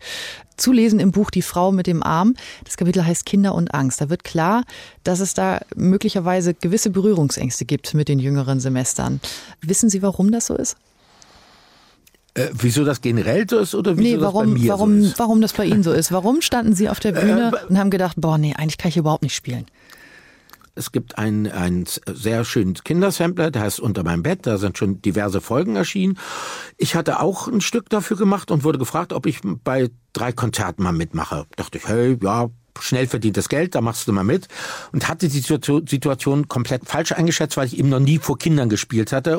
Zu 0.56 0.70
lesen 0.70 1.00
im 1.00 1.10
Buch 1.10 1.32
Die 1.32 1.42
Frau 1.42 1.72
mit 1.72 1.88
dem 1.88 2.04
Arm. 2.04 2.34
Das 2.62 2.76
Kapitel 2.76 3.04
heißt 3.04 3.26
Kinder 3.26 3.56
und 3.56 3.74
Angst. 3.74 4.00
Da 4.00 4.08
wird 4.08 4.22
klar, 4.22 4.62
dass 5.02 5.18
es 5.18 5.34
da 5.34 5.62
möglicherweise 5.74 6.54
gewisse 6.54 6.90
Berührungsängste 6.90 7.64
gibt 7.64 7.92
mit 7.94 8.08
den 8.08 8.20
jüngeren 8.20 8.60
Semestern. 8.60 9.20
Wissen 9.62 9.90
Sie, 9.90 10.00
warum 10.00 10.30
das 10.30 10.46
so 10.46 10.54
ist? 10.54 10.76
Äh, 12.34 12.48
wieso 12.52 12.84
das 12.84 13.00
generell 13.00 13.48
so 13.48 13.58
ist 13.58 13.74
oder 13.74 13.96
wieso 13.96 14.16
nee, 14.16 14.20
warum, 14.20 14.46
das 14.46 14.54
bei 14.54 14.60
mir 14.60 14.68
warum, 14.70 15.00
so 15.00 15.06
ist? 15.06 15.18
Warum 15.18 15.40
das 15.40 15.52
bei 15.52 15.64
Ihnen 15.66 15.82
so 15.84 15.92
ist? 15.92 16.10
Warum 16.10 16.42
standen 16.42 16.74
Sie 16.74 16.88
auf 16.88 16.98
der 16.98 17.12
Bühne 17.12 17.52
äh, 17.54 17.66
und 17.66 17.78
haben 17.78 17.90
gedacht, 17.90 18.16
boah, 18.18 18.38
nee, 18.38 18.54
eigentlich 18.54 18.76
kann 18.76 18.88
ich 18.88 18.96
überhaupt 18.96 19.22
nicht 19.22 19.36
spielen? 19.36 19.66
Es 20.74 20.90
gibt 20.90 21.18
einen, 21.18 21.46
einen 21.46 21.84
sehr 22.06 22.44
schönen 22.44 22.74
Kindersampler, 22.74 23.52
der 23.52 23.62
heißt 23.62 23.78
Unter 23.78 24.02
meinem 24.02 24.24
Bett, 24.24 24.40
da 24.42 24.58
sind 24.58 24.76
schon 24.76 25.00
diverse 25.00 25.40
Folgen 25.40 25.76
erschienen. 25.76 26.18
Ich 26.76 26.96
hatte 26.96 27.20
auch 27.20 27.46
ein 27.46 27.60
Stück 27.60 27.88
dafür 27.88 28.16
gemacht 28.16 28.50
und 28.50 28.64
wurde 28.64 28.80
gefragt, 28.80 29.12
ob 29.12 29.26
ich 29.26 29.38
bei 29.44 29.90
drei 30.12 30.32
Konzerten 30.32 30.82
mal 30.82 30.90
mitmache. 30.90 31.46
Dachte 31.54 31.78
ich, 31.78 31.86
hey, 31.86 32.18
ja, 32.20 32.48
schnell 32.80 33.06
verdientes 33.06 33.48
Geld, 33.48 33.76
da 33.76 33.80
machst 33.80 34.08
du 34.08 34.12
mal 34.12 34.24
mit. 34.24 34.48
Und 34.90 35.08
hatte 35.08 35.28
die 35.28 35.38
Situation 35.38 36.48
komplett 36.48 36.86
falsch 36.86 37.12
eingeschätzt, 37.12 37.56
weil 37.56 37.68
ich 37.68 37.78
eben 37.78 37.90
noch 37.90 38.00
nie 38.00 38.18
vor 38.18 38.36
Kindern 38.36 38.68
gespielt 38.68 39.12
hatte 39.12 39.38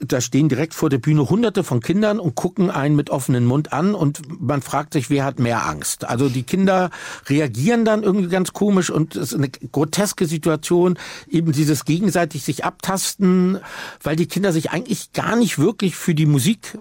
da 0.00 0.20
stehen 0.20 0.48
direkt 0.48 0.74
vor 0.74 0.88
der 0.88 0.98
Bühne 0.98 1.28
hunderte 1.28 1.64
von 1.64 1.80
Kindern 1.80 2.18
und 2.18 2.34
gucken 2.34 2.70
einen 2.70 2.96
mit 2.96 3.10
offenem 3.10 3.44
Mund 3.44 3.72
an 3.72 3.94
und 3.94 4.22
man 4.40 4.62
fragt 4.62 4.94
sich, 4.94 5.10
wer 5.10 5.24
hat 5.24 5.38
mehr 5.38 5.66
Angst. 5.66 6.04
Also 6.04 6.28
die 6.28 6.42
Kinder 6.42 6.90
reagieren 7.26 7.84
dann 7.84 8.02
irgendwie 8.02 8.28
ganz 8.28 8.52
komisch 8.52 8.90
und 8.90 9.16
es 9.16 9.32
ist 9.32 9.38
eine 9.38 9.50
groteske 9.50 10.26
Situation, 10.26 10.98
eben 11.28 11.52
dieses 11.52 11.84
gegenseitig 11.84 12.42
sich 12.42 12.64
abtasten, 12.64 13.58
weil 14.02 14.16
die 14.16 14.26
Kinder 14.26 14.52
sich 14.52 14.70
eigentlich 14.70 15.12
gar 15.12 15.36
nicht 15.36 15.58
wirklich 15.58 15.96
für 15.96 16.14
die 16.14 16.26
Musik 16.26 16.78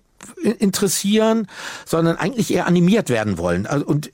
interessieren, 0.59 1.47
sondern 1.85 2.15
eigentlich 2.15 2.53
eher 2.53 2.67
animiert 2.67 3.09
werden 3.09 3.37
wollen. 3.37 3.65
Also, 3.65 3.85
und 3.85 4.11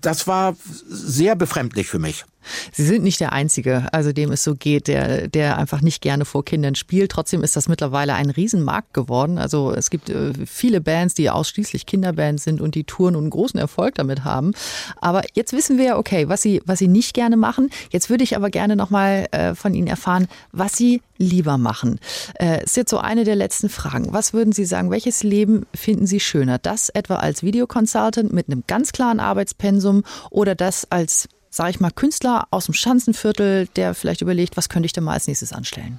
das 0.00 0.26
war 0.26 0.56
sehr 0.88 1.34
befremdlich 1.36 1.88
für 1.88 1.98
mich. 1.98 2.24
Sie 2.72 2.84
sind 2.84 3.02
nicht 3.02 3.20
der 3.20 3.32
Einzige, 3.32 3.92
also 3.92 4.12
dem 4.12 4.32
es 4.32 4.44
so 4.44 4.54
geht, 4.54 4.88
der, 4.88 5.28
der 5.28 5.58
einfach 5.58 5.80
nicht 5.80 6.00
gerne 6.00 6.24
vor 6.24 6.44
Kindern 6.44 6.74
spielt. 6.74 7.10
Trotzdem 7.10 7.42
ist 7.42 7.56
das 7.56 7.68
mittlerweile 7.68 8.14
ein 8.14 8.30
Riesenmarkt 8.30 8.94
geworden. 8.94 9.38
Also 9.38 9.72
es 9.72 9.90
gibt 9.90 10.10
äh, 10.10 10.32
viele 10.46 10.80
Bands, 10.80 11.14
die 11.14 11.30
ausschließlich 11.30 11.86
Kinderbands 11.86 12.44
sind 12.44 12.60
und 12.60 12.74
die 12.74 12.84
Touren 12.84 13.16
und 13.16 13.30
großen 13.30 13.58
Erfolg 13.58 13.94
damit 13.96 14.24
haben. 14.24 14.52
Aber 15.00 15.22
jetzt 15.34 15.52
wissen 15.52 15.78
wir 15.78 15.84
ja, 15.84 15.98
okay, 15.98 16.28
was 16.28 16.42
Sie, 16.42 16.62
was 16.64 16.78
Sie 16.78 16.88
nicht 16.88 17.14
gerne 17.14 17.36
machen. 17.36 17.70
Jetzt 17.90 18.10
würde 18.10 18.24
ich 18.24 18.36
aber 18.36 18.50
gerne 18.50 18.76
nochmal 18.76 19.26
äh, 19.32 19.54
von 19.54 19.74
Ihnen 19.74 19.88
erfahren, 19.88 20.28
was 20.52 20.76
Sie 20.76 21.02
lieber 21.18 21.58
machen. 21.58 21.98
Äh, 22.40 22.64
ist 22.64 22.76
jetzt 22.76 22.90
so 22.90 22.98
eine 22.98 23.24
der 23.24 23.36
letzten 23.36 23.68
Fragen. 23.68 24.12
Was 24.12 24.32
würden 24.32 24.52
Sie 24.52 24.64
sagen, 24.64 24.90
welches 24.90 25.22
Leben 25.22 25.66
finden 25.74 26.06
Sie 26.06 26.20
schöner? 26.20 26.58
Das 26.58 26.88
etwa 26.88 27.16
als 27.16 27.42
Videoconsultant 27.42 28.32
mit 28.32 28.48
einem 28.48 28.64
ganz 28.66 28.92
klaren 28.92 29.20
Arbeitspensum 29.20 30.04
oder 30.30 30.54
das 30.54 30.90
als, 30.90 31.28
sage 31.50 31.70
ich 31.70 31.80
mal, 31.80 31.90
Künstler 31.90 32.46
aus 32.50 32.66
dem 32.66 32.74
Schanzenviertel, 32.74 33.68
der 33.76 33.94
vielleicht 33.94 34.20
überlegt, 34.20 34.56
was 34.56 34.68
könnte 34.68 34.86
ich 34.86 34.92
denn 34.92 35.04
mal 35.04 35.14
als 35.14 35.26
nächstes 35.26 35.52
anstellen? 35.52 35.98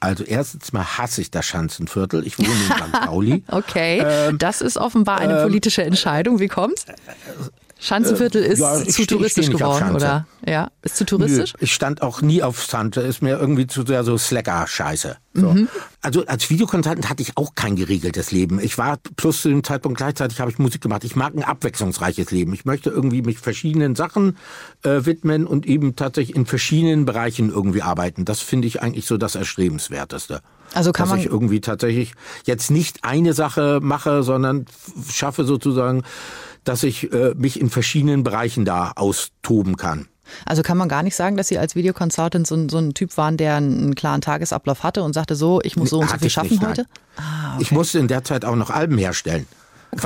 Also 0.00 0.24
erstens 0.24 0.72
mal 0.72 0.84
hasse 0.84 1.20
ich 1.20 1.30
das 1.30 1.44
Schanzenviertel. 1.44 2.26
Ich 2.26 2.38
wohne 2.38 2.48
in 2.48 2.86
St. 2.86 2.92
Pauli. 3.04 3.44
okay, 3.48 4.02
ähm, 4.02 4.38
das 4.38 4.62
ist 4.62 4.78
offenbar 4.78 5.18
eine 5.18 5.36
ähm, 5.36 5.42
politische 5.42 5.82
Entscheidung. 5.82 6.40
Wie 6.40 6.48
kommt's? 6.48 6.86
Schanzenviertel 7.80 8.42
ist 8.42 8.58
ja, 8.58 8.84
zu 8.84 9.06
touristisch 9.06 9.50
geworden, 9.50 9.94
oder? 9.94 10.26
Ja, 10.46 10.70
ist 10.82 10.96
zu 10.96 11.06
touristisch? 11.06 11.54
Nö, 11.54 11.64
ich 11.64 11.72
stand 11.72 12.02
auch 12.02 12.20
nie 12.20 12.42
auf 12.42 12.62
Schanze, 12.62 13.00
ist 13.00 13.22
mir 13.22 13.38
irgendwie 13.38 13.66
zu 13.66 13.84
sehr 13.86 14.04
so 14.04 14.18
Slacker-Scheiße. 14.18 15.16
So. 15.32 15.52
Mhm. 15.52 15.68
Also 16.02 16.26
als 16.26 16.50
Videokonsultant 16.50 17.08
hatte 17.08 17.22
ich 17.22 17.36
auch 17.36 17.54
kein 17.54 17.76
geregeltes 17.76 18.32
Leben. 18.32 18.60
Ich 18.60 18.76
war 18.78 18.98
plus 19.16 19.42
zu 19.42 19.48
dem 19.48 19.64
Zeitpunkt 19.64 19.96
gleichzeitig 19.96 20.40
habe 20.40 20.50
ich 20.50 20.58
Musik 20.58 20.82
gemacht. 20.82 21.04
Ich 21.04 21.16
mag 21.16 21.34
ein 21.34 21.44
abwechslungsreiches 21.44 22.30
Leben. 22.30 22.52
Ich 22.52 22.64
möchte 22.64 22.90
irgendwie 22.90 23.22
mich 23.22 23.38
verschiedenen 23.38 23.94
Sachen 23.94 24.36
äh, 24.82 25.04
widmen 25.04 25.46
und 25.46 25.66
eben 25.66 25.96
tatsächlich 25.96 26.36
in 26.36 26.46
verschiedenen 26.46 27.06
Bereichen 27.06 27.50
irgendwie 27.50 27.82
arbeiten. 27.82 28.24
Das 28.24 28.40
finde 28.40 28.68
ich 28.68 28.82
eigentlich 28.82 29.06
so 29.06 29.16
das 29.16 29.36
Erstrebenswerteste. 29.36 30.42
Also 30.74 30.92
kann 30.92 31.04
dass 31.04 31.10
man 31.10 31.20
ich 31.20 31.26
irgendwie 31.26 31.60
tatsächlich 31.60 32.12
jetzt 32.44 32.70
nicht 32.70 33.04
eine 33.04 33.32
Sache 33.32 33.80
mache, 33.82 34.22
sondern 34.22 34.66
schaffe 35.10 35.44
sozusagen 35.44 36.02
dass 36.64 36.82
ich 36.82 37.12
äh, 37.12 37.34
mich 37.36 37.60
in 37.60 37.70
verschiedenen 37.70 38.22
Bereichen 38.22 38.64
da 38.64 38.92
austoben 38.96 39.76
kann. 39.76 40.08
Also 40.44 40.62
kann 40.62 40.78
man 40.78 40.88
gar 40.88 41.02
nicht 41.02 41.16
sagen, 41.16 41.36
dass 41.36 41.48
Sie 41.48 41.58
als 41.58 41.74
Videoconsultant 41.74 42.46
so, 42.46 42.68
so 42.68 42.78
ein 42.78 42.94
Typ 42.94 43.16
waren, 43.16 43.36
der 43.36 43.56
einen 43.56 43.94
klaren 43.94 44.20
Tagesablauf 44.20 44.82
hatte 44.82 45.02
und 45.02 45.12
sagte 45.12 45.34
so, 45.34 45.60
ich 45.62 45.76
muss 45.76 45.90
so 45.90 46.00
und 46.00 46.08
so 46.08 46.18
viel 46.18 46.30
schaffen 46.30 46.50
nicht, 46.50 46.64
heute? 46.64 46.86
Ah, 47.16 47.54
okay. 47.54 47.62
Ich 47.62 47.72
musste 47.72 47.98
in 47.98 48.08
der 48.08 48.24
Zeit 48.24 48.44
auch 48.44 48.56
noch 48.56 48.70
Alben 48.70 48.98
herstellen. 48.98 49.46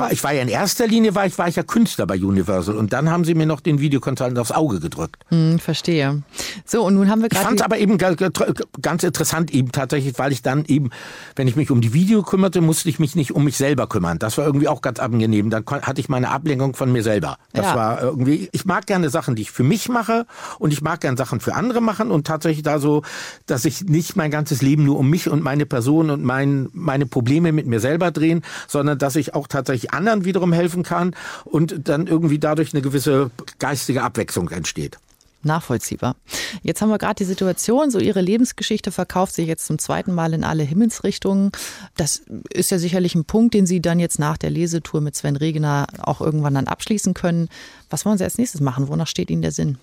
Ich 0.09 0.23
war 0.23 0.33
ja 0.33 0.41
in 0.41 0.47
erster 0.47 0.87
Linie 0.87 1.13
war 1.15 1.25
ich, 1.25 1.37
war 1.37 1.47
ich 1.47 1.55
ja 1.55 1.63
Künstler 1.63 2.07
bei 2.07 2.15
Universal 2.15 2.75
und 2.75 2.91
dann 2.91 3.09
haben 3.09 3.23
sie 3.23 3.35
mir 3.35 3.45
noch 3.45 3.59
den 3.59 3.79
Videokonsultant 3.79 4.37
aufs 4.39 4.51
Auge 4.51 4.79
gedrückt. 4.79 5.23
Hm, 5.29 5.59
verstehe. 5.59 6.23
So, 6.65 6.83
und 6.83 6.95
nun 6.95 7.09
haben 7.09 7.21
wir 7.21 7.29
gerade. 7.29 7.41
Ich 7.41 7.47
fand 7.47 7.59
es 7.59 7.65
aber 7.65 7.77
eben 7.77 7.97
ganz 7.99 9.03
interessant, 9.03 9.51
eben 9.51 9.71
tatsächlich, 9.71 10.17
weil 10.17 10.31
ich 10.31 10.41
dann 10.41 10.65
eben, 10.65 10.89
wenn 11.35 11.47
ich 11.47 11.55
mich 11.55 11.69
um 11.69 11.81
die 11.81 11.93
Video 11.93 12.23
kümmerte, 12.23 12.61
musste 12.61 12.89
ich 12.89 12.99
mich 12.99 13.15
nicht 13.15 13.33
um 13.33 13.43
mich 13.43 13.57
selber 13.57 13.87
kümmern. 13.87 14.17
Das 14.17 14.37
war 14.37 14.45
irgendwie 14.45 14.67
auch 14.67 14.81
ganz 14.81 14.99
angenehm. 14.99 15.51
Dann 15.51 15.63
hatte 15.65 16.01
ich 16.01 16.09
meine 16.09 16.29
Ablenkung 16.29 16.75
von 16.75 16.91
mir 16.91 17.03
selber. 17.03 17.37
Das 17.53 17.65
ja. 17.65 17.75
war 17.75 18.01
irgendwie, 18.01 18.49
ich 18.51 18.65
mag 18.65 18.87
gerne 18.87 19.09
Sachen, 19.11 19.35
die 19.35 19.43
ich 19.43 19.51
für 19.51 19.63
mich 19.63 19.87
mache 19.87 20.25
und 20.57 20.73
ich 20.73 20.81
mag 20.81 21.01
gerne 21.01 21.17
Sachen 21.17 21.39
für 21.39 21.53
andere 21.53 21.81
machen 21.81 22.09
und 22.09 22.25
tatsächlich 22.25 22.63
da 22.63 22.79
so, 22.79 23.03
dass 23.45 23.65
ich 23.65 23.83
nicht 23.83 24.15
mein 24.15 24.31
ganzes 24.31 24.63
Leben 24.63 24.83
nur 24.83 24.97
um 24.97 25.09
mich 25.09 25.29
und 25.29 25.43
meine 25.43 25.67
Person 25.67 26.09
und 26.09 26.23
mein, 26.23 26.69
meine 26.73 27.05
Probleme 27.05 27.51
mit 27.51 27.67
mir 27.67 27.79
selber 27.79 28.09
drehen, 28.09 28.41
sondern 28.67 28.97
dass 28.97 29.15
ich 29.15 29.35
auch 29.35 29.47
tatsächlich 29.47 29.74
anderen 29.91 30.25
wiederum 30.25 30.53
helfen 30.53 30.83
kann 30.83 31.15
und 31.43 31.87
dann 31.87 32.07
irgendwie 32.07 32.39
dadurch 32.39 32.73
eine 32.73 32.81
gewisse 32.81 33.31
geistige 33.59 34.03
Abwechslung 34.03 34.49
entsteht 34.49 34.97
nachvollziehbar. 35.45 36.15
Jetzt 36.63 36.81
haben 36.81 36.89
wir 36.89 36.97
gerade 36.97 37.15
die 37.15 37.23
Situation, 37.23 37.91
so 37.91 37.99
Ihre 37.99 38.21
Lebensgeschichte 38.21 38.91
verkauft 38.91 39.33
sich 39.35 39.47
jetzt 39.47 39.67
zum 39.67 39.79
zweiten 39.79 40.13
Mal 40.13 40.33
in 40.33 40.43
alle 40.43 40.63
Himmelsrichtungen. 40.63 41.51
Das 41.95 42.23
ist 42.49 42.71
ja 42.71 42.79
sicherlich 42.79 43.15
ein 43.15 43.25
Punkt, 43.25 43.53
den 43.53 43.65
Sie 43.65 43.81
dann 43.81 43.99
jetzt 43.99 44.19
nach 44.19 44.37
der 44.37 44.49
Lesetour 44.49 45.01
mit 45.01 45.15
Sven 45.15 45.35
Regener 45.35 45.87
auch 46.01 46.19
irgendwann 46.19 46.55
dann 46.55 46.67
abschließen 46.67 47.13
können. 47.13 47.49
Was 47.89 48.05
wollen 48.05 48.17
Sie 48.17 48.23
als 48.23 48.37
nächstes 48.37 48.61
machen? 48.61 48.87
Wonach 48.87 49.07
steht 49.07 49.29
Ihnen 49.29 49.43
der 49.43 49.51
Sinn? 49.51 49.77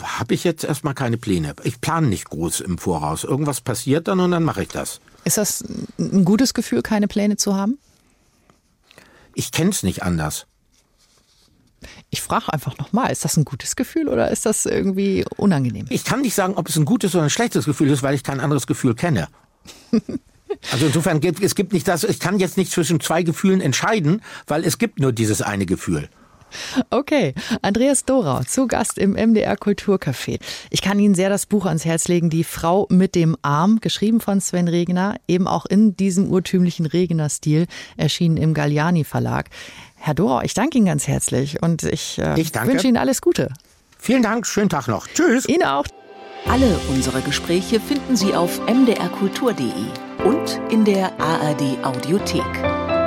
Habe 0.00 0.34
ich 0.34 0.44
jetzt 0.44 0.62
erstmal 0.62 0.94
keine 0.94 1.16
Pläne. 1.16 1.54
Ich 1.64 1.80
plane 1.80 2.06
nicht 2.06 2.30
groß 2.30 2.60
im 2.60 2.78
Voraus. 2.78 3.24
Irgendwas 3.24 3.60
passiert 3.60 4.06
dann 4.06 4.20
und 4.20 4.30
dann 4.30 4.44
mache 4.44 4.62
ich 4.62 4.68
das. 4.68 5.00
Ist 5.24 5.38
das 5.38 5.64
ein 5.98 6.24
gutes 6.24 6.54
Gefühl, 6.54 6.82
keine 6.82 7.08
Pläne 7.08 7.36
zu 7.36 7.56
haben? 7.56 7.78
Ich 9.38 9.52
kenne 9.52 9.70
es 9.70 9.84
nicht 9.84 10.02
anders. 10.02 10.48
Ich 12.10 12.22
frage 12.22 12.52
einfach 12.52 12.76
nochmal, 12.76 13.12
ist 13.12 13.24
das 13.24 13.36
ein 13.36 13.44
gutes 13.44 13.76
Gefühl 13.76 14.08
oder 14.08 14.32
ist 14.32 14.46
das 14.46 14.66
irgendwie 14.66 15.24
unangenehm? 15.36 15.86
Ich 15.90 16.02
kann 16.02 16.22
nicht 16.22 16.34
sagen, 16.34 16.54
ob 16.56 16.68
es 16.68 16.74
ein 16.74 16.84
gutes 16.84 17.14
oder 17.14 17.22
ein 17.22 17.30
schlechtes 17.30 17.64
Gefühl 17.64 17.88
ist, 17.90 18.02
weil 18.02 18.16
ich 18.16 18.24
kein 18.24 18.40
anderes 18.40 18.66
Gefühl 18.66 18.96
kenne. 18.96 19.28
Also 20.72 20.86
insofern 20.86 21.20
gibt 21.20 21.42
es 21.42 21.54
gibt 21.54 21.74
nicht 21.74 21.86
das, 21.86 22.04
ich 22.04 22.20
kann 22.20 22.38
jetzt 22.40 22.56
nicht 22.56 22.72
zwischen 22.72 23.00
zwei 23.00 23.22
Gefühlen 23.22 23.60
entscheiden, 23.60 24.22
weil 24.46 24.64
es 24.64 24.78
gibt 24.78 24.98
nur 24.98 25.12
dieses 25.12 25.42
eine 25.42 25.66
Gefühl. 25.66 26.08
Okay, 26.90 27.34
Andreas 27.62 28.04
Dorau, 28.04 28.42
zu 28.42 28.66
Gast 28.66 28.98
im 28.98 29.12
MDR 29.12 29.56
Kulturcafé. 29.56 30.38
Ich 30.70 30.82
kann 30.82 30.98
Ihnen 30.98 31.14
sehr 31.14 31.28
das 31.28 31.46
Buch 31.46 31.66
ans 31.66 31.84
Herz 31.84 32.08
legen, 32.08 32.30
Die 32.30 32.44
Frau 32.44 32.86
mit 32.90 33.14
dem 33.14 33.36
Arm, 33.42 33.80
geschrieben 33.80 34.20
von 34.20 34.40
Sven 34.40 34.68
Regner, 34.68 35.16
eben 35.26 35.46
auch 35.46 35.66
in 35.66 35.96
diesem 35.96 36.30
urtümlichen 36.30 36.86
Regner-Stil, 36.86 37.66
erschienen 37.96 38.36
im 38.36 38.54
Galliani 38.54 39.04
Verlag. 39.04 39.50
Herr 39.96 40.14
Dorau, 40.14 40.42
ich 40.42 40.54
danke 40.54 40.78
Ihnen 40.78 40.86
ganz 40.86 41.08
herzlich 41.08 41.62
und 41.62 41.82
ich, 41.82 42.18
äh, 42.18 42.40
ich 42.40 42.54
wünsche 42.54 42.86
Ihnen 42.86 42.96
alles 42.96 43.20
Gute. 43.20 43.48
Vielen 43.98 44.22
Dank, 44.22 44.46
schönen 44.46 44.68
Tag 44.68 44.88
noch. 44.88 45.06
Tschüss. 45.08 45.48
Ihnen 45.48 45.64
auch. 45.64 45.84
Alle 46.46 46.78
unsere 46.88 47.20
Gespräche 47.20 47.80
finden 47.80 48.16
Sie 48.16 48.34
auf 48.34 48.60
mdrkultur.de 48.66 49.70
und 50.24 50.60
in 50.70 50.84
der 50.84 51.12
ARD 51.20 51.84
Audiothek. 51.84 52.97